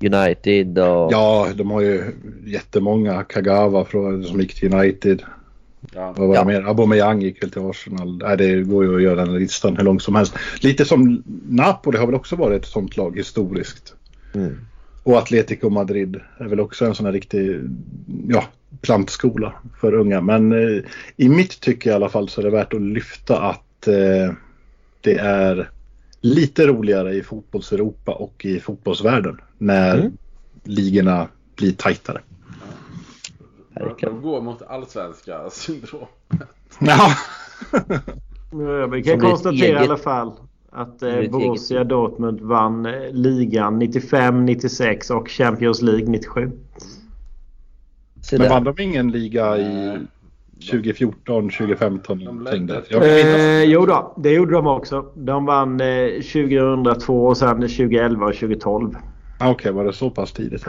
United 0.00 0.78
och 0.78 1.12
Ja, 1.12 1.48
de 1.54 1.70
har 1.70 1.80
ju 1.80 2.02
jättemånga. 2.46 3.22
Kagawa 3.22 3.84
från, 3.84 4.24
som 4.24 4.40
gick 4.40 4.54
till 4.54 4.74
United. 4.74 5.22
Ja. 5.94 6.14
Vad 6.16 6.28
var 6.28 6.34
Ja. 6.34 6.40
det 6.40 6.46
mer? 6.46 6.62
Aubameyang 6.68 7.22
gick 7.22 7.42
väl 7.42 7.50
till 7.50 7.62
Arsenal. 7.62 8.18
Nej, 8.22 8.36
det 8.36 8.62
går 8.62 8.84
ju 8.84 8.96
att 8.96 9.02
göra 9.02 9.24
den 9.24 9.34
listan 9.38 9.76
hur 9.76 9.84
långt 9.84 10.02
som 10.02 10.14
helst. 10.14 10.34
Lite 10.62 10.84
som 10.84 11.22
Napoli 11.48 11.98
har 11.98 12.06
väl 12.06 12.14
också 12.14 12.36
varit 12.36 12.62
ett 12.62 12.68
sånt 12.68 12.96
lag 12.96 13.16
historiskt. 13.16 13.94
Mm. 14.34 14.56
Och 15.02 15.18
Atletico 15.18 15.70
Madrid 15.70 16.20
är 16.38 16.44
väl 16.44 16.60
också 16.60 16.84
en 16.84 16.94
sån 16.94 17.06
här 17.06 17.12
riktig 17.12 17.60
ja, 18.28 18.44
plantskola 18.80 19.52
för 19.80 19.94
unga. 19.94 20.20
Men 20.20 20.52
eh, 20.52 20.82
i 21.16 21.28
mitt 21.28 21.60
tycke 21.60 21.90
i 21.90 21.92
alla 21.92 22.08
fall 22.08 22.28
så 22.28 22.40
är 22.40 22.44
det 22.44 22.50
värt 22.50 22.74
att 22.74 22.82
lyfta 22.82 23.42
att 23.42 23.88
eh, 23.88 24.34
det 25.00 25.18
är 25.18 25.70
lite 26.20 26.66
roligare 26.66 27.14
i 27.14 27.22
fotbolls-Europa 27.22 28.12
och 28.12 28.44
i 28.44 28.60
fotbollsvärlden 28.60 29.40
när 29.58 29.98
Mm. 29.98 30.12
ligorna 30.64 31.28
blir 31.56 31.72
tajtare. 31.72 32.20
De, 34.00 34.22
går 34.22 34.40
mot 34.40 34.62
allsvenska 34.62 35.50
syndrom. 35.50 36.06
Ja, 36.78 37.14
Vi 38.92 39.02
kan 39.02 39.20
konstatera 39.20 39.82
i 39.82 39.84
alla 39.84 39.96
fall 39.96 40.32
att 40.74 41.02
eh, 41.02 41.30
Borussia 41.30 41.78
eget- 41.78 41.88
Dortmund 41.88 42.40
vann 42.40 42.86
eh, 42.86 42.92
ligan 43.12 43.78
95, 43.78 44.44
96 44.46 45.10
och 45.10 45.28
Champions 45.28 45.82
League 45.82 46.06
97. 46.10 46.50
Se 48.22 48.38
men 48.38 48.48
vann 48.48 48.64
de 48.64 48.80
ingen 48.82 49.10
liga 49.10 49.56
i 49.58 49.74
Nej. 49.74 49.98
2014, 50.70 51.50
2015 51.50 52.18
De 52.18 52.24
någonting 52.24 52.66
där? 52.66 52.84
Jag 52.88 53.02
Eh, 53.02 53.62
jo 53.64 53.86
då, 53.86 54.14
det 54.16 54.30
gjorde 54.30 54.52
de 54.52 54.66
också. 54.66 55.06
De 55.14 55.44
vann 55.46 55.80
eh, 55.80 56.08
2002 56.12 57.26
och 57.26 57.36
sen 57.36 57.60
2011 57.60 58.26
och 58.26 58.34
2012. 58.34 58.96
Ah, 59.38 59.50
Okej, 59.50 59.72
var 59.72 59.84
det 59.84 59.92
så 59.92 60.10
pass 60.10 60.32
tidigt? 60.32 60.64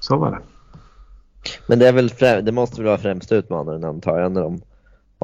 Så 0.00 0.16
var 0.16 0.30
det. 0.30 0.38
Men 1.66 1.78
det, 1.78 1.88
är 1.88 1.92
väl 1.92 2.08
det 2.44 2.52
måste 2.52 2.76
väl 2.80 2.86
vara 2.86 2.98
främsta 2.98 3.36
utmanaren 3.36 3.84
antar 3.84 4.18
jag 4.20 4.32
när 4.32 4.40
de 4.42 4.60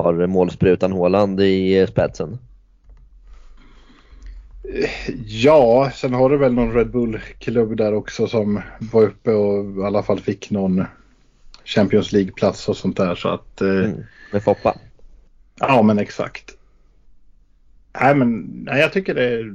har 0.03 0.26
målsprutan 0.26 0.92
Håland 0.92 1.40
i 1.40 1.86
spetsen. 1.90 2.38
Ja, 5.26 5.90
sen 5.94 6.14
har 6.14 6.30
du 6.30 6.36
väl 6.36 6.55
någon 6.55 6.72
Red 6.74 6.90
Bull-klubb 6.90 7.76
där 7.76 7.94
också 7.94 8.26
som 8.26 8.61
var 8.92 9.03
uppe 9.03 9.30
och 9.30 9.78
i 9.78 9.82
alla 9.84 10.03
fall 10.03 10.20
fick 10.20 10.51
någon 10.51 10.84
Champions 11.64 12.12
League-plats 12.12 12.68
och 12.68 12.76
sånt 12.76 12.96
där. 12.96 13.14
Så 13.14 13.28
att, 13.28 13.61
eh, 13.61 13.68
Mm. 13.68 14.05
Med 14.32 14.42
Foppa. 14.42 14.74
ja 15.61 15.82
men 15.82 15.99
exakt. 15.99 16.55
Nej 18.01 18.14
men 18.14 18.40
nej, 18.66 18.80
jag 18.80 18.92
tycker 18.92 19.14
det 19.14 19.24
är 19.24 19.55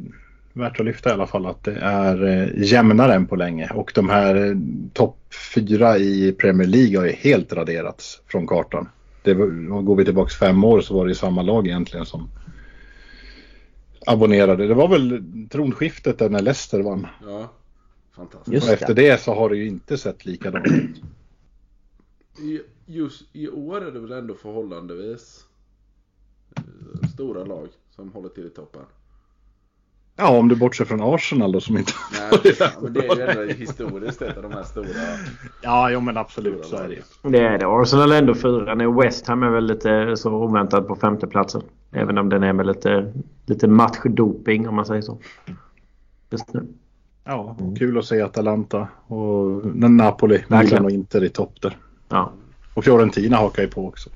värt 0.54 0.80
att 0.80 0.86
lyfta 0.86 1.10
i 1.10 1.14
alla 1.14 1.28
fall 1.28 1.46
att 1.46 1.64
det 1.64 1.76
är 1.82 2.24
eh, 2.26 2.48
jämnare 2.64 3.14
än 3.14 3.28
på 3.28 3.36
länge. 3.36 3.70
Och 3.74 3.92
de 3.96 4.10
här 4.10 4.36
eh, 4.36 4.58
topp 4.94 5.18
fyra 5.56 5.98
i 5.98 6.32
Premier 6.40 6.68
League 6.68 6.98
har 6.98 7.06
ju 7.06 7.12
helt 7.12 7.54
raderats 7.54 8.22
från 8.28 8.48
kartan. 8.48 8.90
Det 9.24 9.34
var, 9.34 9.82
går 9.82 9.96
vi 9.96 10.06
tillbaka 10.06 10.30
fem 10.30 10.64
år 10.64 10.82
så 10.82 10.94
var 10.94 11.06
det 11.06 11.12
ju 11.12 11.16
samma 11.16 11.42
lag 11.42 11.68
egentligen 11.68 12.06
som 12.06 12.30
abonnerade. 14.06 14.68
Det 14.68 14.74
var 14.74 14.88
väl 14.88 15.24
tronskiftet 15.52 16.20
där 16.20 16.30
när 16.30 16.42
Leicester 16.42 16.82
vann. 16.82 17.08
Ja, 17.22 17.52
fantastiskt. 18.12 18.54
Just 18.54 18.68
och 18.68 18.74
efter 18.74 18.94
det 18.94 19.22
så 19.22 19.34
har 19.34 19.50
det 19.50 19.58
ju 19.58 19.68
inte 19.68 19.98
sett 19.98 20.26
likadant 20.26 20.68
ut. 20.68 21.02
I, 22.40 22.62
just 22.86 23.24
i 23.34 23.50
år 23.50 23.82
är 23.82 23.92
det 23.92 24.00
väl 24.00 24.12
ändå 24.12 24.34
förhållandevis 24.34 25.46
eh, 26.56 27.10
stora 27.14 27.46
lag 27.46 27.68
som 27.96 28.12
håller 28.12 28.30
till 28.30 28.46
i 28.46 28.50
toppen. 28.50 28.82
Ja, 30.16 30.38
om 30.38 30.48
du 30.48 30.56
bortser 30.56 30.86
från 30.86 31.02
Arsenal 31.02 31.52
då 31.52 31.60
som 31.60 31.78
inte 31.78 31.92
Nej, 32.12 32.56
ja, 32.60 32.68
men 32.82 32.94
det 32.94 33.08
är 33.08 33.16
ju 33.16 33.22
ändå 33.22 33.54
historiskt 33.54 34.22
ett 34.22 34.38
av 34.38 34.44
de 34.44 34.52
här 34.52 34.64
stora. 34.64 34.88
Ja, 35.62 35.90
jo 35.90 36.00
men 36.00 36.18
absolut 36.18 36.66
så 36.66 36.76
är 36.76 36.88
det 36.88 36.94
ju. 36.94 37.02
Det 37.32 37.40
är 37.40 37.58
det. 37.58 37.68
Arsenal 37.68 38.12
är 38.12 38.18
ändå 38.18 38.36
fyra. 38.36 38.76
Nu 38.76 38.94
West 38.94 39.28
Ham 39.28 39.44
är 39.44 39.50
väl 39.50 39.66
lite 39.66 40.18
så 40.18 40.34
oväntat 40.34 40.88
på 40.88 40.96
femteplatsen. 40.96 41.62
Även 41.92 42.18
om 42.18 42.30
den 42.30 42.44
är 42.44 42.54
med 42.54 42.66
lite, 42.66 43.14
lite 43.46 43.68
matchdoping 43.68 44.68
om 44.68 44.76
man 44.76 44.86
säger 44.86 45.02
så. 45.02 45.18
Just 46.30 46.54
nu. 46.54 46.68
Ja, 47.24 47.58
kul 47.78 47.98
att 47.98 48.06
se 48.06 48.22
Atalanta 48.22 48.88
och 49.08 49.66
Napoli, 49.76 50.36
Verkligen. 50.48 50.64
Milan 50.66 50.86
och 50.86 50.92
Inter 50.92 51.24
i 51.24 51.30
topp 51.30 51.62
där. 51.62 51.78
Ja. 52.10 52.32
Och 52.74 52.84
Fiorentina 52.84 53.38
hakar 53.38 53.64
ju 53.64 53.70
på 53.70 53.88
också. 53.88 54.10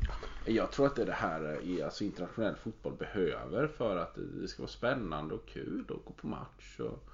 Jag 0.47 0.71
tror 0.71 0.85
att 0.85 0.95
det 0.95 1.01
är 1.01 1.05
det 1.05 1.11
här 1.11 1.61
i 1.63 1.81
alltså 1.81 2.03
internationell 2.03 2.55
fotboll 2.55 2.93
behöver 2.93 3.67
för 3.67 3.97
att 3.97 4.17
det 4.41 4.47
ska 4.47 4.61
vara 4.61 4.71
spännande 4.71 5.33
och 5.33 5.47
kul 5.47 5.81
att 5.81 6.05
gå 6.05 6.13
på 6.21 6.27
match 6.27 6.79
och 6.79 7.09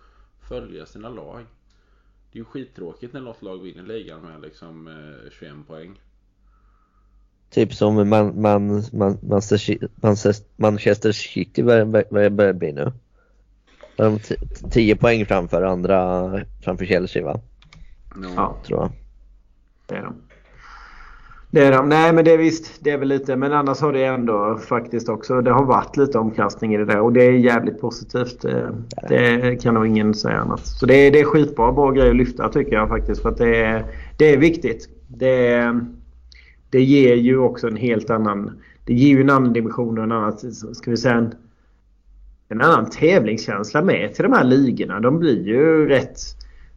följa 0.50 0.86
sina 0.86 1.10
lag. 1.10 1.46
Det 2.32 2.38
är 2.38 2.40
ju 2.40 2.46
skittråkigt 2.46 3.14
när 3.14 3.22
något 3.22 3.42
lag 3.42 3.58
vinner 3.58 3.84
ligan 3.84 4.22
med 4.22 4.42
liksom 4.42 4.88
eh, 4.88 5.32
21 5.40 5.54
poäng. 5.68 6.02
Typ 7.50 7.74
som 7.74 8.10
man, 8.10 8.42
man, 8.42 8.84
man, 8.92 9.18
Manchester, 9.22 9.88
Manchester- 9.96 10.46
Manchester 10.56 11.12
City 11.12 11.64
börjar, 11.64 12.30
börjar, 12.30 12.54
bli 12.54 12.72
nu. 12.72 12.92
De 13.96 14.20
10 14.72 14.96
poäng 14.96 15.26
framför 15.26 15.62
andra, 15.64 16.30
framför 16.62 16.86
Chelsea 16.86 17.26
va? 17.26 17.40
Ja. 18.36 18.58
Tror 18.66 18.80
jag. 18.80 18.92
Det 19.88 19.96
är 19.96 20.02
de. 20.02 20.22
Det 21.54 21.66
är 21.66 21.72
de. 21.72 21.90
Nej 21.90 22.14
men 22.14 22.26
det 22.26 22.32
är 22.32 22.38
visst. 22.38 22.72
Det 22.80 22.92
är 22.92 22.98
väl 22.98 23.08
lite. 23.08 23.36
Men 23.36 23.54
annars 23.54 23.82
har 23.82 23.94
det 23.94 24.06
ändå 24.06 24.58
faktiskt 24.58 25.10
också. 25.10 25.42
Det 25.42 25.52
har 25.52 25.66
varit 25.66 25.98
lite 25.98 26.18
omkastning 26.18 26.74
i 26.74 26.78
det 26.78 26.86
där. 26.86 27.00
Och 27.00 27.14
det 27.14 27.24
är 27.24 27.32
jävligt 27.32 27.82
positivt. 27.82 28.46
Eh, 28.46 28.70
det, 29.10 29.62
kan 29.62 29.74
nog 29.74 29.88
ingen 29.88 30.14
säga 30.14 30.38
annat. 30.38 30.66
Så 30.66 30.86
det 30.86 30.94
är, 30.94 31.12
det 31.12 31.20
är 31.20 31.26
skitbra. 31.26 31.72
Bra 31.72 31.92
grej 31.92 32.10
att 32.10 32.16
lyfta 32.16 32.50
tycker 32.50 32.74
jag 32.74 32.90
faktiskt. 32.90 33.22
För 33.22 33.30
att 33.30 33.38
det 33.38 33.56
är, 33.56 33.86
det 34.18 34.34
är 34.34 34.38
viktigt. 34.38 34.90
Det, 35.08 35.48
är, 35.48 35.86
det 36.70 36.82
ger 36.82 37.16
ju 37.16 37.38
också 37.38 37.68
en 37.68 37.78
helt 37.78 38.10
annan. 38.10 38.52
Det 38.86 38.94
ger 38.94 39.16
ju 39.16 39.22
en 39.22 39.30
annan 39.30 39.54
dimension 39.54 39.98
och 39.98 40.04
en 40.04 40.12
annan. 40.12 40.38
Ska 40.74 40.92
vi 40.92 40.98
säga 40.98 41.16
en, 41.16 41.36
en 42.50 42.62
annan 42.62 42.90
tävlingskänsla 42.90 43.82
med 43.82 44.14
till 44.14 44.24
de 44.24 44.34
här 44.34 44.44
ligorna. 44.44 45.00
De 45.00 45.20
blir 45.20 45.48
ju 45.48 45.88
rätt... 45.88 46.18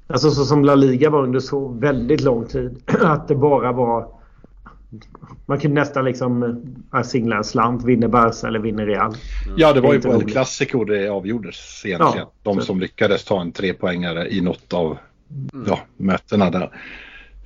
Alltså 0.06 0.30
så 0.30 0.44
som 0.44 0.64
La 0.64 0.74
Liga 0.74 1.10
var 1.10 1.22
under 1.22 1.40
så 1.40 1.68
väldigt 1.68 2.20
lång 2.20 2.44
tid. 2.44 2.82
Att 3.00 3.28
det 3.28 3.34
bara 3.34 3.72
var... 3.72 4.15
Man 5.46 5.60
kunde 5.60 5.80
nästan 5.80 6.04
liksom 6.04 6.42
äh, 6.94 7.02
singla 7.02 7.36
en 7.36 7.44
slant. 7.44 7.84
Vinner 7.84 8.08
Barca 8.08 8.46
eller 8.48 8.58
vinner 8.58 8.86
Real. 8.86 9.14
Ja, 9.56 9.72
det 9.72 9.80
var 9.80 9.92
ju 9.94 10.00
på 10.00 10.12
El. 10.12 10.24
Clasico 10.30 10.84
det 10.84 11.08
avgjordes 11.08 11.82
egentligen. 11.86 12.18
Ja, 12.18 12.32
De 12.42 12.54
så- 12.54 12.60
som 12.66 12.80
lyckades 12.80 13.24
ta 13.24 13.40
en 13.40 13.52
trepoängare 13.52 14.28
i 14.30 14.40
något 14.40 14.72
av 14.72 14.98
ja, 15.66 15.80
mötena 15.96 16.50
där. 16.50 16.70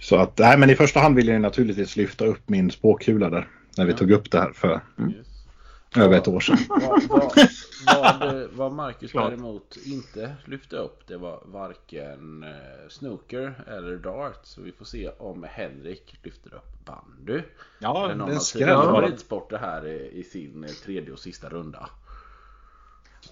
Så 0.01 0.17
att, 0.17 0.39
nej 0.39 0.59
men 0.59 0.71
i 0.71 0.75
första 0.75 1.01
hand 1.01 1.17
vill 1.17 1.29
jag 1.29 1.41
naturligtvis 1.41 1.97
lyfta 1.97 2.25
upp 2.27 2.49
min 2.49 2.71
spåkula 2.71 3.31
där. 3.31 3.49
När 3.77 3.85
vi 3.85 3.91
Ja. 3.93 3.97
tog 3.99 4.11
upp 4.11 4.31
det 4.31 4.39
här 4.41 4.53
för. 4.55 4.71
Yes. 4.99 5.27
Över 5.97 6.17
ett 6.17 6.29
år 6.29 6.41
sedan. 6.41 6.57
Vad, 6.69 7.03
vad, 7.09 7.33
vad, 7.87 8.49
vad 8.53 8.73
Marcus 8.73 9.13
däremot 9.13 9.77
inte 9.85 10.35
lyfte 10.45 10.77
upp 10.77 11.07
det 11.07 11.17
var 11.17 11.43
varken 11.45 12.43
eh, 12.43 12.89
snooker 12.89 13.55
eller 13.67 13.97
dart. 13.97 14.41
Så 14.43 14.63
vi 14.63 14.73
får 14.73 14.85
se 14.85 15.11
om 15.19 15.47
Henrik 15.49 16.19
lyfter 16.23 16.55
upp 16.55 16.85
bandy. 16.85 17.43
Ja, 17.79 18.05
eller 18.05 18.15
någon 18.15 18.29
det 18.29 18.37
av 18.37 18.41
sina 18.41 18.83
favoritsporter 18.83 19.59
här 19.59 19.87
i, 19.87 20.11
i 20.15 20.23
sin 20.23 20.65
eh, 20.65 20.71
tredje 20.71 21.13
och 21.13 21.19
sista 21.19 21.49
runda. 21.49 21.89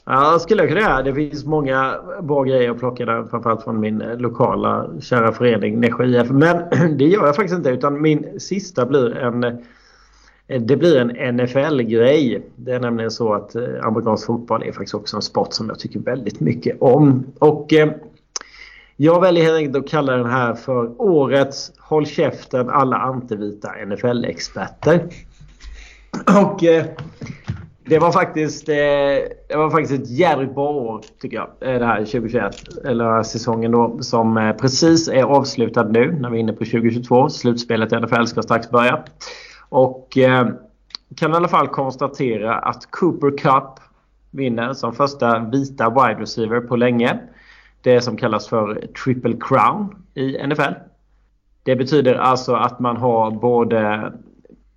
Ja, 0.05 0.39
skulle 0.39 0.63
jag 0.63 0.69
kunna 0.69 0.81
göra. 0.81 1.03
Det 1.03 1.15
finns 1.15 1.45
många 1.45 2.01
bra 2.23 2.43
grejer 2.43 2.71
att 2.71 2.79
plocka 2.79 3.05
där. 3.05 3.25
Framförallt 3.25 3.65
från 3.65 3.81
min 3.81 4.01
eh, 4.01 4.17
lokala 4.17 4.91
kära 5.01 5.33
förening 5.33 5.81
Nässjö 5.81 6.05
IF. 6.05 6.31
Men 6.31 6.97
det 6.99 7.05
gör 7.05 7.27
jag 7.27 7.37
faktiskt 7.37 7.57
inte. 7.57 7.71
Utan 7.71 8.03
min 8.03 8.41
sista 8.41 8.87
blir 8.87 9.17
en... 9.17 9.65
Eh, 10.49 10.61
det 10.61 10.77
blir 10.77 10.97
en 10.97 11.37
NFL-grej. 11.37 12.43
Det 12.57 12.73
är 12.73 12.81
nämligen 12.81 13.11
så 13.11 13.35
att 13.35 13.55
eh, 13.55 13.63
amerikansk 13.83 14.27
fotboll 14.27 14.63
är 14.63 14.73
faktiskt 14.73 14.95
också 14.95 15.17
en 15.17 15.23
sport 15.23 15.53
som 15.53 15.69
jag 15.69 15.79
tycker 15.79 16.01
väldigt 16.01 16.41
mycket 16.41 16.83
om. 16.83 17.27
Och 17.39 17.73
eh, 17.73 17.91
jag 18.97 19.21
väljer 19.21 19.45
helt 19.45 19.57
enkelt 19.57 19.85
att 19.85 19.91
kalla 19.91 20.17
den 20.17 20.31
här 20.31 20.55
för 20.55 21.03
årets 21.03 21.73
Håll 21.79 22.07
käften 22.07 22.71
alla 22.71 22.97
antivita 22.97 23.69
NFL-experter. 23.87 25.09
Och 26.27 26.65
eh, 26.65 26.85
det 27.85 27.99
var 27.99 28.13
faktiskt, 28.13 28.69
eh, 28.69 28.75
det 29.49 29.57
var 29.57 29.71
faktiskt 29.71 30.03
ett 30.03 30.11
jävligt 30.11 30.55
bra 30.55 30.71
år 30.71 31.03
tycker 31.21 31.37
jag. 31.37 31.49
Eh, 31.61 31.79
det 31.79 31.87
här 31.87 32.05
2021. 32.05 32.55
Eller 32.85 33.23
säsongen 33.23 33.73
då. 33.73 33.99
Som 34.01 34.55
precis 34.61 35.09
är 35.09 35.23
avslutad 35.23 35.85
nu 35.85 36.13
när 36.21 36.31
vi 36.31 36.37
är 36.37 36.41
inne 36.41 36.53
på 36.53 36.65
2022. 36.65 37.29
Slutspelet 37.29 37.93
i 37.93 37.97
NFL 37.97 38.25
ska 38.25 38.43
strax 38.43 38.71
börja. 38.71 39.05
Och 39.69 40.19
eh, 40.19 40.49
kan 41.17 41.33
i 41.33 41.35
alla 41.35 41.49
fall 41.49 41.69
konstatera 41.69 42.55
att 42.55 42.91
Cooper 42.91 43.39
Cup 43.39 43.81
vinner 44.31 44.73
som 44.73 44.93
första 44.93 45.39
vita 45.39 45.91
wide 45.91 46.21
receiver 46.21 46.61
på 46.61 46.77
länge. 46.77 47.19
Det 47.83 48.01
som 48.01 48.17
kallas 48.17 48.49
för 48.49 48.87
Triple 49.05 49.37
Crown 49.41 50.03
i 50.15 50.47
NFL. 50.47 50.73
Det 51.63 51.77
betyder 51.77 52.15
alltså 52.15 52.55
att 52.55 52.81
man 52.81 52.97
har 52.97 53.31
både 53.31 54.13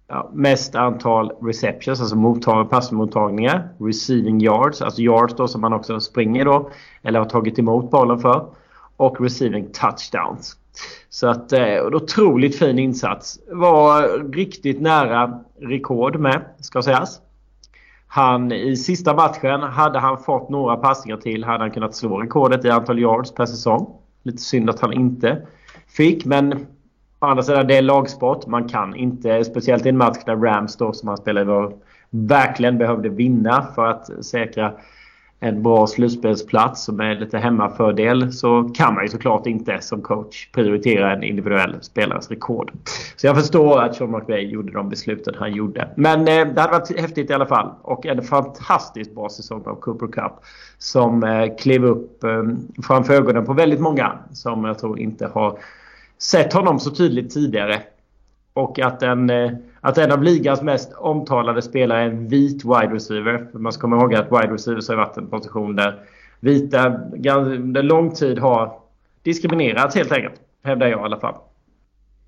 ja, 0.07 0.29
mest 0.33 0.75
antal 0.75 1.31
receptions, 1.41 1.99
alltså 1.99 2.15
mottag, 2.15 2.69
passmottagningar. 2.69 3.69
Receiving 3.79 4.41
yards, 4.41 4.81
alltså 4.81 5.01
yards 5.01 5.35
då 5.35 5.47
som 5.47 5.61
man 5.61 5.73
också 5.73 5.99
springer 5.99 6.45
då. 6.45 6.71
Eller 7.01 7.19
har 7.19 7.25
tagit 7.25 7.59
emot 7.59 7.91
bollen 7.91 8.19
för. 8.19 8.45
Och 8.97 9.21
receiving 9.21 9.71
touchdowns. 9.71 10.57
Så 11.09 11.27
att 11.27 11.53
eh, 11.53 11.85
otroligt 11.85 12.59
fin 12.59 12.79
insats. 12.79 13.39
Var 13.51 14.31
riktigt 14.33 14.81
nära 14.81 15.39
rekord 15.59 16.19
med, 16.19 16.41
ska 16.59 16.81
sägas. 16.81 17.21
Han 18.07 18.51
i 18.51 18.77
sista 18.77 19.13
matchen, 19.13 19.61
hade 19.61 19.99
han 19.99 20.17
fått 20.17 20.49
några 20.49 20.77
passningar 20.77 21.17
till, 21.17 21.43
hade 21.43 21.63
han 21.63 21.71
kunnat 21.71 21.95
slå 21.95 22.21
rekordet 22.21 22.65
i 22.65 22.69
antal 22.69 22.99
yards 22.99 23.31
per 23.31 23.45
säsong. 23.45 23.97
Lite 24.23 24.37
synd 24.37 24.69
att 24.69 24.79
han 24.79 24.93
inte 24.93 25.47
fick, 25.87 26.25
men 26.25 26.65
Å 27.23 27.27
andra 27.27 27.43
sidan, 27.43 27.67
det 27.67 27.77
är 27.77 27.81
lagsport. 27.81 28.47
Man 28.47 28.67
kan 28.69 28.95
inte, 28.95 29.43
speciellt 29.43 29.85
i 29.85 29.89
en 29.89 29.97
match 29.97 30.23
där 30.25 30.35
Rams 30.35 30.77
då 30.77 30.93
som 30.93 31.07
han 31.07 31.17
spelade 31.17 31.45
var, 31.45 31.73
verkligen 32.09 32.77
behövde 32.77 33.09
vinna 33.09 33.67
för 33.75 33.85
att 33.85 34.25
säkra 34.25 34.73
en 35.43 35.63
bra 35.63 35.87
slutspelsplats 35.87 36.89
med 36.89 37.19
lite 37.19 37.37
hemmafördel 37.37 38.33
så 38.33 38.71
kan 38.75 38.93
man 38.93 39.03
ju 39.03 39.09
såklart 39.09 39.47
inte 39.47 39.81
som 39.81 40.01
coach 40.01 40.51
prioritera 40.51 41.13
en 41.13 41.23
individuell 41.23 41.75
spelares 41.81 42.29
rekord. 42.29 42.71
Så 43.15 43.27
jag 43.27 43.35
förstår 43.35 43.81
att 43.81 43.95
Sean 43.95 44.11
McVay 44.11 44.45
gjorde 44.45 44.71
de 44.71 44.89
besluten 44.89 45.33
han 45.37 45.53
gjorde. 45.53 45.89
Men 45.95 46.19
eh, 46.19 46.47
det 46.53 46.61
hade 46.61 46.71
varit 46.71 46.99
häftigt 46.99 47.29
i 47.29 47.33
alla 47.33 47.45
fall. 47.45 47.69
Och 47.81 48.05
en 48.05 48.21
fantastiskt 48.21 49.15
bra 49.15 49.29
säsong 49.29 49.63
av 49.65 49.75
Cooper 49.75 50.07
Cup. 50.07 50.31
Som 50.77 51.23
eh, 51.23 51.55
klev 51.59 51.85
upp 51.85 52.23
eh, 52.23 52.43
framför 52.83 53.13
ögonen 53.13 53.45
på 53.45 53.53
väldigt 53.53 53.79
många 53.79 54.19
som 54.31 54.63
jag 54.63 54.79
tror 54.79 54.99
inte 54.99 55.27
har 55.27 55.59
sett 56.17 56.53
honom 56.53 56.79
så 56.79 56.91
tydligt 56.91 57.33
tidigare. 57.33 57.81
Och 58.53 58.79
att 58.79 59.03
en, 59.03 59.29
eh, 59.29 59.51
att 59.81 59.97
en 59.97 60.11
av 60.11 60.23
ligans 60.23 60.61
mest 60.61 60.93
omtalade 60.93 61.61
spelare 61.61 62.01
är 62.01 62.05
en 62.05 62.27
vit 62.27 62.65
wide 62.65 62.93
receiver. 62.93 63.47
Man 63.53 63.71
ska 63.71 63.81
komma 63.81 63.95
ihåg 63.95 64.15
att 64.15 64.31
wide 64.31 64.53
receivers 64.53 64.89
har 64.89 64.95
varit 64.95 65.17
en 65.17 65.27
position 65.27 65.75
där 65.75 65.99
vita 66.39 66.99
under 67.35 67.83
lång 67.83 68.11
tid 68.11 68.39
har 68.39 68.79
diskriminerats 69.23 69.95
helt 69.95 70.11
enkelt. 70.11 70.35
Hävdar 70.63 70.87
jag 70.87 70.99
i 70.99 71.03
alla 71.03 71.19
fall. 71.19 71.35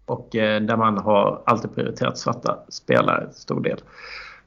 Och 0.05 0.35
eh, 0.35 0.61
där 0.61 0.77
man 0.77 0.97
har 0.97 1.41
alltid 1.45 1.75
prioriterat 1.75 2.17
svarta 2.17 2.57
spelare 2.69 3.27
till 3.31 3.41
stor 3.41 3.61
del. 3.61 3.77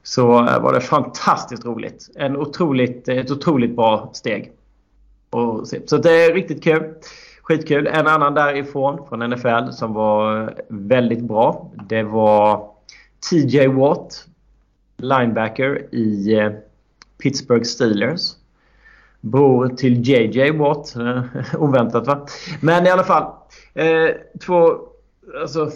Så 0.03 0.45
eh, 0.45 0.59
var 0.61 0.73
det 0.73 0.81
fantastiskt 0.81 1.65
roligt. 1.65 2.09
En 2.15 2.37
otroligt, 2.37 3.07
eh, 3.07 3.17
ett 3.17 3.31
otroligt 3.31 3.75
bra 3.75 4.09
steg. 4.13 4.51
Och. 5.29 5.67
Så 5.85 5.97
det 5.97 6.25
är 6.25 6.33
riktigt 6.33 6.63
kul. 6.63 6.93
Skitkul. 7.41 7.87
En 7.87 8.07
annan 8.07 8.33
därifrån 8.33 9.07
från 9.09 9.29
NFL 9.29 9.71
som 9.71 9.93
var 9.93 10.41
eh, 10.41 10.49
väldigt 10.67 11.21
bra. 11.21 11.71
Det 11.89 12.03
var 12.03 12.76
TJ 13.29 13.67
Watt. 13.67 14.25
Linebacker 14.97 15.95
i 15.95 16.33
eh, 16.33 16.51
Pittsburgh 17.23 17.63
Steelers. 17.63 18.31
Bror 19.21 19.69
till 19.69 20.09
JJ 20.09 20.51
Watt. 20.51 20.95
Eh, 20.95 21.23
oväntat 21.61 22.07
va? 22.07 22.25
Men 22.61 22.87
i 22.87 22.89
alla 22.89 23.03
fall. 23.03 23.31
Eh, 23.73 24.09
två 24.45 24.71
Alltså, 25.41 25.71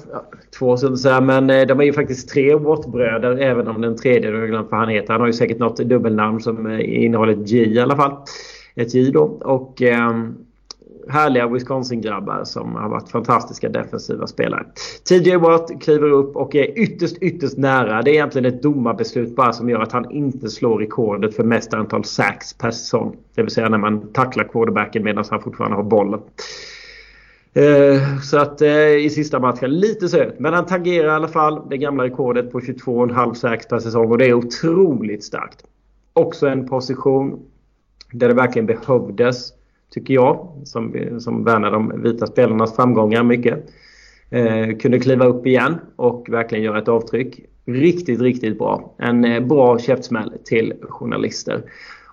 två 0.60 0.78
så 0.78 0.94
att 0.94 1.00
säga, 1.00 1.22
men 1.22 1.48
de 1.48 1.80
är 1.80 1.84
ju 1.84 1.94
faktiskt 1.94 2.30
tre 2.30 2.56
Watt-bröder 2.56 3.38
även 3.38 3.68
om 3.68 3.82
den 3.82 3.98
tredje, 3.98 4.32
jag 4.32 4.40
har 4.40 4.48
glömt 4.48 4.72
vad 4.72 4.80
han 4.80 4.90
heter. 4.90 5.14
Han 5.14 5.22
har 5.22 5.28
ju 5.28 5.34
säkert 5.34 5.60
något 5.60 5.78
dubbelnamn 5.78 6.40
som 6.40 6.80
innehåller 6.80 7.34
ett 7.34 7.50
J 7.50 7.74
i 7.74 7.80
alla 7.80 7.96
fall. 7.96 8.18
Ett 8.76 8.94
J 8.94 9.12
då. 9.12 9.24
Och 9.24 9.82
ehm, 9.82 10.38
härliga 11.10 11.48
Wisconsin-grabbar 11.48 12.44
som 12.44 12.76
har 12.76 12.90
varit 12.90 13.10
fantastiska 13.10 13.70
defensiva 13.70 14.28
spelare. 14.28 14.66
TJ 15.10 15.36
Watt 15.36 15.72
kliver 15.82 16.10
upp 16.12 16.36
och 16.36 16.56
är 16.56 16.80
ytterst, 16.80 17.18
ytterst 17.22 17.58
nära. 17.58 18.02
Det 18.02 18.12
är 18.12 18.14
egentligen 18.14 18.54
ett 18.54 18.64
domarbeslut 18.64 19.36
bara 19.36 19.54
som 19.54 19.70
gör 19.70 19.80
att 19.80 19.92
han 19.92 20.12
inte 20.12 20.50
slår 20.50 20.80
rekordet 20.80 21.36
för 21.36 21.44
mest 21.44 21.74
antal 21.74 22.04
sacks 22.04 22.54
per 22.54 22.72
säsong. 22.72 23.16
Det 23.36 23.42
vill 23.42 23.52
säga 23.52 23.70
när 23.70 23.78
man 23.78 24.14
tacklar 24.14 24.44
quarterbacken 24.44 25.04
medan 25.04 25.26
han 25.30 25.42
fortfarande 25.42 25.78
har 25.78 25.84
bollen. 25.84 26.20
Eh, 27.54 28.20
så 28.20 28.38
att 28.38 28.62
eh, 28.62 28.96
i 28.96 29.10
sista 29.10 29.40
matchen 29.40 29.80
lite 29.80 30.10
söt. 30.10 30.40
Men 30.40 30.54
han 30.54 30.66
tangerar 30.66 31.08
i 31.08 31.12
alla 31.12 31.28
fall 31.28 31.70
det 31.70 31.78
gamla 31.78 32.04
rekordet 32.04 32.52
på 32.52 32.60
22,5 32.60 33.34
sacks 33.34 33.68
per 33.68 33.80
säsong 33.80 34.12
och 34.12 34.18
det 34.18 34.26
är 34.26 34.34
otroligt 34.34 35.24
starkt. 35.24 35.64
Också 36.14 36.48
en 36.48 36.68
position 36.68 37.40
där 38.12 38.28
det 38.28 38.34
verkligen 38.34 38.66
behövdes 38.66 39.54
tycker 39.92 40.14
jag, 40.14 40.62
som, 40.64 40.96
som 41.20 41.44
värnar 41.44 41.72
de 41.72 42.02
vita 42.02 42.28
spelarnas 42.28 42.76
framgångar 42.76 43.24
mycket. 43.24 43.66
Eh, 44.30 44.78
kunde 44.78 45.00
kliva 45.00 45.26
upp 45.26 45.48
igen 45.48 45.80
och 45.96 46.28
verkligen 46.30 46.64
göra 46.64 46.80
ett 46.80 46.88
avtryck. 46.88 47.46
Riktigt, 47.66 48.22
riktigt 48.22 48.58
bra. 48.58 48.96
En 48.98 49.26
eh, 49.26 49.40
bra 49.40 49.80
käftsmäll 49.80 50.34
till 50.46 50.74
journalister. 50.82 51.64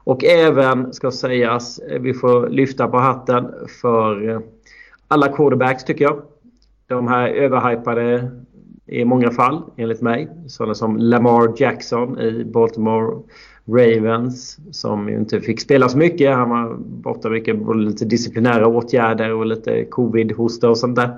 Och 0.04 0.24
även, 0.24 0.92
ska 0.92 1.10
sägas, 1.10 1.78
eh, 1.78 2.00
vi 2.00 2.14
får 2.14 2.48
lyfta 2.48 2.88
på 2.88 2.96
hatten 2.96 3.46
för 3.82 4.28
eh, 4.28 4.40
alla 5.08 5.28
quarterbacks 5.28 5.84
tycker 5.84 6.04
jag. 6.04 6.22
De 6.86 7.08
här 7.08 7.28
överhypade 7.28 8.30
i 8.88 9.04
många 9.04 9.30
fall, 9.30 9.62
enligt 9.76 10.00
mig. 10.00 10.28
Sådana 10.46 10.74
som 10.74 10.96
Lamar 10.96 11.52
Jackson 11.56 12.20
i 12.20 12.44
Baltimore 12.44 13.22
Ravens 13.68 14.58
som 14.70 15.08
ju 15.08 15.16
inte 15.16 15.40
fick 15.40 15.60
spela 15.60 15.88
så 15.88 15.98
mycket. 15.98 16.36
Han 16.36 16.50
var 16.50 16.76
borta 16.78 17.28
mycket 17.28 17.58
både 17.58 17.78
lite 17.78 18.04
disciplinära 18.04 18.66
åtgärder 18.66 19.32
och 19.32 19.46
lite 19.46 19.84
covid-hosta 19.84 20.68
och 20.68 20.78
sånt 20.78 20.96
där. 20.96 21.10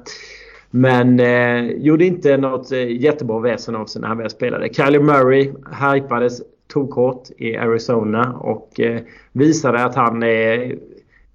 Men 0.70 1.20
eh, 1.20 1.72
gjorde 1.72 2.04
inte 2.04 2.36
något 2.36 2.72
eh, 2.72 3.02
jättebra 3.02 3.40
väsen 3.40 3.76
av 3.76 3.86
sig 3.86 4.00
när 4.00 4.08
han 4.08 4.18
väl 4.18 4.30
spelade. 4.30 4.74
Kyler 4.74 5.00
Murray 5.00 5.52
hypades 5.92 6.42
tokhårt 6.66 7.28
i 7.36 7.56
Arizona 7.56 8.32
och 8.32 8.80
eh, 8.80 9.00
visade 9.32 9.84
att 9.84 9.94
han 9.94 10.22
är 10.22 10.76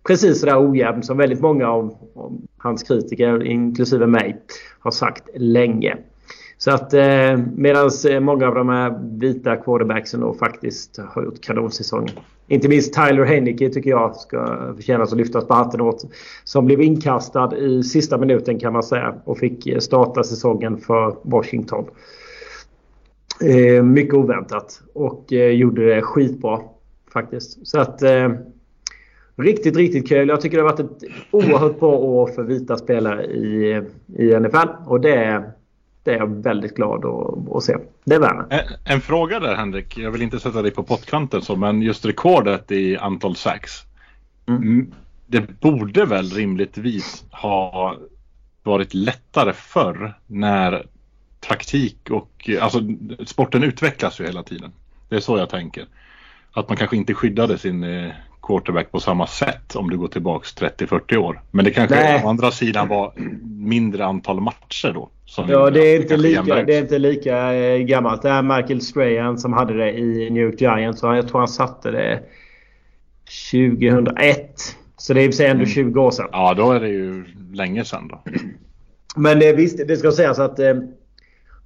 precis 0.07 0.39
sådär 0.39 0.71
ojämn 0.71 1.03
som 1.03 1.17
väldigt 1.17 1.41
många 1.41 1.67
av, 1.67 1.97
av 2.15 2.41
hans 2.57 2.83
kritiker, 2.83 3.43
inklusive 3.43 4.07
mig, 4.07 4.37
har 4.79 4.91
sagt 4.91 5.29
länge. 5.35 5.97
Så 6.57 6.71
att 6.71 6.93
eh, 6.93 7.37
medan 7.55 7.89
eh, 8.09 8.19
många 8.19 8.47
av 8.47 8.55
de 8.55 8.69
här 8.69 8.99
vita 9.19 9.55
quarterbacksen 9.55 10.19
då 10.19 10.33
faktiskt 10.33 10.99
har 11.07 11.23
gjort 11.23 11.41
kanonsäsonger. 11.41 12.13
Inte 12.47 12.69
minst 12.69 12.93
Tyler 12.93 13.25
Heineke 13.25 13.69
tycker 13.69 13.89
jag 13.89 14.15
ska 14.15 14.73
förtjänas 14.75 15.11
att 15.11 15.17
lyftas 15.17 15.47
på 15.47 15.53
hatten 15.53 15.81
åt. 15.81 16.05
Som 16.43 16.65
blev 16.65 16.81
inkastad 16.81 17.57
i 17.57 17.83
sista 17.83 18.17
minuten 18.17 18.59
kan 18.59 18.73
man 18.73 18.83
säga 18.83 19.15
och 19.23 19.37
fick 19.37 19.67
eh, 19.67 19.79
starta 19.79 20.23
säsongen 20.23 20.77
för 20.77 21.15
Washington. 21.21 21.85
Eh, 23.41 23.83
mycket 23.83 24.13
oväntat 24.13 24.81
och 24.93 25.33
eh, 25.33 25.51
gjorde 25.51 25.95
det 25.95 26.01
skitbra 26.01 26.59
faktiskt. 27.13 27.67
Så 27.67 27.79
att 27.79 28.01
eh, 28.01 28.29
Riktigt, 29.37 29.75
riktigt 29.75 30.09
kul. 30.09 30.29
Jag 30.29 30.41
tycker 30.41 30.57
det 30.57 30.63
har 30.63 30.71
varit 30.71 30.79
ett 30.79 31.09
oerhört 31.31 31.79
bra 31.79 31.97
år 31.97 32.27
för 32.27 32.43
vita 32.43 32.77
spelare 32.77 33.25
i, 33.25 33.71
eh, 33.71 33.83
i 34.23 34.39
NFL. 34.39 34.67
Och 34.85 35.01
det 35.01 35.43
det 36.05 36.13
är 36.13 36.17
jag 36.17 36.43
väldigt 36.43 36.75
glad 36.75 37.05
att, 37.05 37.55
att 37.55 37.63
se. 37.63 37.75
Det 38.03 38.15
är 38.15 38.19
värme. 38.19 38.45
En, 38.49 38.93
en, 38.93 39.01
fråga 39.01 39.39
där 39.39 39.55
Henrik. 39.55 39.97
Jag 39.97 40.11
vill 40.11 40.21
inte 40.21 40.39
sätta 40.39 40.61
dig 40.61 40.71
på 40.71 40.83
pottkanten 40.83 41.41
så, 41.41 41.55
men 41.55 41.81
just 41.81 42.05
rekordet 42.05 42.71
i 42.71 42.97
antal 42.97 43.35
sax. 43.35 43.71
Mm. 44.47 44.91
Det 45.27 45.59
borde 45.61 46.05
väl 46.05 46.29
rimligtvis 46.29 47.23
ha 47.31 47.95
varit 48.63 48.93
lättare 48.93 49.53
förr 49.53 50.13
när 50.27 50.85
taktik 51.39 52.09
och 52.11 52.49
alltså 52.61 52.79
sporten 53.25 53.63
utvecklas 53.63 54.19
ju 54.19 54.25
hela 54.25 54.43
tiden. 54.43 54.71
Det 55.09 55.15
är 55.15 55.19
så 55.19 55.37
jag 55.37 55.49
tänker. 55.49 55.85
Att 56.51 56.69
man 56.69 56.77
kanske 56.77 56.97
inte 56.97 57.13
skyddade 57.13 57.57
sin 57.57 57.83
eh, 57.83 58.11
quarterback 58.41 58.91
på 58.91 58.99
samma 58.99 59.27
sätt 59.27 59.75
om 59.75 59.89
du 59.89 59.97
går 59.97 60.07
tillbaks 60.07 60.55
30-40 60.57 61.17
år. 61.17 61.41
Men 61.51 61.65
det 61.65 61.71
kanske 61.71 61.95
Nej. 61.95 62.23
å 62.23 62.29
andra 62.29 62.51
sidan 62.51 62.87
var 62.87 63.13
mindre 63.43 64.05
antal 64.05 64.41
matcher 64.41 64.93
då. 64.93 65.09
Ja, 65.47 65.69
det 65.69 65.79
är, 65.79 66.01
inte 66.01 66.17
lika, 66.17 66.63
det 66.63 66.75
är 66.75 66.81
inte 66.81 66.99
lika 66.99 67.53
eh, 67.53 67.77
gammalt. 67.77 68.21
Det 68.21 68.29
är 68.29 68.41
Michael 68.41 68.81
Strahan 68.81 69.37
som 69.37 69.53
hade 69.53 69.73
det 69.73 69.91
i 69.91 70.29
New 70.29 70.43
York 70.43 70.61
Giants. 70.61 71.03
Jag 71.03 71.27
tror 71.27 71.39
han 71.39 71.47
satte 71.47 71.91
det 71.91 72.19
2001. 73.51 74.75
Så 74.97 75.13
det 75.13 75.21
är 75.21 75.25
i 75.25 75.29
och 75.29 75.33
för 75.33 75.37
sig 75.37 75.47
ändå 75.47 75.65
20 75.65 75.81
mm. 75.81 75.99
år 75.99 76.11
sedan. 76.11 76.27
Ja, 76.31 76.53
då 76.53 76.71
är 76.71 76.79
det 76.79 76.89
ju 76.89 77.25
länge 77.53 77.85
sedan 77.85 78.07
då. 78.07 78.23
Men 79.15 79.39
det, 79.39 79.53
visst, 79.53 79.87
det 79.87 79.97
ska 79.97 80.11
sägas 80.11 80.39
att 80.39 80.59
eh, 80.59 80.75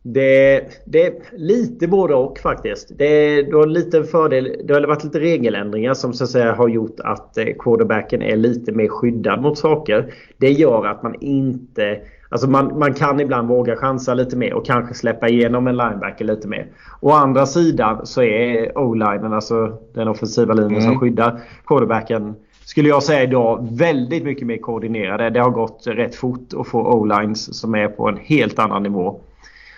det, 0.03 0.63
det 0.85 1.05
är 1.05 1.13
lite 1.31 1.87
både 1.87 2.13
och 2.13 2.39
faktiskt. 2.39 2.97
Det, 2.97 3.41
det, 3.41 3.55
har 3.55 3.65
lite 3.65 4.03
fördel, 4.03 4.55
det 4.63 4.73
har 4.73 4.81
varit 4.81 5.03
lite 5.03 5.19
regeländringar 5.19 5.93
som 5.93 6.13
så 6.13 6.23
att 6.23 6.29
säga 6.29 6.53
har 6.53 6.67
gjort 6.67 6.99
att 6.99 7.37
eh, 7.37 7.45
quarterbacken 7.59 8.21
är 8.21 8.35
lite 8.35 8.71
mer 8.71 8.87
skyddad 8.87 9.41
mot 9.41 9.57
saker. 9.57 10.13
Det 10.37 10.51
gör 10.51 10.85
att 10.85 11.03
man 11.03 11.15
inte... 11.21 11.99
Alltså 12.31 12.49
man, 12.49 12.79
man 12.79 12.93
kan 12.93 13.19
ibland 13.19 13.47
våga 13.47 13.75
chansa 13.75 14.13
lite 14.13 14.35
mer 14.35 14.53
och 14.53 14.65
kanske 14.65 14.93
släppa 14.93 15.27
igenom 15.29 15.67
en 15.67 15.77
linebacker 15.77 16.25
lite 16.25 16.47
mer. 16.47 16.67
Å 16.99 17.11
andra 17.11 17.45
sidan 17.45 18.05
så 18.05 18.21
är 18.21 18.77
o-linen, 18.77 19.33
alltså 19.33 19.77
den 19.93 20.07
offensiva 20.07 20.53
linjen 20.53 20.81
mm. 20.81 20.83
som 20.83 20.99
skyddar 20.99 21.41
quarterbacken 21.65 22.35
skulle 22.69 22.89
jag 22.89 23.03
säga 23.03 23.23
idag 23.23 23.67
väldigt 23.71 24.23
mycket 24.23 24.47
mer 24.47 24.57
koordinerade. 24.57 25.29
Det 25.29 25.39
har 25.39 25.49
gått 25.49 25.83
rätt 25.85 26.15
fort 26.15 26.53
att 26.57 26.67
få 26.67 26.79
o-lines 26.79 27.59
som 27.59 27.75
är 27.75 27.87
på 27.87 28.07
en 28.09 28.17
helt 28.17 28.59
annan 28.59 28.83
nivå. 28.83 29.19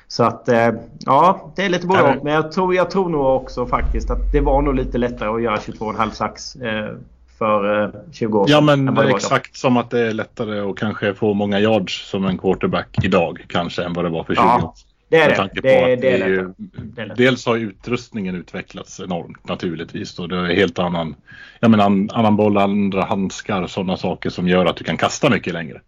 Så 0.07 0.23
att 0.23 0.49
eh, 0.49 0.69
ja, 0.99 1.51
det 1.55 1.65
är 1.65 1.69
lite 1.69 1.87
både 1.87 2.01
och. 2.01 2.23
Men 2.23 2.33
jag 2.33 2.51
tror, 2.51 2.75
jag 2.75 2.89
tror 2.89 3.09
nog 3.09 3.25
också 3.25 3.65
faktiskt 3.65 4.11
att 4.11 4.31
det 4.31 4.41
var 4.41 4.61
nog 4.61 4.75
lite 4.75 4.97
lättare 4.97 5.29
att 5.29 5.41
göra 5.41 5.55
22,5 5.55 6.09
sax 6.09 6.55
eh, 6.55 6.95
för 7.41 7.91
20 8.11 8.39
år 8.39 8.47
sedan. 8.47 8.53
Ja 8.53 8.61
men 8.61 8.95
det 8.95 9.01
är 9.01 9.15
exakt 9.15 9.57
som 9.57 9.77
att 9.77 9.89
det 9.89 9.99
är 9.99 10.13
lättare 10.13 10.59
att 10.59 10.77
kanske 10.77 11.13
få 11.13 11.33
många 11.33 11.59
yards 11.59 12.09
som 12.09 12.25
en 12.25 12.37
quarterback 12.37 12.97
idag 13.03 13.45
kanske 13.47 13.83
än 13.83 13.93
vad 13.93 14.05
det 14.05 14.09
var 14.09 14.23
för 14.23 14.35
20 14.35 14.41
ja, 14.41 14.63
år 14.63 14.73
det 15.09 15.17
är 15.17 15.29
det. 15.29 15.49
Det, 15.53 15.61
det, 15.61 15.95
det, 15.95 16.21
är 16.21 16.27
ju, 16.27 16.53
det 16.57 17.01
är 17.01 17.15
Dels 17.15 17.45
har 17.45 17.57
utrustningen 17.57 18.35
utvecklats 18.35 18.99
enormt 18.99 19.47
naturligtvis. 19.47 20.19
Och 20.19 20.29
det 20.29 20.37
är 20.37 20.55
helt 20.55 20.79
annan, 20.79 21.15
jag 21.59 21.71
menar, 21.71 21.85
annan 21.85 22.35
boll, 22.35 22.57
andra 22.57 23.05
handskar 23.05 23.61
och 23.61 23.69
sådana 23.69 23.97
saker 23.97 24.29
som 24.29 24.47
gör 24.47 24.65
att 24.65 24.75
du 24.75 24.83
kan 24.83 24.97
kasta 24.97 25.29
mycket 25.29 25.53
längre. 25.53 25.81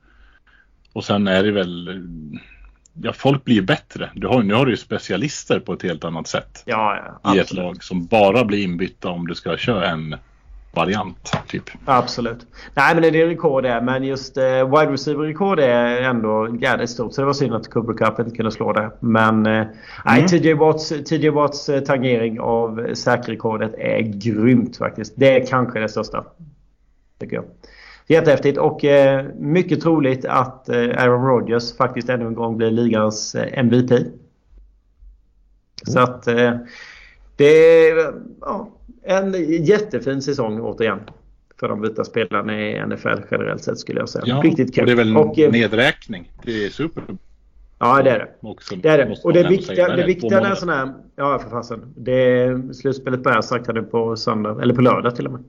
Och 0.94 1.06
sen 1.06 1.28
är 1.28 1.44
det 1.44 1.52
väl 1.52 2.02
ja, 3.02 3.14
folk 3.14 3.44
blir 3.44 3.62
bättre. 3.62 4.12
Du 4.16 4.28
har, 4.28 4.44
nu 4.44 4.54
har 4.54 4.66
du 4.66 4.72
ju 4.72 4.78
specialister 4.78 5.60
på 5.60 5.74
ett 5.74 5.84
helt 5.84 6.04
annat 6.04 6.28
sätt. 6.28 6.64
Ja, 6.66 7.20
ja, 7.24 7.36
I 7.36 7.40
ett 7.40 7.54
lag 7.54 7.84
som 7.84 8.06
bara 8.06 8.46
blir 8.46 8.64
inbytta 8.64 9.10
om 9.10 9.28
du 9.28 9.36
ska 9.36 9.58
köra 9.58 9.90
en 9.90 10.16
variant. 10.74 11.32
Typ. 11.48 11.64
Absolut. 11.86 12.48
Nej 12.74 12.96
men 12.96 13.02
det 13.14 13.22
är 13.22 13.28
rekord 13.28 13.64
det. 13.64 13.82
Men 13.82 14.04
just 14.04 14.38
eh, 14.38 14.44
wide 14.44 14.92
receiver-rekord 14.92 15.60
är 15.60 16.02
ändå 16.02 16.58
jävligt 16.62 16.90
stort. 16.90 17.14
Så 17.14 17.22
det 17.22 17.26
var 17.26 17.34
synd 17.34 17.54
att 17.54 17.70
Cooper 17.70 17.94
Cup 17.94 18.20
inte 18.20 18.36
kunde 18.36 18.52
slå 18.52 18.74
det. 18.74 18.92
Men 19.00 19.46
eh, 19.46 19.52
mm. 19.52 19.68
nej, 20.06 20.28
TJ 20.28 20.54
Watts, 20.54 20.90
TJ 20.90 21.30
Watts 21.30 21.70
eh, 21.70 21.82
tangering 21.82 22.40
av 22.40 22.94
säkerrekordet 22.94 23.74
är 23.78 24.00
grymt 24.00 24.78
faktiskt. 24.78 25.14
Det 25.16 25.42
är 25.42 25.46
kanske 25.46 25.80
det 25.80 25.90
största. 25.90 26.26
Tycker 27.20 27.36
jag. 27.36 27.46
Jättehäftigt 28.08 28.58
och 28.58 28.86
eh, 28.86 29.26
mycket 29.36 29.82
troligt 29.82 30.26
att 30.26 30.70
eh, 30.70 30.76
Aaron 30.76 31.26
Rodgers 31.28 31.78
faktiskt 31.78 32.10
ännu 32.10 32.28
en 32.28 32.34
gång 32.34 32.58
blir 32.58 32.72
ligans 32.72 33.36
eh, 33.36 33.60
MVP. 33.60 33.92
Mm. 33.92 34.12
Så 35.84 36.00
att 36.00 36.28
eh, 36.28 36.54
det 37.36 37.88
är 37.90 38.14
ja, 38.42 38.70
en 39.04 39.34
jättefin 39.64 40.22
säsong 40.22 40.62
återigen. 40.62 41.00
För 41.60 41.70
de 41.70 41.82
vita 41.82 42.04
spelarna 42.04 42.62
i 42.62 42.86
NFL 42.86 43.18
generellt 43.32 43.64
sett 43.64 43.80
skulle 43.80 44.00
jag 44.00 44.10
säga. 44.10 44.24
Ja, 44.28 44.42
Riktigt 44.44 44.76
kul. 44.76 44.82
Och 44.82 44.88
det 44.88 44.92
är 44.92 44.96
väl 44.96 45.18
och, 45.18 45.40
eh, 45.40 45.52
nedräkning. 45.52 46.32
Det 46.44 46.66
är 46.66 46.70
super. 46.70 47.04
Ja 47.80 48.04
det 48.04 48.10
är 48.10 48.20
det. 48.20 48.48
Också, 48.48 48.76
det 48.76 48.90
är 48.90 48.98
det. 48.98 49.18
Och 49.24 49.34
det 49.34 49.44
viktiga, 49.44 49.96
det 49.96 50.06
viktiga 50.06 50.40
är 50.40 50.56
sån 50.56 50.70
här... 50.70 50.94
Ja 51.16 51.40
för 51.40 51.50
fasen. 51.50 51.94
Det, 51.96 52.76
slutspelet 52.76 53.24
börjar 53.24 53.42
sagt 53.42 53.68
nu 53.74 53.84
på 53.84 54.16
söndag. 54.16 54.62
Eller 54.62 54.74
på 54.74 54.82
lördag 54.82 55.16
till 55.16 55.28
och 55.28 55.32
med. 55.32 55.44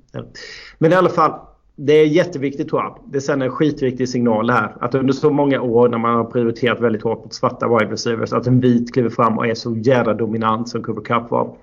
Men 0.78 0.92
i 0.92 0.94
alla 0.94 1.09
fall 1.09 1.40
det 1.76 1.92
är 1.92 2.07
jätteviktigt 2.07 2.68
tror 2.68 2.82
jag. 2.82 2.98
Det 3.07 3.20
sänder 3.20 3.46
en 3.46 3.52
skitviktig 3.52 4.09
signal 4.09 4.50
här. 4.50 4.76
Att 4.80 4.94
under 4.94 5.12
så 5.12 5.30
många 5.30 5.61
år 5.61 5.88
när 5.88 5.98
man 5.98 6.14
har 6.14 6.24
prioriterat 6.24 6.80
väldigt 6.80 7.02
hårt 7.02 7.24
mot 7.24 7.34
svarta 7.34 7.68
wide 7.68 7.92
receivers. 7.92 8.32
Att 8.32 8.46
en 8.46 8.61
vit 8.61 8.92
kliver 8.92 9.11
fram 9.11 9.38
och 9.38 9.46
är 9.46 9.55
så 9.55 9.76
jävla 9.76 10.14
dominant 10.14 10.68
som 10.68 10.82
Cooper 10.82 11.02
Cup 11.02 11.30
var. 11.30 11.57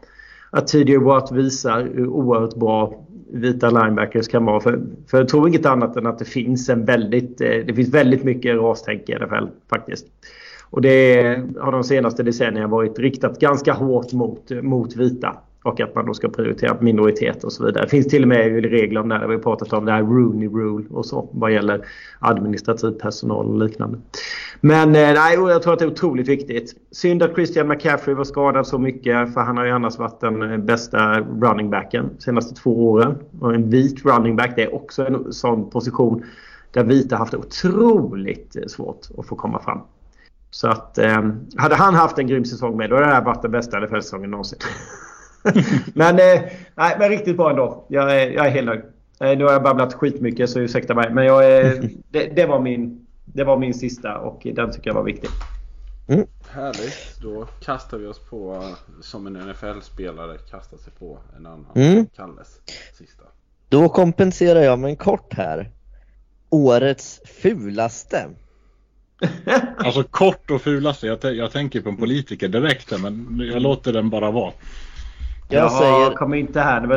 Att 0.52 0.68
TJ 0.68 0.98
Watt 0.98 1.32
visar 1.32 1.90
hur 1.94 2.08
oerhört 2.08 2.56
bra 2.56 3.06
vita 3.34 3.70
linebackers 3.70 4.28
kan 4.28 4.46
vara. 4.46 4.60
För, 4.60 4.82
för 5.08 5.18
jag 5.18 5.28
tror 5.28 5.48
inget 5.48 5.66
annat 5.66 5.96
än 5.96 6.08
att 6.08 6.20
det 6.20 6.26
finns 6.26 6.70
en 6.70 6.86
väldigt, 6.86 7.42
eh, 7.42 7.48
det 7.48 7.74
finns 7.74 7.90
väldigt 7.90 8.24
mycket 8.24 8.56
rastänk 8.56 9.10
i 9.10 9.16
NFL 9.16 9.48
faktiskt. 9.70 10.08
Och 10.70 10.82
det 10.82 11.24
har 11.60 11.72
de 11.72 11.84
senaste 11.84 12.24
decennierna 12.24 12.68
varit 12.68 13.00
riktat 13.00 13.40
ganska 13.40 13.74
hårt 13.74 14.14
mot, 14.14 14.52
mot 14.62 14.96
vita. 14.96 15.38
Och 15.64 15.80
att 15.80 15.96
man 15.96 16.06
då 16.06 16.14
ska 16.14 16.30
prioritera 16.30 16.78
minoriteter 16.80 17.46
och 17.46 17.54
så 17.54 17.66
vidare. 17.66 17.84
Det 17.84 17.90
finns 17.90 18.08
till 18.08 18.22
och 18.22 18.28
med 18.28 18.66
regler 18.66 19.02
om 19.02 19.10
det 19.10 19.16
här. 19.16 19.28
Vi 19.28 19.34
har 19.34 19.42
pratat 19.42 19.74
om 19.74 19.86
det 19.86 19.92
här 19.92 20.02
Rooney 20.02 20.50
Rule 20.50 20.86
och 20.90 21.06
så. 21.06 21.30
Vad 21.32 21.52
gäller 21.52 21.86
administrativ 22.20 22.92
personal 22.92 23.46
och 23.46 23.58
liknande. 23.58 23.98
Men 24.62 24.88
eh, 24.88 25.14
nej, 25.14 25.34
jag 25.34 25.64
tror 25.64 25.74
att 25.74 25.80
det 25.80 25.86
är 25.86 25.92
otroligt 25.92 26.28
viktigt. 26.28 26.76
Synd 26.92 27.24
att 27.24 27.34
Christian 27.34 27.68
McCaffrey 27.68 28.16
var 28.16 28.24
skadad 28.24 28.68
så 28.68 28.80
mycket. 28.80 29.34
För 29.34 29.42
han 29.42 29.58
har 29.58 29.66
ju 29.66 29.72
annars 29.72 29.98
varit 29.98 30.20
den 30.20 30.52
eh, 30.52 30.58
bästa 30.58 31.20
running 31.20 31.70
backen 31.70 32.10
de 32.18 32.22
senaste 32.22 32.56
två 32.56 32.92
åren. 32.92 33.18
Och 33.40 33.54
en 33.54 33.70
vit 33.70 34.06
running 34.06 34.36
back 34.36 34.54
det 34.56 34.64
är 34.64 34.76
också 34.76 35.06
en 35.06 35.34
sån 35.34 35.70
position 35.70 36.24
där 36.72 36.84
vita 36.84 37.16
haft 37.16 37.34
otroligt 37.34 38.56
eh, 38.56 38.64
svårt 38.68 39.08
att 39.18 39.26
få 39.26 39.36
komma 39.36 39.60
fram. 39.60 39.80
Så 40.50 40.68
att 40.68 40.98
eh, 40.98 41.30
hade 41.56 41.76
han 41.76 41.94
haft 41.94 42.18
en 42.18 42.28
grym 42.28 42.46
säsong 42.46 42.78
med 42.78 42.90
då 42.90 42.96
hade 42.96 43.08
det 43.08 43.14
här 43.14 43.26
varit 43.26 43.42
den 43.42 43.52
bästa 43.52 43.80
NFL-säsongen 43.80 44.32
någonsin. 44.32 44.60
men, 45.94 46.20
eh, 46.20 46.42
nej, 46.76 46.96
men 47.00 47.10
riktigt 47.10 47.38
bra 47.38 47.50
ändå. 47.50 47.86
Jag 47.88 48.22
är, 48.22 48.32
jag 48.32 48.48
är 48.48 48.52
helt 48.52 48.68
nöjd. 48.68 48.82
Eh, 49.20 49.38
nu 49.38 49.44
har 49.44 49.52
jag 49.52 49.64
babblat 49.64 49.94
skitmycket 49.94 50.50
så 50.50 50.60
ursäkta 50.60 50.96
mig. 50.96 51.14
Men 51.14 51.26
jag, 51.26 51.52
är, 51.52 51.90
det, 52.10 52.36
det, 52.36 52.46
var 52.46 52.60
min, 52.60 53.08
det 53.26 53.44
var 53.44 53.58
min 53.58 53.74
sista 53.74 54.18
och 54.18 54.48
den 54.56 54.72
tycker 54.72 54.90
jag 54.90 54.96
var 54.96 55.04
viktig. 55.04 55.30
Mm. 56.08 56.28
Härligt. 56.50 57.20
Då 57.22 57.48
kastar 57.62 57.98
vi 57.98 58.06
oss 58.06 58.20
på, 58.20 58.64
som 59.02 59.28
en 59.28 59.34
NFL-spelare 59.34 60.38
kastar 60.38 60.78
sig 60.78 60.94
på 61.00 61.20
en 61.38 61.46
annan. 61.46 61.66
Mm. 61.76 62.06
Kalles 62.16 62.60
sista. 62.94 63.24
Då 63.70 63.90
kompenserar 63.90 64.62
jag 64.62 64.80
med 64.80 64.90
en 64.90 64.96
kort 64.96 65.34
här. 65.34 65.72
Årets 66.50 67.22
fulaste. 67.26 68.30
alltså 69.78 70.04
kort 70.04 70.52
och 70.52 70.62
fulaste. 70.62 71.08
Jag, 71.08 71.36
jag 71.36 71.52
tänker 71.52 71.82
på 71.82 71.90
en 71.90 71.98
politiker 71.98 72.48
direkt 72.48 73.02
men 73.02 73.42
jag 73.54 73.62
låter 73.62 73.94
den 73.94 74.10
bara 74.10 74.32
vara. 74.32 74.54
Jag 75.52 75.64
ja, 75.64 75.70
säger... 75.70 76.16
kommer 76.16 76.38
inte 76.38 76.60
här. 76.60 76.88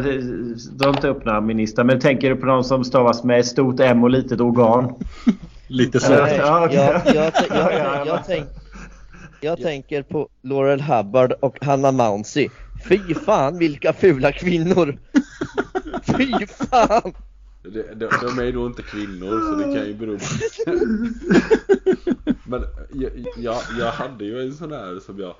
Dra 0.78 0.88
inte 0.88 1.08
upp 1.08 1.24
några 1.24 1.40
ministrar. 1.40 1.84
Men 1.84 2.00
tänker 2.00 2.30
du 2.30 2.36
på 2.36 2.46
någon 2.46 2.64
som 2.64 2.84
stavas 2.84 3.24
med 3.24 3.46
stort 3.46 3.80
M 3.80 4.04
och 4.04 4.10
litet 4.10 4.40
organ? 4.40 4.94
Lite 5.66 6.00
så. 6.00 6.12
Nej, 6.12 6.36
jag, 6.36 6.72
jag, 6.72 7.02
jag, 7.14 7.32
jag, 8.06 8.20
tänk, 8.26 8.46
jag 9.40 9.58
tänker 9.58 10.02
på 10.02 10.28
Laurel 10.42 10.80
Hubbard 10.80 11.32
och 11.32 11.64
Hanna 11.64 11.92
Mouncy. 11.92 12.48
Fy 12.88 13.14
fan 13.14 13.58
vilka 13.58 13.92
fula 13.92 14.32
kvinnor! 14.32 14.98
Fy 16.16 16.46
fan! 16.46 17.12
De, 17.62 17.82
de, 17.94 18.08
de 18.22 18.38
är 18.38 18.52
nog 18.52 18.66
inte 18.66 18.82
kvinnor 18.82 19.50
så 19.50 19.68
det 19.68 19.78
kan 19.78 19.86
ju 19.86 19.94
bero 19.94 20.18
på 20.18 20.24
Men 22.44 22.64
jag, 22.92 23.10
jag, 23.36 23.56
jag 23.78 23.90
hade 23.90 24.24
ju 24.24 24.40
en 24.40 24.54
sån 24.54 24.72
här 24.72 25.00
som 25.00 25.18
jag 25.18 25.34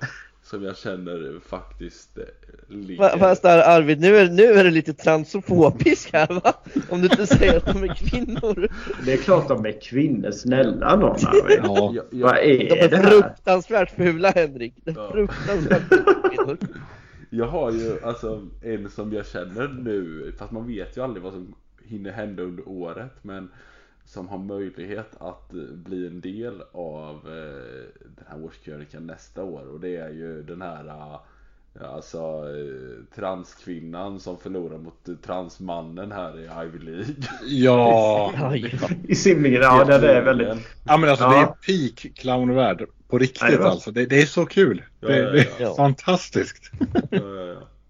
som 0.45 0.63
jag 0.63 0.77
känner 0.77 1.39
faktiskt 1.39 2.17
eh, 2.17 2.23
ligger... 2.67 3.17
Fast 3.17 3.41
där 3.41 3.77
Arvid, 3.77 3.99
nu 3.99 4.17
är, 4.17 4.29
nu 4.29 4.43
är 4.43 4.63
det 4.63 4.71
lite 4.71 4.93
transofobisk 4.93 6.13
här 6.13 6.27
va? 6.27 6.53
Om 6.89 7.01
du 7.01 7.07
inte 7.07 7.27
säger 7.27 7.57
att 7.57 7.65
de 7.65 7.83
är 7.83 7.95
kvinnor. 7.95 8.67
Det 9.05 9.13
är 9.13 9.17
klart 9.17 9.47
de 9.47 9.65
är 9.65 9.81
kvinnor, 9.81 10.31
snälla 10.31 10.95
någon 10.95 11.11
Arvid. 11.11 11.59
Ja. 11.63 11.91
Jag, 11.95 12.05
jag, 12.11 12.27
Vad 12.27 12.37
är 12.37 12.57
de 12.57 12.79
är 12.79 12.89
det 12.89 12.97
fruktansvärt 12.97 13.95
fula 13.95 14.29
Henrik. 14.29 14.73
De 14.83 14.91
är 14.91 14.95
ja. 14.95 15.11
fruktansvärt 15.11 15.81
fula 15.89 16.57
Jag 17.29 17.47
har 17.47 17.71
ju 17.71 18.03
alltså 18.03 18.47
en 18.61 18.89
som 18.89 19.13
jag 19.13 19.27
känner 19.27 19.67
nu, 19.67 20.31
fast 20.37 20.51
man 20.51 20.67
vet 20.67 20.97
ju 20.97 21.01
aldrig 21.01 21.23
vad 21.23 21.33
som 21.33 21.55
hinner 21.83 22.11
hända 22.11 22.43
under 22.43 22.69
året. 22.69 23.13
Men 23.21 23.49
som 24.15 24.27
har 24.27 24.37
möjlighet 24.37 25.11
att 25.19 25.51
bli 25.71 26.07
en 26.07 26.21
del 26.21 26.61
av 26.71 27.19
den 28.15 28.25
här 28.27 28.43
årskrönikan 28.43 29.07
nästa 29.07 29.43
år 29.43 29.67
och 29.73 29.79
det 29.79 29.95
är 29.95 30.09
ju 30.09 30.43
den 30.43 30.61
här 30.61 31.19
Alltså 31.81 32.17
eh, 32.17 33.15
transkvinnan 33.15 34.19
som 34.19 34.37
förlorar 34.37 34.77
mot 34.77 35.23
transmannen 35.23 36.11
här 36.11 36.39
i 36.39 36.65
Ivy 36.65 36.79
League. 36.79 37.15
Ja! 37.45 38.53
I 39.07 39.15
simningen, 39.15 39.61
ja 39.61 39.83
det 39.83 40.11
är 40.11 40.21
väldigt... 40.21 40.47
Ja 40.83 40.97
men 40.97 41.09
alltså 41.09 41.25
ja. 41.25 41.31
det 41.31 41.37
är 41.37 41.89
peak 41.89 42.15
clownvärld 42.15 42.85
på 43.07 43.17
riktigt 43.17 43.59
ja, 43.59 43.69
alltså. 43.69 43.91
Det, 43.91 44.05
det, 44.05 44.21
är 44.21 44.25
så 44.25 44.45
kul. 44.45 44.83
Ja, 44.99 45.07
det, 45.07 45.31
det, 45.31 45.63
är 45.63 45.75
fantastiskt. 45.75 46.71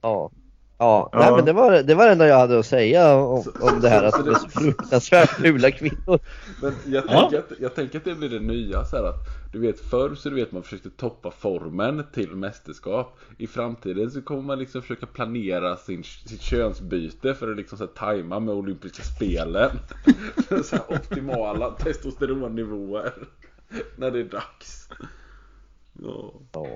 Ja. 0.02 0.32
Ja, 0.78 1.10
ja. 1.12 1.20
Nej, 1.20 1.32
men 1.32 1.46
det 1.46 1.54
var, 1.54 1.84
det 1.84 1.96
var 1.96 2.06
det 2.06 2.12
enda 2.12 2.28
jag 2.28 2.38
hade 2.38 2.60
att 2.60 2.66
säga 2.66 3.16
om, 3.16 3.44
om 3.62 3.80
det 3.82 3.90
här 3.90 4.04
att 4.04 4.26
det 4.26 4.32
är 4.32 4.36
så 4.36 4.50
fruktansvärt 4.50 5.30
fula 5.30 5.72
kvinnor. 5.72 6.20
Men 6.62 6.74
jag 6.86 7.08
tänker, 7.08 7.40
att, 7.40 7.52
jag 7.60 7.76
tänker 7.76 7.98
att 7.98 8.06
det 8.06 8.16
blir 8.16 8.30
det 8.30 8.40
nya 8.40 8.86
så 8.86 8.96
här 8.96 9.04
att 9.04 9.28
du 9.52 9.60
vet 9.60 9.80
förr 9.80 10.16
så 10.16 10.30
du 10.30 10.36
vet 10.36 10.52
man 10.52 10.64
försökte 10.64 10.90
toppa 10.90 11.32
formen 11.32 12.04
till 12.14 12.30
mästerskap. 12.30 13.20
I 13.38 13.48
framtiden 13.48 14.12
så 14.12 14.22
kommer 14.22 14.42
man 14.42 14.60
liksom 14.60 14.82
försöka 14.82 15.06
planera 15.06 15.78
sin, 15.78 16.04
sitt 16.04 16.42
könsbyte 16.42 17.34
för 17.34 17.52
att 17.52 17.58
liksom 17.58 17.78
så 17.78 17.84
här, 17.84 17.92
tajma 17.92 18.40
med 18.40 18.56
olympiska 18.56 19.04
spelen. 19.04 19.80
så 20.64 20.76
här, 20.76 20.86
optimala 20.88 21.72
testosteronnivåer. 21.72 23.14
När 23.96 24.12
det 24.12 24.20
är 24.20 24.24
dags. 24.24 24.90
Ja. 25.94 26.34
Ja 26.52 26.68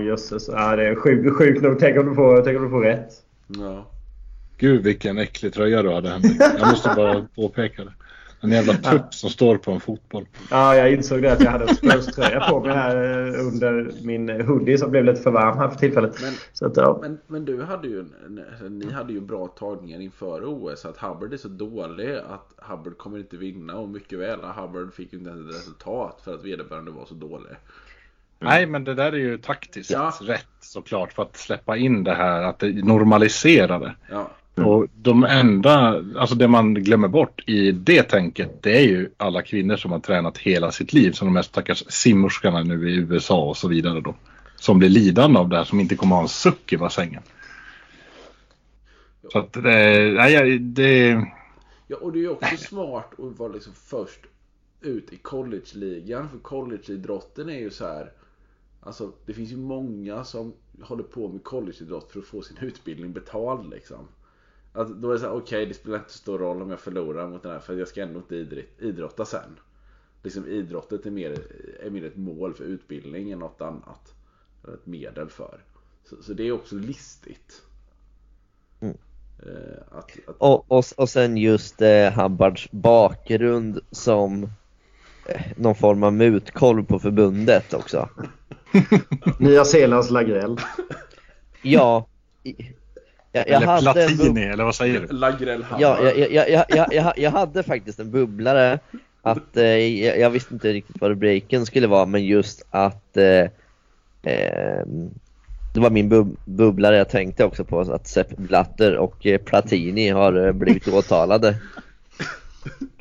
jösses. 0.00 0.48
Ja, 0.48 0.76
det 0.76 0.88
är 0.88 0.94
sjukt 0.94 1.36
sjuk 1.36 1.62
nog. 1.62 1.78
Tänk 1.78 1.98
om, 1.98 2.08
du 2.08 2.14
får, 2.14 2.42
tänk 2.42 2.56
om 2.56 2.64
du 2.64 2.70
får 2.70 2.82
rätt. 2.82 3.12
Ja. 3.46 3.90
Gud 4.58 4.82
vilken 4.82 5.18
äcklig 5.18 5.52
tröja 5.52 5.82
du 5.82 5.92
hade 5.92 6.08
Henrik. 6.08 6.40
Jag 6.58 6.68
måste 6.68 6.92
bara 6.96 7.26
påpeka 7.34 7.84
det. 7.84 7.92
En 8.40 8.50
jävla 8.50 8.72
tupp 8.72 9.02
ja. 9.02 9.10
som 9.10 9.30
står 9.30 9.56
på 9.56 9.72
en 9.72 9.80
fotboll. 9.80 10.26
Ja, 10.50 10.76
jag 10.76 10.92
insåg 10.92 11.22
det 11.22 11.32
att 11.32 11.40
jag 11.40 11.50
hade 11.50 11.64
en 11.64 11.74
Spurs-tröja 11.74 12.40
på 12.50 12.60
mig 12.60 12.72
här 12.72 12.96
eh, 12.96 13.46
under 13.46 13.92
min 14.02 14.28
hoodie 14.40 14.78
som 14.78 14.90
blev 14.90 15.04
lite 15.04 15.22
för 15.22 15.30
varm 15.30 15.58
här 15.58 15.68
för 15.68 15.78
tillfället. 15.78 16.22
Men, 16.22 16.34
så 16.52 16.66
att, 16.66 16.76
ja. 16.76 16.98
men, 17.02 17.18
men 17.26 17.44
du 17.44 17.62
hade 17.62 17.88
ju, 17.88 18.04
ni 18.70 18.92
hade 18.92 19.12
ju 19.12 19.20
bra 19.20 19.46
tagningar 19.46 20.00
inför 20.00 20.42
OS. 20.44 20.84
Att 20.84 20.96
Hubbard 20.96 21.32
är 21.32 21.36
så 21.36 21.48
dålig 21.48 22.16
att 22.16 22.54
Hubbard 22.56 22.98
kommer 22.98 23.18
inte 23.18 23.36
vinna. 23.36 23.76
Och 23.76 23.88
mycket 23.88 24.18
väl, 24.18 24.40
Hubbard 24.40 24.94
fick 24.94 25.12
ju 25.12 25.18
inte 25.18 25.30
ens 25.30 25.50
ett 25.50 25.56
resultat 25.56 26.20
för 26.24 26.34
att 26.34 26.44
vederbörande 26.44 26.90
var 26.90 27.06
så 27.06 27.14
dålig. 27.14 27.52
Nej, 28.38 28.66
men 28.66 28.84
det 28.84 28.94
där 28.94 29.12
är 29.12 29.16
ju 29.16 29.38
taktiskt 29.38 29.90
ja. 29.90 30.12
rätt 30.20 30.46
såklart 30.60 31.12
för 31.12 31.22
att 31.22 31.36
släppa 31.36 31.76
in 31.76 32.04
det 32.04 32.14
här, 32.14 32.42
att 32.42 32.58
det 32.58 32.84
normaliserar 32.84 33.80
det. 33.80 33.94
Ja. 34.10 34.30
Mm. 34.56 34.70
Och 34.70 34.86
de 34.94 35.24
enda, 35.24 36.02
alltså 36.16 36.34
det 36.34 36.48
man 36.48 36.74
glömmer 36.74 37.08
bort 37.08 37.42
i 37.46 37.72
det 37.72 38.02
tänket, 38.02 38.62
det 38.62 38.76
är 38.76 38.88
ju 38.88 39.10
alla 39.16 39.42
kvinnor 39.42 39.76
som 39.76 39.92
har 39.92 39.98
tränat 39.98 40.38
hela 40.38 40.72
sitt 40.72 40.92
liv, 40.92 41.12
som 41.12 41.28
de 41.28 41.36
här 41.36 41.42
stackars 41.42 41.84
simmorskorna 41.88 42.62
nu 42.62 42.90
i 42.90 42.96
USA 42.96 43.44
och 43.44 43.56
så 43.56 43.68
vidare 43.68 44.00
då. 44.00 44.14
Som 44.56 44.78
blir 44.78 44.88
lidande 44.88 45.38
av 45.38 45.48
det 45.48 45.56
här, 45.56 45.64
som 45.64 45.80
inte 45.80 45.96
kommer 45.96 46.16
ha 46.16 46.22
en 46.22 46.28
suck 46.28 46.72
i 46.72 46.76
bassängen. 46.76 47.22
Så 49.32 49.38
att 49.38 49.52
det, 49.52 50.12
nej, 50.16 50.58
det... 50.58 51.26
Ja, 51.86 51.96
och 51.96 52.12
det 52.12 52.18
är 52.18 52.20
ju 52.20 52.28
också 52.30 52.56
smart 52.56 53.12
att 53.18 53.38
vara 53.38 53.52
liksom 53.52 53.72
först 53.74 54.20
ut 54.80 55.12
i 55.12 55.16
college-ligan. 55.16 56.28
För 56.28 56.38
college-idrotten 56.38 57.48
är 57.48 57.58
ju 57.58 57.70
så 57.70 57.84
här 57.86 58.10
Alltså 58.88 59.12
det 59.26 59.34
finns 59.34 59.52
ju 59.52 59.56
många 59.56 60.24
som 60.24 60.52
håller 60.82 61.02
på 61.02 61.28
med 61.28 61.44
collegeidrott 61.44 62.12
för 62.12 62.20
att 62.20 62.26
få 62.26 62.42
sin 62.42 62.56
utbildning 62.60 63.12
betald 63.12 63.70
liksom. 63.70 64.08
Att 64.72 64.88
då 64.88 65.08
är 65.08 65.12
det 65.12 65.20
så 65.20 65.28
okej 65.28 65.38
okay, 65.42 65.66
det 65.66 65.74
spelar 65.74 65.98
inte 65.98 66.12
så 66.12 66.18
stor 66.18 66.38
roll 66.38 66.62
om 66.62 66.70
jag 66.70 66.80
förlorar 66.80 67.28
mot 67.28 67.42
den 67.42 67.52
här 67.52 67.60
för 67.60 67.78
jag 67.78 67.88
ska 67.88 68.02
ändå 68.02 68.18
inte 68.18 68.64
idrotta 68.78 69.24
sen. 69.24 69.58
Liksom 70.22 70.46
idrottet 70.46 71.06
är 71.06 71.10
mer, 71.10 71.38
är 71.80 71.90
mer 71.90 72.04
ett 72.04 72.16
mål 72.16 72.54
för 72.54 72.64
utbildning 72.64 73.30
än 73.30 73.38
något 73.38 73.60
annat. 73.60 74.14
Eller 74.64 74.74
ett 74.74 74.86
medel 74.86 75.28
för. 75.28 75.64
Så, 76.04 76.22
så 76.22 76.32
det 76.32 76.42
är 76.42 76.52
också 76.52 76.76
listigt. 76.76 77.62
Mm. 78.80 78.96
Eh, 79.38 79.98
att, 79.98 80.10
att... 80.26 80.36
Och, 80.38 80.72
och, 80.72 80.84
och 80.96 81.08
sen 81.08 81.36
just 81.36 81.82
eh, 81.82 82.10
Habbards 82.12 82.70
bakgrund 82.70 83.80
som 83.90 84.50
någon 85.56 85.74
form 85.74 86.02
av 86.02 86.12
mutkolv 86.12 86.84
på 86.84 86.98
förbundet 86.98 87.74
också. 87.74 88.08
Nya 89.38 89.64
Zeelands 89.64 90.10
Lagrell. 90.10 90.60
Ja. 91.62 92.06
Jag, 93.32 93.48
jag 93.48 93.62
eller 93.62 93.80
Platini, 93.80 94.44
eller 94.44 94.64
vad 94.64 94.74
säger 94.74 95.00
du? 95.00 95.06
Lagrell 95.06 95.66
Ja, 95.78 95.98
jag, 96.02 96.32
jag, 96.32 96.50
jag, 96.68 96.94
jag, 96.94 97.12
jag 97.16 97.30
hade 97.30 97.62
faktiskt 97.62 98.00
en 98.00 98.10
bubblare. 98.10 98.78
Att, 99.22 99.56
eh, 99.56 99.64
jag, 99.64 100.18
jag, 100.18 100.30
visste 100.30 100.54
inte 100.54 100.72
riktigt 100.72 101.00
vad 101.00 101.10
rubriken 101.10 101.66
skulle 101.66 101.86
vara, 101.86 102.06
men 102.06 102.24
just 102.24 102.66
att 102.70 103.16
eh, 103.16 103.48
eh, 104.22 104.86
det 105.74 105.80
var 105.80 105.90
min 105.90 106.08
bub 106.08 106.36
bubblare. 106.44 106.96
Jag 106.96 107.08
tänkte 107.08 107.44
också 107.44 107.64
på 107.64 107.80
att 107.80 108.06
Sepp 108.06 108.36
Blatter 108.36 108.96
och 108.96 109.26
eh, 109.26 109.38
Platini 109.38 110.08
har 110.08 110.46
eh, 110.46 110.52
blivit 110.52 110.88
åtalade. 110.92 111.56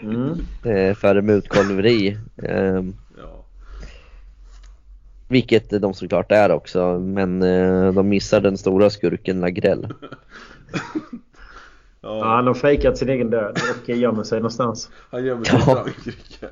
Mm. 0.02 0.46
Eh, 0.64 0.96
för 0.96 1.22
mutkolveri. 1.22 2.18
Ehm, 2.44 2.96
vilket 5.28 5.82
de 5.82 5.94
såklart 5.94 6.32
är 6.32 6.52
också, 6.52 7.00
men 7.00 7.44
eh, 7.44 7.94
de 7.94 8.10
missar 8.10 8.42
den 8.42 8.58
stora 8.58 8.90
skurken 8.90 9.40
Lagrell. 9.40 9.88
ja. 12.02 12.26
han 12.26 12.48
har 12.48 12.54
fejkat 12.54 12.98
sin 12.98 13.10
egen 13.10 13.30
död 13.30 13.60
och 13.84 13.90
gömmer 13.90 14.24
sig 14.24 14.40
någonstans. 14.40 14.90
Han 15.12 15.26
gömmer 15.26 15.46
sig 15.46 15.60
i 15.60 15.62
Frankrike. 15.62 16.48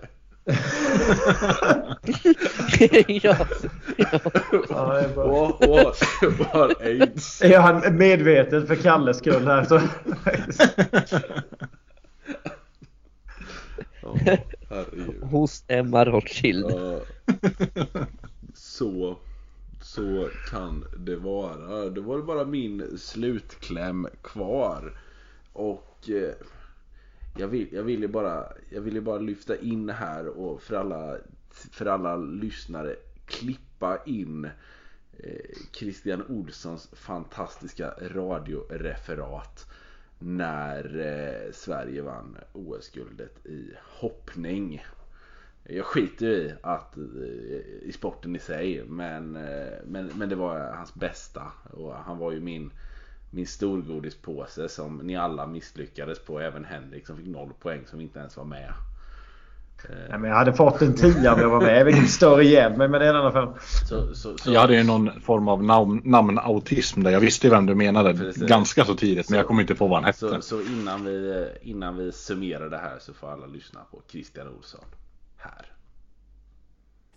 ja. 3.27 3.35
ja. 3.97 4.19
och, 5.15 5.69
och 5.69 5.95
har 6.51 6.73
aids. 6.81 7.41
Är 7.41 7.59
han 7.59 7.97
medveten 7.97 8.67
för 8.67 8.75
Kalles 8.75 9.17
skull 9.17 9.47
här 9.47 9.63
så... 9.63 9.79
Hos 15.21 15.63
Emma 15.67 16.05
Rothschild. 16.05 16.65
Så, 18.53 19.17
så 19.81 20.29
kan 20.49 20.85
det 20.97 21.15
vara. 21.15 21.89
Det 21.89 22.01
var 22.01 22.21
bara 22.21 22.45
min 22.45 22.97
slutkläm 22.97 24.07
kvar. 24.21 24.97
Och 25.53 26.09
eh, 26.09 26.33
jag, 27.37 27.47
vill, 27.47 27.67
jag 27.71 27.83
ville 27.83 28.07
bara, 28.07 28.47
jag 28.69 28.81
ville 28.81 29.01
bara 29.01 29.17
lyfta 29.17 29.57
in 29.57 29.89
här 29.89 30.27
och 30.27 30.61
för 30.61 30.75
alla, 30.75 31.17
för 31.49 31.85
alla 31.85 32.15
lyssnare 32.17 32.95
klippa 33.25 34.03
in 34.05 34.45
eh, 35.17 35.55
Christian 35.71 36.23
Olssons 36.29 36.89
fantastiska 36.93 37.93
radioreferat 38.01 39.67
när 40.19 40.99
eh, 40.99 41.51
Sverige 41.51 42.01
vann 42.01 42.37
OS-guldet 42.53 43.45
i 43.45 43.71
hoppning. 43.99 44.85
Jag 45.63 45.85
skiter 45.85 46.25
i 46.25 46.53
att 46.61 46.97
eh, 46.97 47.03
i 47.81 47.91
sporten 47.93 48.35
i 48.35 48.39
sig 48.39 48.83
men, 48.87 49.35
eh, 49.35 49.73
men, 49.85 50.11
men 50.15 50.29
det 50.29 50.35
var 50.35 50.59
hans 50.59 50.93
bästa 50.93 51.51
och 51.71 51.95
han 51.95 52.17
var 52.17 52.31
ju 52.31 52.39
min 52.39 52.71
min 53.35 53.47
storgodispåse 53.47 54.69
som 54.69 54.97
ni 54.97 55.15
alla 55.15 55.47
misslyckades 55.47 56.19
på. 56.19 56.39
Även 56.39 56.65
Henrik 56.65 57.07
som 57.07 57.17
fick 57.17 57.27
noll 57.27 57.53
poäng 57.59 57.85
som 57.85 58.01
inte 58.01 58.19
ens 58.19 58.37
var 58.37 58.45
med. 58.45 58.73
Nej, 60.09 60.19
men 60.19 60.29
jag 60.29 60.37
hade 60.37 60.53
fått 60.53 60.81
en 60.81 60.95
tia 60.95 61.33
om 61.33 61.39
jag 61.39 61.49
var 61.49 61.61
med. 61.61 61.79
Jag 61.79 61.85
vet 61.85 61.95
inte 61.95 62.11
större 62.11 62.43
igen 62.43 62.73
men, 62.77 62.91
men 62.91 63.01
det 63.01 63.09
annan 63.09 63.31
fall. 63.31 63.53
Så, 63.89 64.15
så, 64.15 64.37
så. 64.37 64.53
Jag 64.53 64.61
hade 64.61 64.75
ju 64.75 64.83
någon 64.83 65.21
form 65.21 65.47
av 65.47 65.63
namn, 65.63 66.01
namnautism 66.03 67.03
där 67.03 67.11
jag 67.11 67.19
visste 67.19 67.49
vem 67.49 67.65
du 67.65 67.75
menade 67.75 68.13
Precis. 68.13 68.43
ganska 68.43 68.85
så 68.85 68.95
tidigt 68.95 69.29
men 69.29 69.37
jag 69.37 69.47
kommer 69.47 69.61
inte 69.61 69.75
på 69.75 69.87
vad 69.87 69.97
han 69.97 70.05
hette. 70.05 70.19
Så, 70.19 70.41
så 70.41 70.61
innan, 70.61 71.05
vi, 71.05 71.47
innan 71.61 71.97
vi 71.97 72.11
summerar 72.11 72.69
det 72.69 72.77
här 72.77 72.97
så 72.99 73.13
får 73.13 73.31
alla 73.31 73.45
lyssna 73.45 73.79
på 73.91 74.01
Christian 74.11 74.47
Olsson 74.47 74.85
här. 75.37 75.74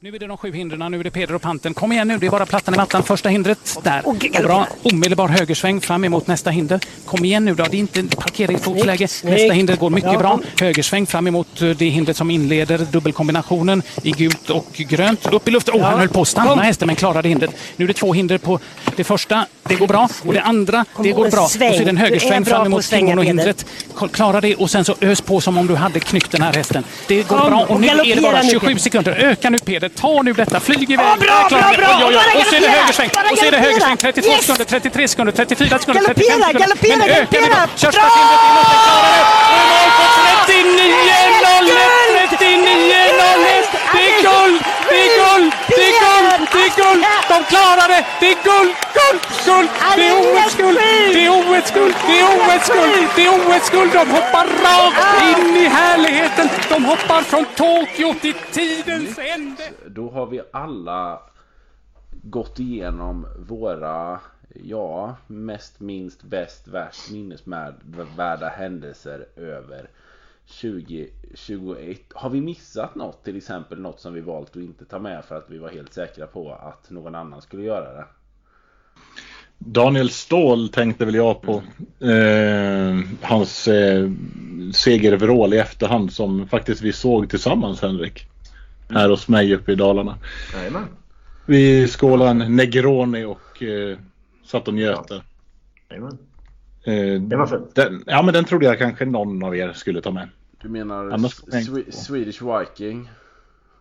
Nu 0.01 0.14
är 0.14 0.18
det 0.18 0.26
de 0.26 0.36
sju 0.36 0.53
hindren, 0.53 0.90
nu 0.90 1.01
är 1.01 1.05
det 1.05 1.11
Peder 1.11 1.34
och 1.34 1.42
Panten. 1.42 1.74
Kom 1.74 1.92
igen 1.92 2.09
nu, 2.09 2.18
det 2.18 2.26
är 2.26 2.30
bara 2.30 2.46
plattan 2.46 2.74
i 2.74 2.76
mattan. 2.76 3.03
Första 3.03 3.28
hindret, 3.28 3.78
där. 3.82 4.42
Bra, 4.42 4.66
omedelbar 4.82 5.28
högersväng 5.28 5.80
fram 5.80 6.05
emot 6.05 6.26
nästa 6.26 6.51
hinder. 6.51 6.80
Kom 7.05 7.24
igen 7.24 7.44
nu 7.44 7.55
då, 7.55 7.64
det 7.64 7.76
är 7.76 7.78
inte 7.78 8.16
parkeringsfotsläge. 8.16 9.09
Nästa 9.24 9.53
hinder 9.53 9.76
går 9.76 9.90
mycket 9.90 10.18
bra. 10.18 10.40
Högersväng 10.61 11.07
fram 11.07 11.26
emot 11.26 11.62
eh, 11.62 11.68
det 11.68 11.88
hindret 11.88 12.16
som 12.16 12.30
inleder 12.30 12.78
dubbelkombinationen 12.78 13.82
i 14.03 14.11
gult 14.11 14.51
och 14.51 14.72
grönt. 14.72 15.26
Upp 15.26 15.49
i 15.49 15.51
luften, 15.51 15.74
oh, 15.74 15.82
han 15.82 15.99
höll 15.99 16.09
på 16.09 16.20
att 16.20 16.28
stanna 16.28 16.62
hästen 16.62 16.86
men 16.86 16.96
klarade 16.96 17.28
hindret. 17.28 17.51
Nu 17.76 17.84
är 17.84 17.88
det 17.88 17.94
två 17.94 18.12
hinder 18.12 18.38
på 18.38 18.61
det 18.96 19.05
första, 19.05 19.46
det 19.68 19.74
går 19.74 19.86
bra. 19.86 20.09
Och 20.26 20.32
det 20.32 20.42
andra, 20.42 20.84
det 21.03 21.12
går 21.12 21.30
bra. 21.30 21.42
Och 21.42 21.51
så 21.51 21.64
är 21.64 21.84
det 21.84 21.90
en 21.90 21.96
högersväng 21.96 22.44
fram 22.44 22.66
emot 22.66 22.84
kimonohindret. 22.84 23.66
Klara 24.12 24.40
det 24.40 24.55
och 24.55 24.70
sen 24.70 24.84
så 24.84 24.94
ös 25.01 25.20
på 25.20 25.40
som 25.40 25.59
om 25.59 25.66
du 25.66 25.74
hade 25.74 26.01
knyckt 26.01 26.32
den 26.32 26.42
här 26.42 26.53
hästen. 26.53 26.84
Det 27.09 27.28
går 27.28 27.36
bra 27.36 27.66
och 27.68 27.80
nu 27.80 27.86
är 27.86 28.14
det 28.14 28.22
bara 28.22 28.42
27 28.42 28.78
sekunder. 28.78 29.12
Öka 29.12 29.51
nu 29.51 29.59
Peder 29.59 29.88
sekunder. 29.89 30.16
Ta 30.16 30.22
nu 30.22 30.32
detta, 30.32 30.61
flyg 30.61 30.91
iväg! 30.91 31.07
Oh, 31.07 31.18
bra, 31.18 31.47
bra, 31.51 31.72
bra! 31.76 31.89
Oj, 31.99 32.05
oj, 32.07 32.16
oj. 32.34 32.41
Och 32.41 32.47
så 32.47 32.55
är 32.55 32.61
det 32.61 32.68
högersväng, 32.68 33.11
och 33.32 33.39
så 33.39 33.45
är 33.45 33.51
det 33.51 33.59
högersväng. 33.59 33.97
32 33.97 34.30
yes. 34.30 34.41
sekunder, 34.41 34.64
33 34.64 35.09
sekunder, 35.09 35.32
34 35.32 35.78
sekunder, 35.78 36.03
35 36.03 36.24
sekunder. 36.24 36.59
Galoppera, 36.59 36.62
galoppera, 36.62 37.07
galoppera! 37.14 37.68
Körsbärsgildet 37.76 38.41
inåt, 38.51 38.68
den 38.72 38.80
klarar 38.86 39.11
det! 39.16 39.24
Och 40.03 40.11
39! 40.47 41.38
Det! 48.20 48.30
Är 48.32 48.38
guld! 48.48 48.74
Guld! 48.98 49.22
Guld! 49.46 49.68
Det 49.96 50.06
är 50.09 50.14
OS-guld! 50.20 50.78
Det 51.14 51.26
är 51.26 51.30
OS-guld! 51.30 51.94
Det 52.09 52.20
är 52.20 52.26
OS-guld! 52.36 53.09
Det 53.16 53.26
är 53.26 53.32
OS-guld! 53.38 53.92
De 53.92 54.11
hoppar 54.11 54.46
rakt 54.64 55.38
in 55.38 55.56
i 55.56 55.66
härligheten! 55.66 56.48
De 56.68 56.84
hoppar 56.84 57.22
från 57.22 57.44
Tokyo 57.44 58.14
till 58.20 58.34
tidens 58.52 59.18
ände! 59.18 59.62
Då 59.86 60.11
har 60.11 60.26
vi 60.26 60.40
alla 60.52 61.22
gått 62.22 62.59
igenom 62.59 63.26
våra 63.48 64.20
ja, 64.54 65.16
mest, 65.26 65.80
minst, 65.80 66.22
bäst, 66.22 66.68
värst, 66.68 67.11
minnesvärda 67.11 68.48
händelser 68.48 69.26
över 69.36 69.88
2021. 70.49 71.99
Har 72.14 72.30
vi 72.30 72.40
missat 72.40 72.94
något? 72.94 73.24
Till 73.24 73.36
exempel 73.36 73.80
något 73.80 74.01
som 74.01 74.14
vi 74.14 74.20
valt 74.20 74.51
att 74.51 74.57
inte 74.57 74.84
ta 74.84 74.99
med 74.99 75.24
för 75.24 75.36
att 75.36 75.46
vi 75.49 75.59
var 75.59 75.68
helt 75.68 75.92
säkra 75.94 76.26
på 76.26 76.53
att 76.53 76.90
någon 76.90 77.14
annan 77.14 77.42
skulle 77.42 77.62
göra 77.62 77.92
det. 77.94 78.05
Daniel 79.59 80.11
Ståhl 80.11 80.68
tänkte 80.68 81.05
väl 81.05 81.14
jag 81.14 81.42
på. 81.42 81.62
Eh, 82.07 82.99
hans 83.22 83.68
eh, 83.68 84.11
segervrål 84.74 85.55
i 85.55 85.59
efterhand 85.59 86.12
som 86.12 86.49
faktiskt 86.49 86.82
vi 86.82 86.92
såg 86.92 87.30
tillsammans 87.30 87.82
Henrik. 87.82 88.26
Här 88.90 89.09
hos 89.09 89.28
mig 89.28 89.55
uppe 89.55 89.72
i 89.72 89.74
Dalarna. 89.74 90.18
Jajamän. 90.55 90.84
Vi 91.46 91.88
skålade 91.88 92.30
en 92.30 92.57
Negroni 92.57 93.24
och 93.24 93.62
eh, 93.62 93.99
satt 94.44 94.68
och 94.68 94.74
njöt 94.74 95.09
där. 95.09 95.22
Jajamän. 95.90 96.18
Eh, 96.84 97.20
Det 97.22 97.36
var 97.36 97.46
fint. 97.46 97.74
den, 97.74 98.05
ja 98.07 98.22
men 98.22 98.34
den 98.34 98.44
trodde 98.44 98.66
jag 98.66 98.78
kanske 98.78 99.05
någon 99.05 99.44
av 99.44 99.57
er 99.57 99.72
skulle 99.72 100.01
ta 100.01 100.11
med. 100.11 100.28
Du 100.62 100.68
menar 100.68 101.04
Annars- 101.11 101.42
Swe- 101.44 101.90
Swedish 101.90 102.42
Viking? 102.42 103.11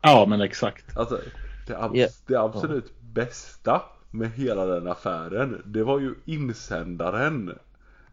Ja 0.01 0.25
men 0.29 0.41
exakt. 0.41 0.97
Alltså, 0.97 1.19
det, 1.67 1.73
abs- 1.73 1.91
Ja. 1.97 2.07
det 2.27 2.35
absolut 2.35 2.93
bästa 3.13 3.81
med 4.11 4.31
hela 4.31 4.65
den 4.65 4.87
affären, 4.87 5.61
det 5.65 5.83
var 5.83 5.99
ju 5.99 6.15
insändaren 6.25 7.49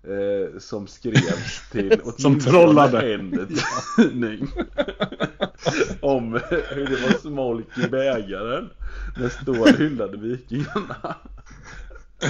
eh, 0.02 0.58
som 0.58 0.86
skrevs 0.86 1.68
till 1.72 2.00
åtminstone 2.04 2.40
trollade. 2.40 3.14
en 3.14 3.48
tidning. 3.96 4.48
Om 6.00 6.32
hur 6.50 6.86
det 6.86 7.02
var 7.02 7.18
smolk 7.20 7.78
i 7.78 7.88
bägaren 7.88 8.70
när 9.16 9.28
Ståhl 9.28 9.68
hyllade 9.78 10.16
Vikingarna. 10.16 11.16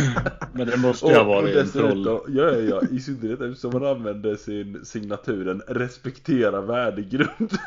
Men 0.52 0.66
det 0.66 0.76
måste 0.76 1.06
ju 1.06 1.14
ha 1.14 1.24
varit 1.24 1.56
en 1.56 1.70
troll. 1.70 2.06
ja, 2.06 2.50
ja, 2.50 2.58
ja, 2.58 2.82
i 2.90 3.00
synnerhet 3.00 3.40
eftersom 3.40 3.72
han 3.72 3.86
använde 3.86 4.36
sin 4.36 4.84
signaturen 4.84 5.62
respektera 5.68 6.60
värdegrund. 6.60 7.50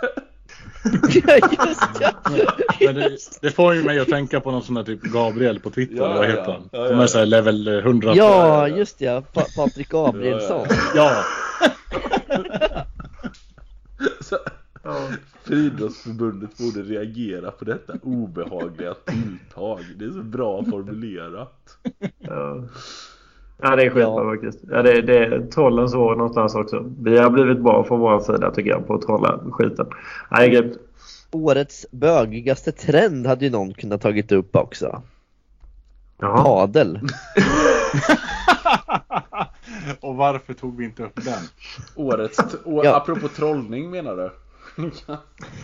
Ja, 0.83 1.35
just 1.67 1.81
ja. 1.99 2.11
Men 2.85 2.95
det, 2.95 3.17
det 3.41 3.51
får 3.51 3.75
ju 3.75 3.83
mig 3.83 3.99
att 3.99 4.07
tänka 4.07 4.39
på 4.39 4.51
någon 4.51 4.63
sån 4.63 4.75
där 4.75 4.83
typ 4.83 5.01
Gabriel 5.01 5.59
på 5.59 5.69
Twitter. 5.69 5.95
Ja, 5.95 6.07
vad 6.07 6.17
ja, 6.17 6.29
heter 6.29 6.51
han? 6.51 6.69
ja, 6.71 6.79
ja, 6.79 6.87
Som 6.87 6.97
är 6.97 7.01
ja. 7.01 7.07
såhär 7.07 7.25
level 7.25 7.67
100. 7.67 8.15
Ja, 8.15 8.67
just 8.67 9.01
ja. 9.01 9.21
Pa 9.33 9.45
Patrik 9.55 9.89
Gabrielsson. 9.89 10.67
Ja. 10.95 11.23
Så, 14.21 14.37
Friidrottsförbundet 15.47 16.57
borde 16.57 16.81
reagera 16.81 17.51
på 17.51 17.65
detta 17.65 17.93
obehagliga 18.03 18.93
tilltag. 18.93 19.79
Det 19.95 20.05
är 20.05 20.09
så 20.11 20.23
bra 20.23 20.63
formulerat. 20.63 21.77
Ja. 22.19 22.63
Ja 23.61 23.75
det 23.75 23.83
är 23.83 23.89
skitbra 23.89 24.31
faktiskt. 24.35 24.59
Ja, 24.71 24.81
det, 24.81 25.01
det 25.01 25.17
är 25.17 25.47
trollens 25.53 25.93
år 25.93 26.15
någonstans 26.15 26.55
också. 26.55 26.85
Vi 27.01 27.17
har 27.17 27.29
blivit 27.29 27.59
bra 27.59 27.83
från 27.83 27.99
vår 27.99 28.19
sida 28.19 28.51
tycker 28.51 28.69
jag 28.69 28.87
på 28.87 28.93
att 28.93 29.01
trolla 29.01 29.39
skiten. 29.51 29.87
Ja, 30.31 30.37
det 30.39 30.45
är 30.45 30.49
grymt. 30.49 30.77
Årets 31.31 31.85
bögigaste 31.91 32.71
trend 32.71 33.27
hade 33.27 33.45
ju 33.45 33.51
någon 33.51 33.73
kunnat 33.73 34.01
tagit 34.01 34.31
upp 34.31 34.55
också. 34.55 35.01
Jaha. 36.19 36.43
Padel. 36.43 36.99
och 39.99 40.15
varför 40.15 40.53
tog 40.53 40.77
vi 40.77 40.85
inte 40.85 41.03
upp 41.03 41.25
den? 41.25 41.43
Årets, 41.95 42.39
å, 42.65 42.81
Ja. 42.83 42.95
apropå 42.97 43.27
trollning 43.27 43.89
menar 43.91 44.15
du? 44.15 44.29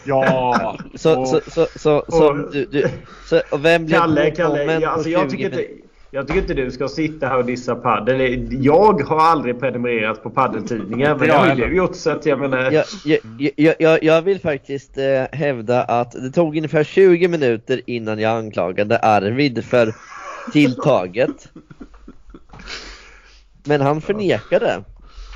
Ja. 0.05 0.77
Så, 0.95 1.19
och, 1.19 1.27
så, 1.27 1.41
så, 1.47 1.67
så, 1.75 2.03
så, 2.09 2.29
och- 2.29 2.51
du, 2.51 2.65
du, 2.65 2.85
så 3.29 3.41
och 3.51 3.65
vem 3.65 3.85
blev 3.85 3.97
Kalle, 3.97 4.31
Kalle. 4.31 4.79
Ja, 4.79 4.89
alltså, 4.89 5.09
jag, 5.09 5.21
20 5.21 5.29
tycker 5.29 5.45
inte, 5.45 5.67
jag 6.11 6.27
tycker 6.27 6.41
inte 6.41 6.53
du 6.53 6.71
ska 6.71 6.87
sitta 6.87 7.27
här 7.27 7.37
och 7.37 7.45
dissa 7.45 7.75
padel. 7.75 8.47
Jag 8.63 9.01
har 9.01 9.19
aldrig 9.19 9.59
prenumererat 9.59 10.23
på 10.23 10.29
paddeltidningar. 10.29 11.09
Men 11.09 11.19
det 11.19 11.27
jag 11.27 11.39
har 11.39 11.55
du 11.55 11.75
gjort 11.75 11.95
så 11.95 12.09
att 12.09 12.25
jag 12.25 12.39
menar... 12.39 12.71
Jag, 12.71 12.85
jag, 13.05 13.19
jag, 13.55 13.75
jag, 13.79 14.03
jag 14.03 14.21
vill 14.21 14.39
faktiskt 14.39 14.97
eh, 14.97 15.23
hävda 15.31 15.83
att 15.83 16.11
det 16.11 16.31
tog 16.31 16.57
ungefär 16.57 16.83
20 16.83 17.27
minuter 17.27 17.81
innan 17.85 18.19
jag 18.19 18.37
anklagade 18.37 18.97
Arvid 18.97 19.65
för 19.65 19.95
tilltaget. 20.51 21.49
Men 23.63 23.81
han 23.81 24.01
förnekade. 24.01 24.83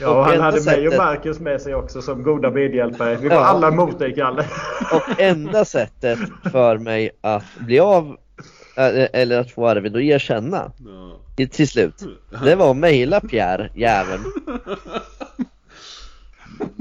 Ja, 0.02 0.10
och 0.10 0.18
och 0.18 0.26
han 0.26 0.40
hade 0.42 0.62
mig 0.62 0.88
och 0.88 0.94
sättet- 0.94 0.98
Marcus 0.98 1.40
med 1.40 1.62
sig 1.62 1.76
också 1.76 2.02
som 2.02 2.24
goda 2.24 2.52
medhjälpare. 2.52 3.16
Vi 3.16 3.28
var 3.28 3.36
Ja. 3.36 3.46
alla 3.46 3.72
mot 3.72 4.00
dig 4.00 4.16
Kalle. 4.16 4.46
Och 4.94 5.20
enda 5.22 5.66
sättet 5.66 6.20
för 6.52 6.78
mig 6.78 7.10
att 7.22 7.44
bli 7.60 7.80
av 7.80 8.18
eller 8.76 9.40
att 9.40 9.52
få 9.52 9.68
Arvid 9.68 9.96
att 9.96 10.02
erkänna 10.02 10.72
Ja. 11.38 11.48
till 11.48 11.68
slut. 11.68 12.04
Det 12.44 12.56
var 12.56 12.72
att 12.72 12.78
mejla 12.78 13.20
Pierre, 13.22 13.70
jäveln. 13.76 14.24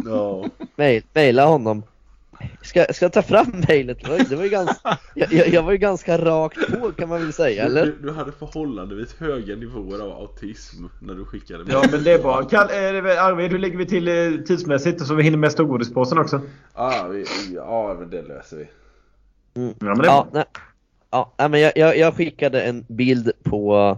Ja. 0.07 0.45
Mail, 0.77 1.03
mejla 1.13 1.45
honom. 1.47 1.83
Ska, 2.77 2.93
ska 2.93 3.05
jag 3.05 3.13
ta 3.13 3.23
fram 3.23 3.65
mejlet? 3.69 3.99
Det 4.05 4.11
var- 4.11 4.19
Det 4.31 4.37
var 4.37 4.45
ju 4.45 4.51
ganska, 4.51 4.99
jag, 5.15 5.33
jag 5.33 5.49
jag 5.49 5.63
var 5.63 5.73
ju 5.73 5.79
ganska 5.79 6.19
rakt 6.19 6.81
på 6.81 6.93
kan 6.93 7.09
man 7.09 7.21
väl 7.21 7.33
säga, 7.33 7.65
eller? 7.65 7.87
Du, 7.87 7.97
du 8.03 8.13
hade 8.13 8.33
förhållandevis 8.33 9.15
höga 9.19 9.57
nivåer 9.57 10.01
av 10.03 10.11
autism 10.11 10.85
när 11.01 11.15
du 11.15 11.25
skickade 11.25 11.65
mig. 11.65 11.73
Ja 11.73 11.85
men 11.93 12.05
det 12.05 12.13
är 12.13 12.19
bra. 12.19 12.43
Kalle, 12.43 12.99
eh, 13.15 13.25
Arvid, 13.25 13.51
hur 13.51 13.59
ligger 13.59 13.79
vi 13.79 13.87
till 13.87 14.09
eh, 14.09 14.41
tidsmässigt 14.47 15.07
så 15.07 15.15
vi 15.15 15.23
hinner 15.23 15.39
med 15.39 15.53
storgodispåsen 15.53 16.19
också? 16.19 16.41
Ah, 16.73 17.09
vi, 17.09 17.25
ja, 17.55 17.97
men 18.01 18.11
det 18.11 18.23
löser 18.23 18.57
vi. 18.57 18.65
Ja 19.55 19.73
men 19.79 19.99
det 19.99 20.05
är 20.05 20.07
Ja, 20.07 20.27
nej, 20.33 20.45
ja, 21.11 21.49
men 21.49 21.61
jag, 21.61 21.73
jag, 21.77 21.99
jag 21.99 22.15
skickade 22.15 22.63
en 22.63 22.85
bild 22.89 23.33
på 23.45 23.97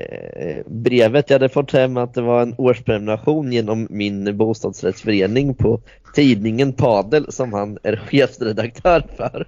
eh, 0.00 0.62
brevet 0.66 1.30
jag 1.30 1.34
hade 1.34 1.48
fått 1.48 1.72
hem 1.72 1.96
att 1.96 2.14
det 2.14 2.22
var 2.22 2.42
en 2.42 2.54
årsprenumeration 2.58 3.52
genom 3.52 3.86
min 3.90 4.36
bostadsrättsförening 4.36 5.54
på 5.54 5.80
tidningen 6.14 6.72
Padel 6.72 7.32
som 7.32 7.52
han 7.52 7.78
är 7.82 7.96
chefsredaktör 7.96 9.02
för. 9.16 9.46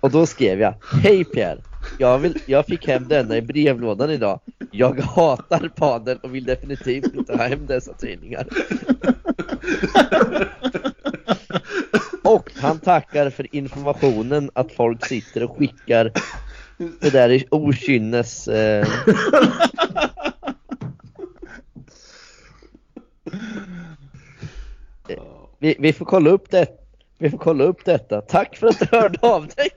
Och 0.00 0.10
då 0.10 0.26
skrev 0.26 0.60
jag 0.60 0.74
Hej 1.02 1.24
Pierre! 1.24 1.58
Jag, 1.98 2.18
vill, 2.18 2.38
jag 2.46 2.66
fick 2.66 2.88
hem 2.88 3.08
denna 3.08 3.36
i 3.36 3.42
brevlådan 3.42 4.10
idag. 4.10 4.40
Jag 4.70 5.00
hatar 5.00 5.68
padel 5.76 6.18
och 6.22 6.34
vill 6.34 6.44
definitivt 6.44 7.14
inte 7.14 7.36
ha 7.36 7.46
hem 7.46 7.66
dessa 7.66 7.92
tidningar. 7.92 8.46
Och 12.24 12.50
han 12.56 12.78
tackar 12.78 13.30
för 13.30 13.56
informationen 13.56 14.50
att 14.54 14.72
folk 14.72 15.06
sitter 15.06 15.42
och 15.42 15.58
skickar 15.58 16.12
det 16.76 17.10
där 17.10 17.28
i 17.28 17.46
okynnes... 17.50 18.48
Eh, 18.48 18.86
vi, 25.58 25.76
vi 25.78 25.92
får 25.92 26.04
kolla 26.04 26.30
upp 26.30 26.50
det. 26.50 26.66
Vi 27.18 27.30
får 27.30 27.38
kolla 27.38 27.64
upp 27.64 27.84
detta. 27.84 28.20
Tack 28.20 28.56
för 28.56 28.66
att 28.66 28.78
du 28.78 28.86
hörde 28.96 29.18
av 29.22 29.46
dig. 29.46 29.68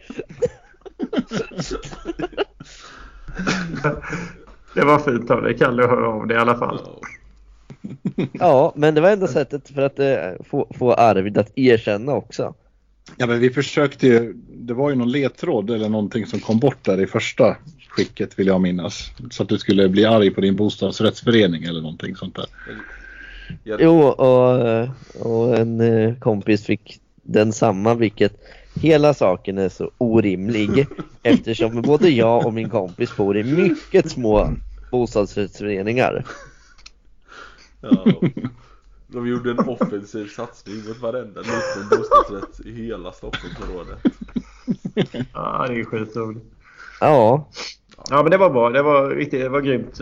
Det 4.74 4.86
var 4.86 5.00
fint 5.00 5.32
av 5.32 5.41
dig 5.41 5.58
Kalle 5.58 5.84
att 5.84 5.89
höra 5.89 6.08
av 6.08 6.28
dig 6.28 6.38
i 6.38 6.39
alla 6.39 6.58
fall. 6.58 6.82
Ja. 6.86 7.00
Ja, 8.32 8.74
men 8.76 8.95
det 8.95 9.02
var 9.02 9.10
enda 9.10 9.28
sättet 9.28 9.70
för 9.70 9.82
att 9.82 10.00
eh, 10.00 10.43
få, 10.50 10.68
få 10.78 10.93
Arvid 10.93 11.38
att 11.38 11.58
erkänna 11.58 12.14
också. 12.14 12.54
Ja 13.18 13.28
men 13.28 13.39
vi 13.39 13.49
försökte 13.49 14.07
ju, 14.07 14.34
det 14.47 14.74
var 14.74 14.89
ju 14.89 14.95
någon 14.95 15.12
ledtråd 15.12 15.70
eller 15.70 15.89
någonting 15.89 16.26
som 16.26 16.39
kom 16.39 16.60
bort 16.60 16.84
där 16.86 17.01
i 17.01 17.07
första 17.07 17.55
skicket 17.89 18.39
vill 18.39 18.47
jag 18.47 18.62
minnas. 18.62 19.12
Så 19.32 19.43
att 19.43 19.49
du 19.49 19.57
skulle 19.57 19.89
bli 19.89 20.05
arg 20.05 20.32
på 20.32 20.41
din 20.41 20.55
bostadsrättsförening 20.55 21.64
eller 21.64 21.82
någonting 21.82 22.16
sånt 22.16 22.36
där. 22.36 22.45
Jag, 23.64 23.82
Jo, 23.82 23.99
och, 24.01 24.89
och 25.14 25.57
en 25.57 25.82
eh, 25.82 26.16
kompis 26.16 26.66
fick 26.66 26.99
den 27.16 27.53
samma, 27.53 27.95
vilket 27.95 28.34
hela 28.74 29.14
saken 29.14 29.57
är 29.57 29.70
så 29.70 29.91
orimlig 29.97 30.88
eftersom 31.24 31.82
både 31.82 32.10
jag 32.10 32.45
och 32.45 32.53
min 32.53 32.70
kompis 32.70 33.16
bor 33.18 33.38
i 33.38 33.43
mycket 33.43 34.12
små 34.12 34.53
bostadsrättsföreningar. 34.91 36.26
ja. 37.82 38.05
De 39.12 39.28
gjorde 39.28 39.51
en 39.51 39.60
offensiv 39.60 40.28
satsning 40.28 40.76
mot 40.88 41.01
varenda 41.01 41.41
liten 41.41 41.89
bostadsrätt 41.99 42.66
i 42.66 42.72
hela 42.72 43.12
Stockholmsområdet. 43.12 43.99
ja, 45.34 45.66
det 45.68 45.80
är 45.80 45.84
skitroligt. 45.84 46.45
Ja. 46.99 47.49
Ja, 48.10 48.22
men 48.24 48.32
det 48.32 48.38
var 48.38 48.49
bra. 48.49 48.70
Det 48.70 48.82
var, 48.82 49.10
riktigt, 49.10 49.41
det 49.41 49.49
var 49.49 49.62
grymt 49.62 49.99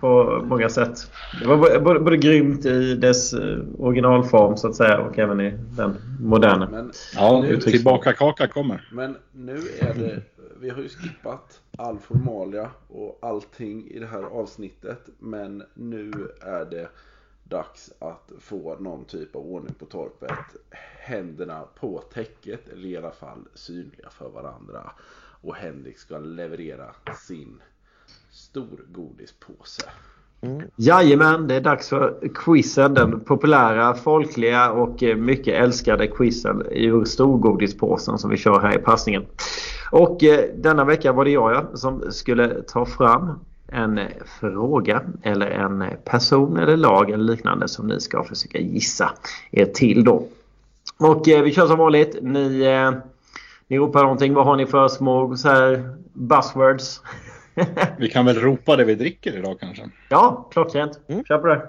på 0.00 0.42
många 0.44 0.68
sätt. 0.68 1.10
Det 1.42 1.48
var 1.48 1.80
både, 1.80 2.00
både 2.00 2.16
grymt 2.16 2.66
i 2.66 2.94
dess 2.94 3.32
eh, 3.32 3.58
originalform 3.78 4.56
så 4.56 4.68
att 4.68 4.76
säga 4.76 4.98
och 4.98 5.18
även 5.18 5.40
i 5.40 5.50
den 5.76 5.96
moderna. 6.20 6.68
Men, 6.70 6.92
Ja, 7.14 7.40
nu, 7.42 7.56
tillbaka 7.60 8.12
kaka 8.12 8.48
kommer. 8.48 8.88
men 8.92 9.16
nu 9.32 9.56
är 9.80 9.94
det, 9.94 10.22
vi 10.60 10.70
har 10.70 10.82
ju 10.82 10.88
skippat 10.88 11.60
all 11.78 11.98
formalia 11.98 12.70
och 12.88 13.18
allting 13.22 13.86
i 13.90 13.98
det 13.98 14.06
här 14.06 14.22
avsnittet. 14.22 15.06
Men 15.18 15.62
nu 15.74 16.12
är 16.40 16.64
det 16.64 16.88
dags 17.48 17.92
att 17.98 18.32
få 18.38 18.76
någon 18.80 19.04
typ 19.04 19.36
av 19.36 19.42
ordning 19.42 19.74
på 19.74 19.84
torpet. 19.84 20.56
Händerna 20.98 21.64
på 21.80 21.98
täcket, 21.98 22.68
eller 22.68 22.88
i 22.88 22.96
alla 22.96 23.10
fall 23.10 23.48
synliga 23.54 24.10
för 24.10 24.28
varandra. 24.28 24.90
Och 25.40 25.54
Henrik 25.54 25.98
ska 25.98 26.18
leverera 26.18 26.94
sin 27.26 27.62
stor 28.30 28.84
godispåse. 28.88 29.82
Mm. 30.40 30.62
Jajamän, 30.76 31.46
det 31.46 31.54
är 31.54 31.60
dags 31.60 31.88
för 31.88 32.28
quizen. 32.34 32.94
Den 32.94 33.20
populära, 33.20 33.94
folkliga 33.94 34.70
och 34.70 35.02
eh, 35.02 35.16
mycket 35.16 35.54
älskade 35.54 36.06
quizen 36.06 36.62
ur 36.70 37.04
storgodispåsen 37.04 38.18
som 38.18 38.30
vi 38.30 38.36
kör 38.36 38.60
här 38.60 38.78
i 38.78 38.82
passningen. 38.82 39.26
Och 39.90 40.24
eh, 40.24 40.44
denna 40.54 40.84
vecka 40.84 41.12
var 41.12 41.24
det 41.24 41.30
jag 41.30 41.52
ja, 41.52 41.76
som 41.76 42.12
skulle 42.12 42.62
ta 42.62 42.86
fram 42.86 43.38
en 43.72 44.00
fråga 44.40 45.02
eller 45.22 45.46
en 45.50 45.84
person 46.04 46.56
eller 46.56 46.76
lag 46.76 47.10
eller 47.10 47.24
liknande 47.24 47.68
som 47.68 47.86
ni 47.86 48.00
ska 48.00 48.24
försöka 48.24 48.58
gissa 48.58 49.10
er 49.50 49.64
till 49.64 50.04
då. 50.04 50.28
Och 50.98 51.28
eh, 51.28 51.42
vi 51.42 51.52
kör 51.52 51.66
som 51.66 51.78
vanligt. 51.78 52.18
Ni, 52.22 52.62
eh, 52.62 52.92
ni 53.68 53.78
ropar 53.78 54.02
någonting. 54.02 54.34
Vad 54.34 54.44
har 54.46 54.56
ni 54.56 54.66
för 54.66 54.88
små 54.88 55.36
så 55.36 55.48
här, 55.48 55.94
buzzwords? 56.12 57.02
Vi 57.98 58.08
kan 58.10 58.26
väl 58.26 58.36
ropa 58.40 58.76
det 58.76 58.84
vi 58.84 58.94
dricker 58.94 59.36
idag 59.38 59.56
kanske? 59.60 59.82
Ja, 60.08 60.48
klockrent. 60.52 61.00
Kör 61.28 61.38
på 61.38 61.46
det. 61.46 61.62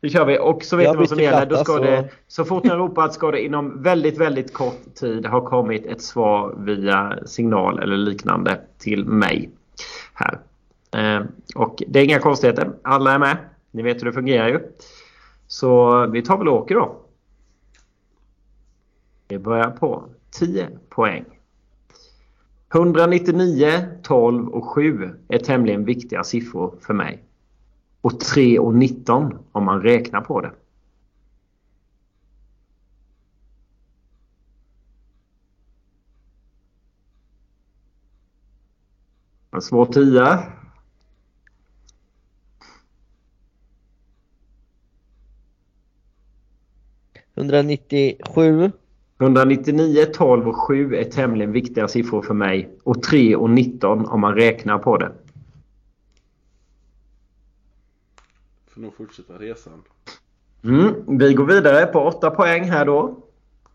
Det 0.00 0.08
kör 0.08 0.24
vi. 0.24 0.38
Och 0.38 0.64
så 0.64 0.76
vet 0.76 0.90
ni 0.92 0.96
vad 0.96 1.08
som 1.08 1.18
gäller. 1.20 1.46
Då 1.46 1.56
ska 1.56 1.64
så- 1.72 1.78
det, 1.82 2.08
så 2.28 2.44
fort 2.44 2.64
ni 2.64 2.70
har 2.70 2.76
ropat 2.76 3.14
ska 3.14 3.30
det 3.30 3.44
inom 3.44 3.82
väldigt, 3.82 4.18
väldigt 4.18 4.52
kort 4.52 4.94
tid 4.94 5.26
ha 5.26 5.40
kommit 5.40 5.86
ett 5.86 6.02
svar 6.02 6.54
via 6.58 7.16
signal 7.26 7.78
eller 7.78 7.96
liknande 7.96 8.60
till 8.78 9.04
mig. 9.04 9.50
Här. 10.14 10.38
Eh, 10.96 11.20
och 11.54 11.82
det 11.88 12.00
är 12.00 12.04
inga 12.04 12.18
konstigheter. 12.18 12.72
Alla 12.82 13.12
är 13.12 13.18
med. 13.18 13.36
Ni 13.70 13.82
vet 13.82 14.00
hur 14.00 14.06
det 14.06 14.12
fungerar 14.12 14.48
ju. 14.48 14.60
Så 15.46 16.06
vi 16.06 16.22
tar 16.22 16.38
väl 16.38 16.48
och 16.48 16.54
åker 16.54 16.74
då. 16.74 17.00
Vi 19.28 19.38
börjar 19.38 19.70
på 19.70 20.04
10 20.30 20.68
poäng. 20.88 21.24
199, 22.74 23.86
12 24.02 24.48
och 24.48 24.64
7 24.64 25.10
är 25.28 25.38
tämligen 25.38 25.84
viktiga 25.84 26.24
siffror 26.24 26.78
för 26.80 26.94
mig. 26.94 27.24
Och 28.00 28.20
3 28.20 28.58
och 28.58 28.74
19 28.74 29.38
om 29.52 29.64
man 29.64 29.82
räknar 29.82 30.20
på 30.20 30.40
det. 30.40 30.52
En 39.50 39.62
svår 39.62 39.86
10. 39.86 40.55
197. 47.36 48.70
199, 49.20 50.06
12 50.14 50.48
och 50.48 50.56
7 50.56 50.96
är 50.96 51.04
tämligen 51.04 51.52
viktiga 51.52 51.88
siffror 51.88 52.22
för 52.22 52.34
mig. 52.34 52.70
Och 52.82 53.02
3 53.02 53.36
och 53.36 53.50
19 53.50 54.06
om 54.06 54.20
man 54.20 54.34
räknar 54.34 54.78
på 54.78 54.96
det. 54.96 55.12
Får 58.68 58.80
nog 58.80 58.96
fortsätta 58.96 59.32
resan. 59.32 59.82
Mm, 60.64 61.18
vi 61.18 61.34
går 61.34 61.44
vidare 61.44 61.86
på 61.86 62.00
8 62.00 62.30
poäng 62.30 62.64
här 62.64 62.86
då. 62.86 63.18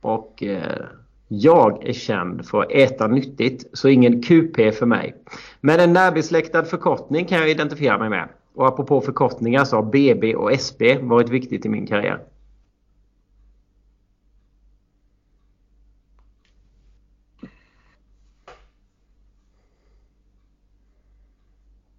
Och 0.01 0.43
eh, 0.43 0.85
jag 1.27 1.87
är 1.87 1.93
känd 1.93 2.45
för 2.45 2.61
att 2.61 2.71
äta 2.71 3.07
nyttigt 3.07 3.69
så 3.73 3.87
ingen 3.87 4.21
QP 4.21 4.55
för 4.73 4.85
mig. 4.85 5.15
Men 5.61 5.79
en 5.79 5.93
närbesläktad 5.93 6.65
förkortning 6.65 7.25
kan 7.25 7.37
jag 7.37 7.49
identifiera 7.49 7.97
mig 7.97 8.09
med. 8.09 8.29
Och 8.55 8.67
apropå 8.67 9.01
förkortningar 9.01 9.65
så 9.65 9.75
har 9.75 9.83
BB 9.83 10.35
och 10.35 10.51
SB 10.51 10.97
varit 10.97 11.29
viktigt 11.29 11.65
i 11.65 11.69
min 11.69 11.87
karriär. 11.87 12.19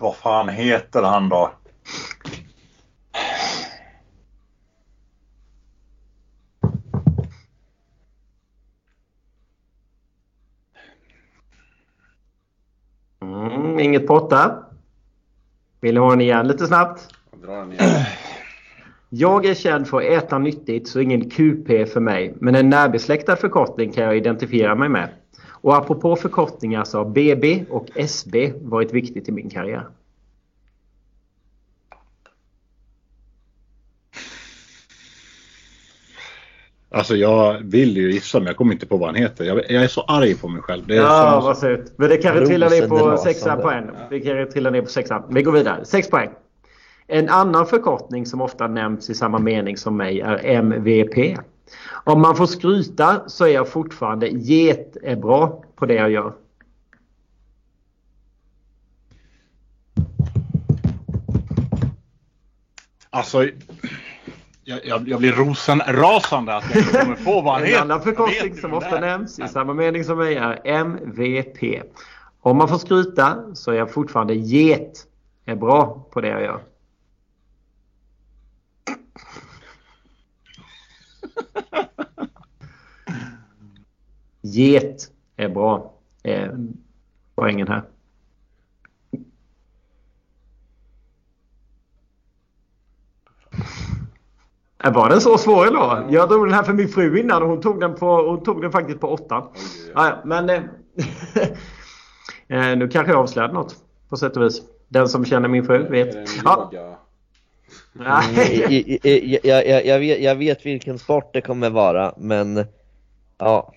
Vad 0.02 0.16
fan 0.16 0.48
heter 0.48 1.02
han 1.02 1.28
då? 1.28 1.52
Mm, 13.20 13.80
inget 13.80 14.06
på 14.06 14.14
8. 14.14 14.64
Vill 15.80 15.94
ni 15.94 16.00
ha 16.00 16.10
den 16.10 16.20
igen 16.20 16.48
lite 16.48 16.66
snabbt? 16.66 17.08
Jag 17.30 17.40
drar 17.40 17.56
den 17.56 17.72
igen. 17.72 17.90
Jag 19.08 19.46
är 19.46 19.54
känd 19.54 19.88
för 19.88 19.96
att 19.96 20.24
äta 20.24 20.38
nyttigt 20.38 20.88
så 20.88 21.00
ingen 21.00 21.30
QP 21.30 21.88
för 21.92 22.00
mig. 22.00 22.34
Men 22.40 22.54
en 22.54 22.68
närbesläktad 22.68 23.36
förkortning 23.36 23.92
kan 23.92 24.04
jag 24.04 24.16
identifiera 24.16 24.74
mig 24.74 24.88
med. 24.88 25.08
Och 25.62 25.76
apropå 25.76 26.16
förkortningar 26.16 26.84
så 26.84 26.98
har 26.98 27.04
BB 27.04 27.64
och 27.70 27.86
SB 27.94 28.52
varit 28.62 28.92
viktigt 28.92 29.28
i 29.28 29.32
min 29.32 29.50
karriär. 29.50 29.86
Alltså 36.94 37.16
jag 37.16 37.58
vill 37.58 37.96
ju 37.96 38.12
gissa 38.12 38.38
men 38.38 38.46
jag 38.46 38.56
kommer 38.56 38.72
inte 38.72 38.86
på 38.86 38.96
vad 38.96 39.08
han 39.08 39.14
heter. 39.14 39.44
Jag, 39.44 39.56
jag 39.70 39.84
är 39.84 39.88
så 39.88 40.00
arg 40.00 40.34
på 40.34 40.48
mig 40.48 40.62
själv. 40.62 40.86
Det 40.86 40.96
är 40.96 41.00
Ja, 41.00 41.40
vad 41.44 41.58
surt. 41.58 41.84
Men 41.96 42.08
det 42.08 42.16
kanske 42.16 42.46
trillar 42.46 42.70
ner 42.70 42.88
på 42.88 42.94
Rosenrasande. 42.94 43.34
sexa 43.34 43.56
poäng. 43.56 43.90
Det 44.10 44.20
kanske 44.20 44.52
trillar 44.52 44.70
ner 44.70 44.82
på 44.82 44.88
sexa. 44.88 45.24
Vi 45.30 45.42
går 45.42 45.52
vidare. 45.52 45.84
Sex 45.84 46.10
poäng. 46.10 46.30
En 47.06 47.28
annan 47.28 47.66
förkortning 47.66 48.26
som 48.26 48.40
ofta 48.40 48.66
nämns 48.68 49.10
i 49.10 49.14
samma 49.14 49.38
mening 49.38 49.76
som 49.76 49.96
mig 49.96 50.20
är 50.20 50.44
MVP. 50.44 51.38
Om 52.04 52.20
man 52.22 52.36
får 52.36 52.46
skryta 52.46 53.28
så 53.28 53.44
är 53.44 53.48
jag 53.48 53.68
fortfarande 53.68 54.28
get 54.28 54.96
är 55.02 55.16
bra 55.16 55.64
på 55.76 55.86
det 55.86 55.94
jag 55.94 56.10
gör. 56.10 56.32
Alltså, 63.10 63.44
jag, 64.64 64.80
jag, 64.86 65.08
jag 65.08 65.20
blir 65.20 65.32
rosenrasande 65.32 66.54
att 66.56 66.64
jag 66.74 66.82
inte 66.82 66.98
kommer 66.98 67.16
på 67.24 67.40
vad 67.40 67.54
han 67.54 67.62
En 67.62 67.68
heter. 67.68 67.80
annan 67.82 68.02
förkortning 68.02 68.56
som 68.56 68.74
ofta 68.74 69.00
nämns 69.00 69.38
i 69.38 69.48
samma 69.48 69.74
mening 69.74 70.04
som 70.04 70.18
mig 70.18 70.34
är 70.36 70.60
MVP. 70.64 71.82
Om 72.40 72.56
man 72.56 72.68
får 72.68 72.78
skryta 72.78 73.54
så 73.54 73.70
är 73.70 73.74
jag 73.74 73.92
fortfarande 73.92 74.34
get 74.34 75.06
är 75.44 75.56
bra 75.56 76.08
på 76.12 76.20
det 76.20 76.28
jag 76.28 76.42
gör. 76.42 76.60
Get 84.42 85.10
är 85.36 85.48
bra. 85.48 85.92
Eh, 86.22 86.48
poängen 87.34 87.68
här. 87.68 87.82
Äh, 94.84 94.92
Var 94.92 95.08
den 95.08 95.20
så 95.20 95.38
svår 95.38 95.66
eller? 95.66 96.12
Jag 96.12 96.28
drog 96.28 96.46
den 96.46 96.54
här 96.54 96.62
för 96.62 96.72
min 96.72 96.88
fru 96.88 97.20
innan 97.20 97.42
och 97.42 97.48
hon 97.48 97.60
tog 97.60 97.80
den, 97.80 97.94
på, 97.94 98.28
hon 98.30 98.42
tog 98.42 98.62
den 98.62 98.72
faktiskt 98.72 99.00
på 99.00 99.08
åtta. 99.08 99.48
Ja, 99.94 100.22
men 100.24 100.50
eh, 100.50 100.62
eh, 102.48 102.76
nu 102.76 102.88
kanske 102.88 103.12
jag 103.12 103.20
avslöjade 103.20 103.54
något 103.54 103.76
på 104.08 104.16
sätt 104.16 104.36
och 104.36 104.42
vis. 104.42 104.62
Den 104.88 105.08
som 105.08 105.24
känner 105.24 105.48
min 105.48 105.64
fru 105.64 105.74
Är 105.74 105.90
vet. 105.90 106.16
Ja? 106.44 106.70
Nej. 107.92 108.64
I- 108.68 108.74
i- 108.94 109.10
i- 109.10 109.40
jag, 109.42 109.66
jag, 109.66 109.86
jag, 109.86 109.98
vet, 109.98 110.20
jag 110.22 110.34
vet 110.34 110.66
vilken 110.66 110.98
sport 110.98 111.30
det 111.32 111.40
kommer 111.40 111.70
vara, 111.70 112.14
men 112.16 112.64
ja. 113.38 113.74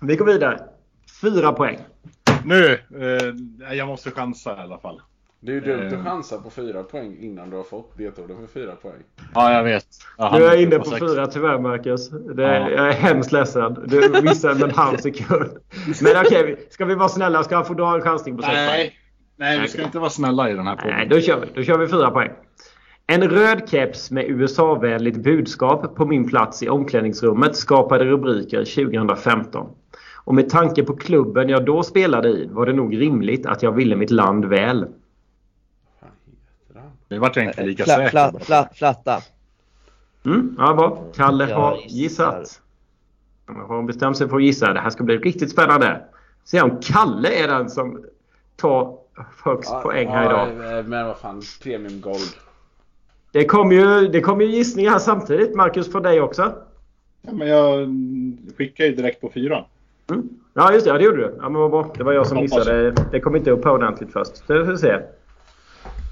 Vi 0.00 0.16
går 0.16 0.26
vidare. 0.26 0.60
Fyra 1.20 1.52
poäng. 1.52 1.78
Nu, 2.44 2.72
eh, 3.68 3.74
jag 3.76 3.86
måste 3.88 4.10
chansa 4.10 4.56
i 4.56 4.60
alla 4.60 4.78
fall. 4.78 5.00
Det 5.40 5.50
är 5.50 5.54
ju 5.54 5.60
dumt 5.60 5.92
Eh. 5.92 5.98
att 5.98 6.04
chansa 6.04 6.38
på 6.38 6.50
fyra 6.50 6.82
poäng 6.82 7.16
innan 7.20 7.50
du 7.50 7.56
har 7.56 7.64
fått 7.64 7.98
ledtråden 7.98 8.36
för 8.36 8.60
fyra 8.60 8.76
poäng. 8.76 9.02
Ja, 9.34 9.52
jag 9.52 9.64
vet. 9.64 9.86
Nu 10.18 10.24
är 10.24 10.40
jag 10.40 10.62
inne 10.62 10.78
på 10.78 10.90
fyra 10.90 11.26
tyvärr 11.26 11.58
Marcus. 11.58 12.08
Det, 12.08 12.42
Ja. 12.42 12.70
Jag 12.70 12.88
är 12.88 12.92
hemskt 12.92 13.32
ledsen. 13.32 13.76
Du 13.86 14.22
missade 14.22 14.54
med 14.54 14.62
en 14.62 14.70
halv 14.74 14.96
sekund. 14.96 15.50
Men 16.02 16.12
okej, 16.26 16.66
ska 16.70 16.84
vi 16.84 16.94
vara 16.94 17.08
snälla? 17.08 17.42
Ska 17.44 17.56
han 17.56 17.64
få 17.64 17.74
dra 17.74 17.94
en 17.94 18.00
chansning 18.02 18.36
på 18.36 18.42
sex 18.42 18.54
poäng? 18.54 18.66
Nej, 18.66 18.94
nej, 19.36 19.60
vi 19.60 19.68
ska 19.68 19.82
inte 19.82 19.98
vara 19.98 20.10
snälla 20.10 20.50
i 20.50 20.54
den 20.54 20.66
här 20.66 20.76
Nej, 20.76 20.84
podden. 20.92 21.08
då 21.08 21.20
kör 21.20 21.40
vi. 21.40 21.46
Då 21.54 21.62
kör 21.62 21.78
vi 21.78 21.88
fyra 21.88 22.10
poäng. 22.10 22.30
En 23.06 23.28
röd 23.28 23.68
keps 23.68 24.10
med 24.10 24.24
USA-vänligt 24.24 25.16
budskap 25.16 25.96
på 25.96 26.06
min 26.06 26.28
plats 26.28 26.62
i 26.62 26.68
omklädningsrummet 26.68 27.56
skapade 27.56 28.04
rubriker 28.04 28.64
2015. 28.64 29.70
Och 30.14 30.34
med 30.34 30.50
tanke 30.50 30.84
på 30.84 30.96
klubben 30.96 31.48
jag 31.48 31.64
då 31.64 31.82
spelade 31.82 32.28
i 32.28 32.48
var 32.50 32.66
det 32.66 32.72
nog 32.72 33.00
rimligt 33.00 33.46
att 33.46 33.62
jag 33.62 33.72
ville 33.72 33.96
mitt 33.96 34.10
land 34.10 34.44
väl. 34.44 34.86
Nu 37.08 37.18
vart 37.18 37.36
jag 37.36 37.44
inte 37.44 37.62
lika 37.62 37.84
Fla, 37.84 37.94
säker. 37.94 38.10
fla, 38.10 38.32
fla, 38.40 38.68
flatta. 38.74 39.20
Mm, 40.24 40.56
ja, 40.58 40.74
bra. 40.74 41.04
Kalle 41.16 41.54
har 41.54 41.78
gissat. 41.86 42.60
Han 43.46 43.56
har 43.56 43.82
bestämt 43.82 44.16
sig 44.16 44.28
för 44.28 44.36
att 44.36 44.42
gissa. 44.42 44.72
Det 44.72 44.80
här 44.80 44.90
ska 44.90 45.04
bli 45.04 45.16
riktigt 45.16 45.50
spännande. 45.50 46.04
Se 46.44 46.62
om 46.62 46.80
Kalle 46.80 47.28
är 47.28 47.48
den 47.48 47.70
som 47.70 48.04
tar 48.56 48.96
högst 49.44 49.82
poäng 49.82 50.08
här 50.08 50.30
idag. 50.30 50.48
Ja, 50.48 50.82
men 50.82 51.06
vad 51.06 51.18
fan, 51.18 51.42
premium 51.62 52.00
gold. 52.00 52.34
Det 53.34 53.44
kom 53.44 53.72
ju, 53.72 54.08
det 54.08 54.20
kom 54.20 54.40
ju 54.40 54.46
gissningar 54.46 54.90
här 54.90 54.98
samtidigt. 54.98 55.54
Marcus, 55.54 55.92
från 55.92 56.02
dig 56.02 56.20
också. 56.20 56.52
Ja, 57.22 57.32
men 57.32 57.48
jag 57.48 57.88
skickade 58.56 58.88
ju 58.88 58.94
direkt 58.94 59.20
på 59.20 59.30
fyran. 59.34 59.64
Mm. 60.10 60.28
Ja, 60.54 60.72
just 60.72 60.84
det. 60.84 60.90
Ja, 60.90 60.98
det 60.98 61.04
gjorde 61.04 61.16
du. 61.16 61.34
Ja, 61.40 61.48
men 61.48 61.60
vad 61.60 61.70
bra. 61.70 61.92
Det 61.96 62.04
var 62.04 62.12
jag 62.12 62.26
som 62.26 62.40
missade. 62.40 62.90
Det 63.10 63.20
kom 63.20 63.36
inte 63.36 63.50
upp 63.50 63.64
här 63.64 63.72
ordentligt 63.72 64.12
först. 64.12 64.46
Det 64.46 64.64
får 64.64 64.72
vi 64.72 64.78
se. 64.78 64.98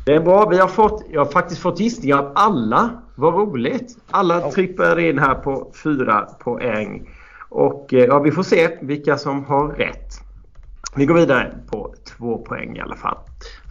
Det 0.06 0.14
är 0.14 0.20
bra. 0.20 0.48
Vi 0.48 0.58
har 0.58 0.68
fått, 0.68 1.04
jag 1.10 1.24
har 1.24 1.32
faktiskt 1.32 1.60
fått 1.60 1.80
gissningar 1.80 2.18
av 2.18 2.32
alla. 2.34 2.90
Vad 3.14 3.34
roligt. 3.34 3.98
Alla 4.10 4.50
trippar 4.50 4.98
in 4.98 5.18
här 5.18 5.34
på 5.34 5.72
fyra 5.84 6.28
poäng. 6.38 7.10
Och 7.48 7.94
eh, 7.94 8.04
ja, 8.04 8.18
vi 8.18 8.30
får 8.30 8.42
se 8.42 8.78
vilka 8.80 9.18
som 9.18 9.44
har 9.44 9.68
rätt. 9.68 10.12
Vi 10.96 11.06
går 11.06 11.14
vidare 11.14 11.54
på 11.70 11.94
två 12.04 12.38
poäng 12.38 12.76
i 12.76 12.80
alla 12.80 12.96
fall. 12.96 13.16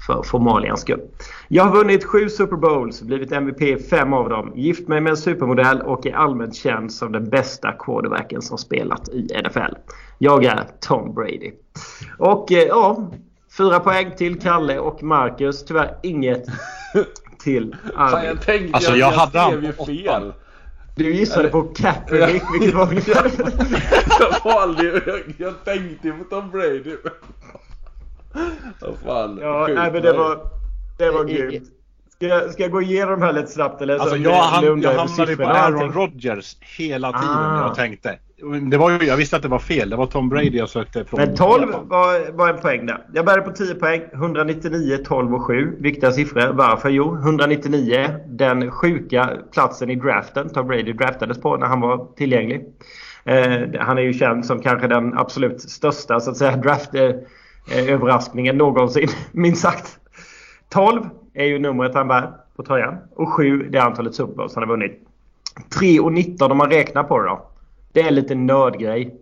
För 0.05 0.23
formalians 0.23 0.81
skull. 0.81 1.01
Jag 1.47 1.63
har 1.63 1.71
vunnit 1.71 2.03
sju 2.03 2.29
Super 2.29 2.55
Bowls, 2.55 3.01
blivit 3.01 3.31
MVP 3.31 3.61
i 3.61 3.77
fem 3.77 4.13
av 4.13 4.29
dem, 4.29 4.51
gift 4.55 4.87
mig 4.87 5.01
med 5.01 5.11
en 5.11 5.17
supermodell 5.17 5.81
och 5.81 6.05
är 6.05 6.13
allmänt 6.13 6.55
känd 6.55 6.93
som 6.93 7.11
den 7.11 7.29
bästa 7.29 7.71
quarterbacken 7.71 8.41
som 8.41 8.57
spelat 8.57 9.09
i 9.09 9.27
NFL. 9.47 9.75
Jag 10.17 10.45
är 10.45 10.67
Tom 10.79 11.13
Brady. 11.13 11.51
Och 12.17 12.51
eh, 12.51 12.63
ja, 12.63 13.11
fyra 13.57 13.79
poäng 13.79 14.11
till 14.17 14.39
Kalle 14.39 14.79
och 14.79 15.03
Marcus. 15.03 15.65
Tyvärr 15.65 15.97
inget 16.03 16.45
till 17.43 17.75
Arvid. 17.95 18.29
jag 18.29 18.41
tänkte 18.41 18.75
Alltså, 18.75 18.91
jag, 18.91 19.13
jag 19.13 19.17
hade 19.17 19.57
skrev 19.57 19.63
ju 19.63 20.03
fel. 20.03 20.33
Du 20.95 21.13
gissade 21.15 21.49
på 21.49 21.61
Kaepernick, 21.61 22.43
vilket 22.53 22.73
var 22.73 22.93
jag 24.19 24.53
valde 24.53 24.83
jag, 24.83 25.21
jag 25.37 25.65
tänkte 25.65 26.11
på 26.11 26.23
Tom 26.23 26.51
Brady. 26.51 26.95
Vad 28.81 28.97
fan. 29.05 29.39
Ja, 29.41 29.65
sjukt 29.67 29.79
nej, 29.79 29.91
men 29.91 30.01
det 30.01 30.13
var, 30.13 30.39
det 30.97 31.11
var 31.11 31.23
grymt. 31.23 31.67
Ska 32.21 32.27
jag, 32.27 32.51
ska 32.51 32.63
jag 32.63 32.71
gå 32.71 32.81
igenom 32.81 33.19
de 33.19 33.25
här 33.25 33.33
lite 33.33 33.47
snabbt 33.47 33.81
eller? 33.81 33.93
Alltså 33.93 34.15
Så 34.15 34.21
jag, 34.21 34.31
ham 34.31 34.81
jag 34.81 34.93
hamnade 34.93 35.35
på 35.35 35.43
Aaron? 35.43 35.91
Rodgers 35.93 36.57
hela 36.77 37.07
tiden 37.11 37.35
Ah. 37.35 37.61
jag 37.67 37.75
tänkte. 37.75 38.17
Det 38.71 38.77
var 38.77 39.03
jag 39.03 39.17
visste 39.17 39.35
att 39.35 39.41
det 39.41 39.47
var 39.47 39.59
fel. 39.59 39.89
Det 39.89 39.95
var 39.95 40.05
Tom 40.05 40.29
Brady 40.29 40.57
jag 40.57 40.69
sökte 40.69 41.05
från. 41.05 41.19
Men 41.19 41.35
12 41.35 41.73
var, 41.83 42.31
var 42.31 42.49
en 42.49 42.57
poäng 42.57 42.85
där. 42.85 43.05
Jag 43.13 43.25
började 43.25 43.43
på 43.43 43.51
10 43.51 43.75
poäng. 43.75 44.01
199, 44.13 44.97
12 45.05 45.33
och 45.33 45.41
7. 45.41 45.75
Viktiga 45.79 46.11
siffror. 46.11 46.53
Varför? 46.53 46.89
Jo, 46.89 47.15
199. 47.15 48.07
Den 48.27 48.71
sjuka 48.71 49.29
platsen 49.53 49.89
i 49.89 49.95
draften. 49.95 50.49
Tom 50.49 50.67
Brady 50.67 50.93
draftades 50.93 51.41
på 51.41 51.57
när 51.57 51.67
han 51.67 51.81
var 51.81 52.07
tillgänglig. 52.15 52.65
Eh, 53.23 53.61
han 53.79 53.97
är 53.97 54.01
ju 54.01 54.13
känd 54.13 54.45
som 54.45 54.61
kanske 54.61 54.87
den 54.87 55.17
absolut 55.17 55.61
största 55.61 56.19
så 56.19 56.31
att 56.31 56.37
säga 56.37 56.57
Eh, 57.69 57.93
överraskningen 57.93 58.57
någonsin. 58.57 59.07
Minst 59.31 59.61
sagt. 59.61 59.99
12 60.69 61.09
är 61.33 61.45
ju 61.45 61.59
numret 61.59 61.95
han 61.95 62.07
bär 62.07 62.31
på 62.55 62.63
tröjan. 62.63 62.97
Och 63.15 63.29
7 63.29 63.69
det 63.69 63.77
är 63.77 63.81
antalet 63.81 64.15
Super 64.15 64.33
Bowls 64.33 64.55
han 64.55 64.63
har 64.63 64.69
vunnit. 64.69 65.07
3 65.79 65.99
och 65.99 66.13
19 66.13 66.51
om 66.51 66.57
man 66.57 66.69
räknar 66.69 67.03
på 67.03 67.19
det 67.19 67.29
då. 67.29 67.45
Det 67.91 68.01
är 68.01 68.11
lite 68.11 68.35
nördgrej. 68.35 69.15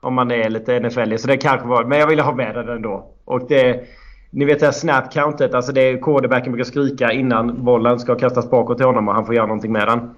Om 0.00 0.14
man 0.14 0.30
är 0.30 0.50
lite 0.50 0.80
NFL 0.80 1.16
så 1.16 1.28
det 1.28 1.36
kanske 1.36 1.68
var... 1.68 1.84
Men 1.84 1.98
jag 1.98 2.06
ville 2.06 2.22
ha 2.22 2.34
med 2.34 2.54
den 2.54 2.68
ändå. 2.68 3.06
Och 3.24 3.48
det... 3.48 3.84
Ni 4.30 4.44
vet 4.44 4.60
det 4.60 4.66
här 4.66 4.72
snap 4.72 5.12
countet. 5.12 5.54
Alltså 5.54 5.72
det 5.72 5.80
är 5.80 6.02
quarterbacken 6.02 6.52
brukar 6.52 6.70
skrika 6.70 7.12
innan 7.12 7.64
bollen 7.64 7.98
ska 7.98 8.14
kastas 8.14 8.50
bakåt 8.50 8.76
till 8.76 8.86
honom 8.86 9.08
och 9.08 9.14
han 9.14 9.26
får 9.26 9.34
göra 9.34 9.46
någonting 9.46 9.72
med 9.72 9.88
den. 9.88 10.14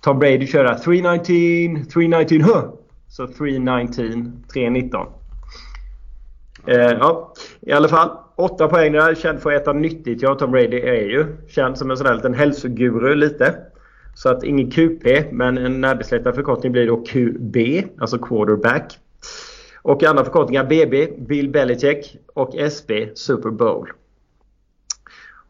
Tom 0.00 0.18
Brady 0.18 0.46
kör 0.46 0.74
319, 0.74 1.86
319, 1.92 2.40
huh! 2.40 2.62
Så 3.08 3.26
319, 3.26 4.44
319. 4.52 5.06
Eh, 6.68 6.92
ja, 7.00 7.32
i 7.60 7.72
alla 7.72 7.88
fall. 7.88 8.10
Åtta 8.36 8.68
poäng 8.68 8.92
där. 8.92 9.14
Känd 9.14 9.40
för 9.40 9.52
att 9.52 9.62
äta 9.62 9.72
nyttigt. 9.72 10.22
Ja, 10.22 10.34
Tom 10.34 10.50
Brady 10.50 10.80
är 10.80 11.02
ju 11.02 11.26
känd 11.48 11.78
som 11.78 11.90
en 11.90 11.96
sån 11.96 12.06
där 12.06 12.14
liten 12.14 12.34
hälsoguru 12.34 13.14
lite. 13.14 13.54
Så 14.14 14.28
att 14.28 14.44
ingen 14.44 14.70
QP, 14.70 15.32
men 15.32 15.58
en 15.58 15.80
närbesläktad 15.80 16.32
förkortning 16.32 16.72
blir 16.72 16.86
då 16.86 16.96
QB, 16.96 17.56
alltså 18.00 18.18
quarterback. 18.18 18.98
Och 19.82 20.04
andra 20.04 20.24
förkortningar 20.24 20.64
BB, 20.64 21.08
Bill 21.18 21.50
Belichick 21.50 22.16
och 22.34 22.56
SB, 22.56 23.08
Super 23.14 23.50
Bowl. 23.50 23.88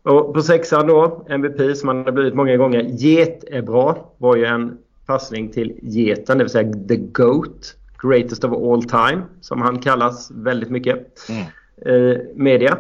Och 0.02 0.34
på 0.34 0.42
sexan 0.42 0.86
då, 0.86 1.26
MVP 1.28 1.76
som 1.76 1.88
han 1.88 2.04
har 2.04 2.12
blivit 2.12 2.34
många 2.34 2.56
gånger. 2.56 2.82
Get 2.82 3.44
är 3.44 3.62
bra. 3.62 4.14
Var 4.18 4.36
ju 4.36 4.44
en 4.44 4.78
passning 5.06 5.50
till 5.50 5.78
geten, 5.82 6.38
det 6.38 6.44
vill 6.44 6.50
säga 6.50 6.72
the 6.88 6.96
GOAT. 6.96 7.76
Greatest 8.02 8.44
of 8.44 8.52
all 8.52 8.82
time, 8.84 9.22
som 9.40 9.62
han 9.62 9.78
kallas 9.78 10.30
väldigt 10.30 10.70
mycket. 10.70 10.98
Eh, 11.86 12.18
media. 12.34 12.78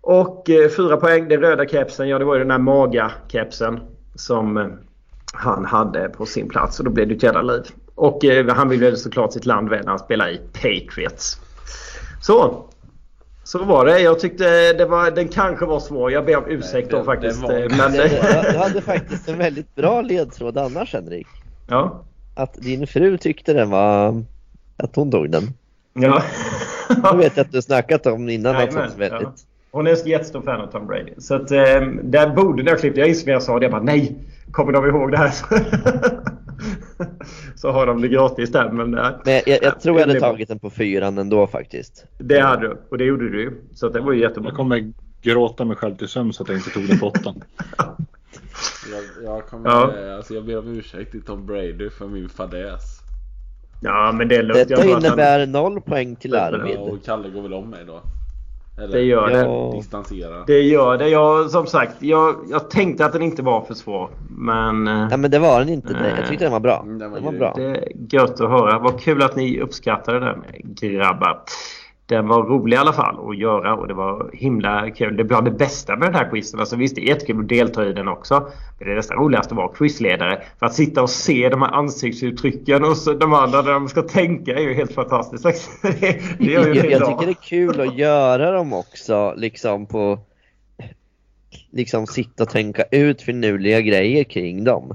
Och 0.00 0.50
eh, 0.50 0.68
fyra 0.68 0.96
poäng, 0.96 1.28
den 1.28 1.40
röda 1.40 1.68
kepsen, 1.68 2.08
ja 2.08 2.18
det 2.18 2.24
var 2.24 2.34
ju 2.34 2.38
den 2.38 2.48
där 2.48 2.58
maga-kepsen 2.58 3.80
som 4.14 4.56
eh, 4.56 4.66
han 5.32 5.64
hade 5.64 6.08
på 6.08 6.26
sin 6.26 6.48
plats 6.48 6.78
och 6.78 6.84
då 6.84 6.90
blev 6.90 7.08
det 7.08 7.14
ett 7.14 7.22
jävla 7.22 7.42
liv. 7.42 7.62
Och 7.94 8.24
eh, 8.24 8.54
han 8.54 8.68
ville 8.68 8.96
såklart 8.96 9.32
sitt 9.32 9.46
land 9.46 9.68
väl 9.70 9.80
när 9.84 9.90
han 9.90 9.98
spelade 9.98 10.30
i 10.30 10.40
Patriots. 10.52 11.40
Så. 12.22 12.64
Så 13.44 13.64
var 13.64 13.86
det. 13.86 14.00
Jag 14.00 14.18
tyckte 14.20 14.72
det 14.72 14.86
var, 14.86 15.10
den 15.10 15.28
kanske 15.28 15.64
var 15.66 15.80
svår. 15.80 16.12
Jag 16.12 16.24
ber 16.24 16.36
om 16.36 16.44
ursäkt 16.46 16.90
då 16.90 17.04
faktiskt. 17.04 17.42
var- 17.42 17.52
eh, 17.52 17.66
Men, 17.78 17.92
Du 17.92 17.98
du 18.52 18.58
hade 18.58 18.80
faktiskt 18.82 19.28
en 19.28 19.38
väldigt 19.38 19.74
bra 19.74 20.00
ledtråd 20.00 20.58
annars 20.58 20.92
Henrik. 20.94 21.26
ja. 21.68 22.02
Att 22.38 22.54
din 22.54 22.86
fru 22.86 23.18
tyckte 23.18 23.52
den 23.52 23.70
var... 23.70 24.22
Att 24.76 24.96
hon 24.96 25.10
tog 25.10 25.30
den. 25.30 25.42
Ja. 25.92 26.22
Det 26.88 27.16
vet 27.16 27.36
jag 27.36 27.44
att 27.44 27.52
du 27.52 27.62
snackat 27.62 28.06
om 28.06 28.28
innan 28.28 28.54
Jajamän, 28.54 28.88
hon 28.88 28.98
väldigt... 28.98 29.22
ja. 29.22 29.32
Hon 29.70 29.86
är 29.86 29.90
en 29.90 30.08
jättestor 30.08 30.42
fan 30.42 30.60
av 30.60 30.66
Tom 30.66 30.86
Brady. 30.86 31.12
Så 31.18 31.34
att, 31.34 31.50
eh, 31.50 31.80
där 32.02 32.34
borde 32.34 32.62
ni 32.62 32.70
ha 32.70 32.78
klippt. 32.78 32.96
Jag 32.96 33.08
inser 33.08 33.26
när 33.26 33.32
jag 33.32 33.42
sa 33.42 33.58
det. 33.58 33.64
Jag 33.64 33.72
bara 33.72 33.82
nej. 33.82 34.16
Kommer 34.50 34.72
de 34.72 34.86
ihåg 34.86 35.10
det 35.10 35.18
här? 35.18 35.30
så 37.56 37.70
har 37.70 37.86
de 37.86 38.00
det 38.00 38.08
gratis 38.08 38.52
där. 38.52 38.70
Men, 38.70 38.94
eh, 38.94 39.10
Men 39.24 39.34
jag, 39.34 39.42
jag, 39.46 39.58
jag 39.62 39.80
tror 39.80 39.98
jag 39.98 40.08
det 40.08 40.12
hade 40.12 40.20
tagit 40.20 40.48
den 40.48 40.58
på 40.58 40.70
fyran 40.70 41.18
ändå 41.18 41.46
faktiskt. 41.46 42.04
Det 42.18 42.40
hade 42.40 42.68
du. 42.68 42.76
Och 42.90 42.98
det 42.98 43.04
gjorde 43.04 43.28
du 43.28 43.42
ju. 43.42 43.52
Så 43.74 43.86
att 43.86 43.92
det 43.92 44.00
var 44.00 44.12
ju 44.12 44.20
jättebra. 44.20 44.50
Jag 44.50 44.56
kommer 44.56 44.92
gråta 45.22 45.64
mig 45.64 45.76
själv 45.76 45.96
till 45.96 46.08
sömns 46.08 46.40
att 46.40 46.48
jag 46.48 46.56
inte 46.56 46.70
tog 46.70 46.88
den 46.88 46.98
på 46.98 47.06
åttan. 47.06 47.42
Jag, 48.92 49.24
jag, 49.34 49.46
kommer, 49.46 49.70
Ja. 49.70 49.92
eh, 50.10 50.16
alltså 50.16 50.34
jag 50.34 50.44
ber 50.46 50.58
om 50.58 50.68
ursäkt 50.78 51.10
till 51.10 51.22
Tom 51.22 51.46
Brady 51.46 51.90
för 51.90 52.06
min 52.08 52.28
fadäs. 52.28 53.02
Ja 53.82 54.12
men 54.14 54.28
det 54.28 54.36
är 54.36 54.42
lugnt. 54.42 54.68
Detta 54.68 54.82
att 54.82 54.90
han- 54.90 54.98
innebär 55.04 55.46
noll 55.46 55.80
poäng 55.80 56.16
till 56.16 56.30
Ja, 56.32 56.38
Ja, 56.38 56.44
Arvid. 56.58 56.76
och 56.76 57.04
Kalle 57.04 57.28
går 57.30 57.42
väl 57.42 57.54
om 57.54 57.70
mig 57.70 57.84
då? 57.86 58.00
Eller 58.78 58.92
Det 58.92 59.02
gör 59.02 59.28
det. 59.28 59.38
Ja. 59.40 59.72
distansera. 59.76 60.44
Det 60.46 60.60
gör 60.62 60.98
det. 60.98 61.08
Jag, 61.08 61.50
som 61.50 61.66
sagt, 61.66 62.02
jag, 62.02 62.34
jag 62.50 62.70
tänkte 62.70 63.06
att 63.06 63.12
den 63.12 63.22
inte 63.22 63.42
var 63.42 63.60
för 63.64 63.74
svår. 63.74 64.10
Men 64.30 64.88
eh, 64.88 65.08
Nej 65.08 65.18
men 65.18 65.30
det 65.30 65.38
var 65.38 65.58
den 65.60 65.68
inte. 65.68 65.92
Det- 65.92 66.14
Jag 66.18 66.28
tyckte 66.28 66.44
den 66.44 66.52
var 66.52 66.60
bra. 66.60 66.80
Mm, 66.82 66.98
den 66.98 67.10
var 67.10 67.16
Den 67.18 67.24
var 67.26 67.32
bra. 67.32 67.52
det 67.56 67.62
är 67.64 67.88
gött 68.14 68.40
att 68.40 68.50
höra. 68.50 68.78
Vad 68.78 69.00
kul 69.00 69.22
att 69.22 69.36
ni 69.36 69.60
uppskattade 69.60 70.20
den 70.20 70.44
grabbar. 70.64 71.40
Den 72.08 72.28
var 72.28 72.42
rolig 72.42 72.76
i 72.76 72.78
alla 72.78 72.92
fall 72.92 73.30
att 73.30 73.38
göra 73.38 73.74
och 73.74 73.88
det 73.88 73.94
var 73.94 74.30
himla 74.32 74.90
kul. 74.90 75.16
Det 75.16 75.24
var 75.24 75.42
det 75.42 75.50
bästa 75.50 75.96
med 75.96 76.08
den 76.08 76.14
här 76.14 76.30
quizen. 76.30 76.60
Alltså 76.60 76.76
visst, 76.76 76.94
det 76.94 77.00
är 77.00 77.08
jättekul 77.08 77.40
att 77.40 77.48
delta 77.48 77.86
i 77.86 77.92
den 77.92 78.08
också. 78.08 78.50
Men 78.78 78.88
det 78.88 78.94
nästan 78.94 79.16
roligaste 79.16 79.54
var 79.54 79.68
quizledare. 79.68 80.42
För 80.58 80.66
att 80.66 80.74
sitta 80.74 81.02
och 81.02 81.10
se 81.10 81.48
de 81.48 81.62
här 81.62 81.72
ansiktsuttrycken 81.72 82.84
och 82.84 82.96
så 82.96 83.12
de 83.12 83.34
andra 83.34 83.62
där 83.62 83.72
de 83.72 83.88
ska 83.88 84.02
tänka 84.02 84.54
är 84.54 84.60
ju 84.60 84.74
helt 84.74 84.92
fantastiskt. 84.92 85.44
Det 85.82 86.20
det 86.38 86.44
gör 86.44 86.66
ju 86.66 86.74
Jag, 86.74 86.90
jag 86.90 87.06
tycker 87.06 87.26
det 87.26 87.32
är 87.32 87.48
kul 87.48 87.80
att 87.80 87.98
göra 87.98 88.50
dem 88.50 88.72
också, 88.72 89.34
liksom 89.36 89.86
på... 89.86 90.18
Liksom 91.70 92.06
sitta 92.06 92.42
och 92.42 92.50
tänka 92.50 92.82
ut 92.90 93.22
finurliga 93.22 93.80
grejer 93.80 94.24
kring 94.24 94.64
dem. 94.64 94.94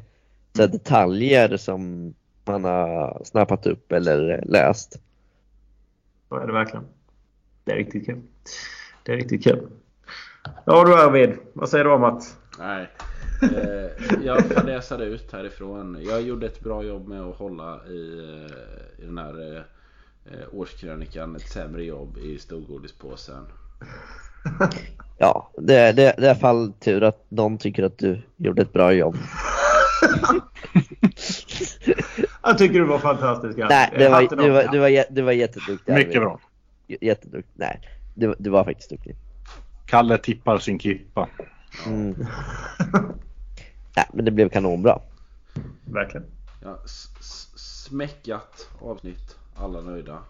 Så 0.55 0.61
här 0.61 0.69
detaljer 0.69 1.57
som 1.57 2.13
man 2.45 2.63
har 2.63 3.21
snappat 3.23 3.67
upp 3.67 3.91
eller 3.91 4.43
läst. 4.45 4.99
Så 6.29 6.35
är 6.35 6.47
det 6.47 6.53
verkligen. 6.53 6.85
Det 7.63 7.71
är 7.71 7.75
riktigt 7.75 8.05
kul. 8.05 8.21
Det 9.03 9.11
är 9.11 9.17
riktigt 9.17 9.43
kul. 9.43 9.67
Ja 10.65 10.85
du 10.85 10.95
Arvid, 10.95 11.37
vad 11.53 11.69
säger 11.69 11.83
du 11.83 11.91
om 11.91 12.03
att... 12.03 12.37
Nej. 12.59 12.89
Eh, 13.41 13.89
jag 14.25 14.45
fadäsade 14.45 15.05
ut 15.05 15.31
härifrån. 15.31 15.97
Jag 16.01 16.21
gjorde 16.21 16.45
ett 16.45 16.59
bra 16.59 16.83
jobb 16.83 17.07
med 17.07 17.21
att 17.21 17.35
hålla 17.35 17.79
i, 17.87 18.19
eh, 18.19 19.03
i 19.03 19.05
den 19.05 19.17
här 19.17 19.55
eh, 19.55 19.61
eh, 20.33 20.47
årskrönikan. 20.51 21.35
Ett 21.35 21.49
sämre 21.49 21.83
jobb 21.83 22.17
i 22.17 22.39
storgodispåsen. 22.39 23.45
Ja, 25.17 25.51
det, 25.57 25.91
det, 25.91 25.91
det 25.91 26.03
är 26.03 26.23
i 26.23 26.27
alla 26.29 26.35
fall 26.35 26.73
tur 26.79 27.03
att 27.03 27.25
någon 27.29 27.57
tycker 27.57 27.83
att 27.83 27.97
du 27.97 28.21
gjorde 28.37 28.61
ett 28.61 28.73
bra 28.73 28.93
jobb. 28.93 29.15
Jag 32.43 32.57
tycker 32.57 32.79
du 32.79 32.85
var 32.85 32.99
fantastisk. 32.99 33.57
Nej, 33.57 33.93
det 33.97 34.09
var, 34.09 34.21
du, 34.21 34.49
var, 34.49 34.67
du, 34.71 34.79
var, 34.79 35.13
du 35.13 35.21
var 35.21 35.31
jätteduktig. 35.31 35.93
Arvid. 35.93 36.07
Mycket 36.07 36.21
bra. 36.21 36.39
Jätteduktig. 36.87 37.53
Nej, 37.53 37.81
du, 38.13 38.35
du 38.39 38.49
var 38.49 38.63
faktiskt 38.63 38.89
duktig. 38.89 39.15
Kalle 39.85 40.17
tippar 40.17 40.57
sin 40.57 40.79
kippa. 40.79 41.29
Mm. 41.87 42.09
Nej, 43.95 44.05
men 44.13 44.25
det 44.25 44.31
blev 44.31 44.49
kanonbra. 44.49 45.01
Verkligen. 45.85 46.25
Ja, 46.63 46.79
smäckat 47.55 48.69
avsnitt. 48.79 49.37
Alla 49.55 49.81
nöjda. 49.81 50.23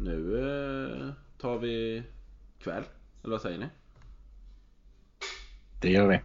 Nu 0.00 0.38
eh, 0.38 1.12
tar 1.40 1.58
vi 1.58 2.02
kväll. 2.58 2.84
Eller 3.22 3.32
vad 3.32 3.40
säger 3.40 3.58
ni? 3.58 3.66
Det 5.80 5.90
gör 5.90 6.08
vi. 6.08 6.20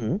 Mm. 0.00 0.20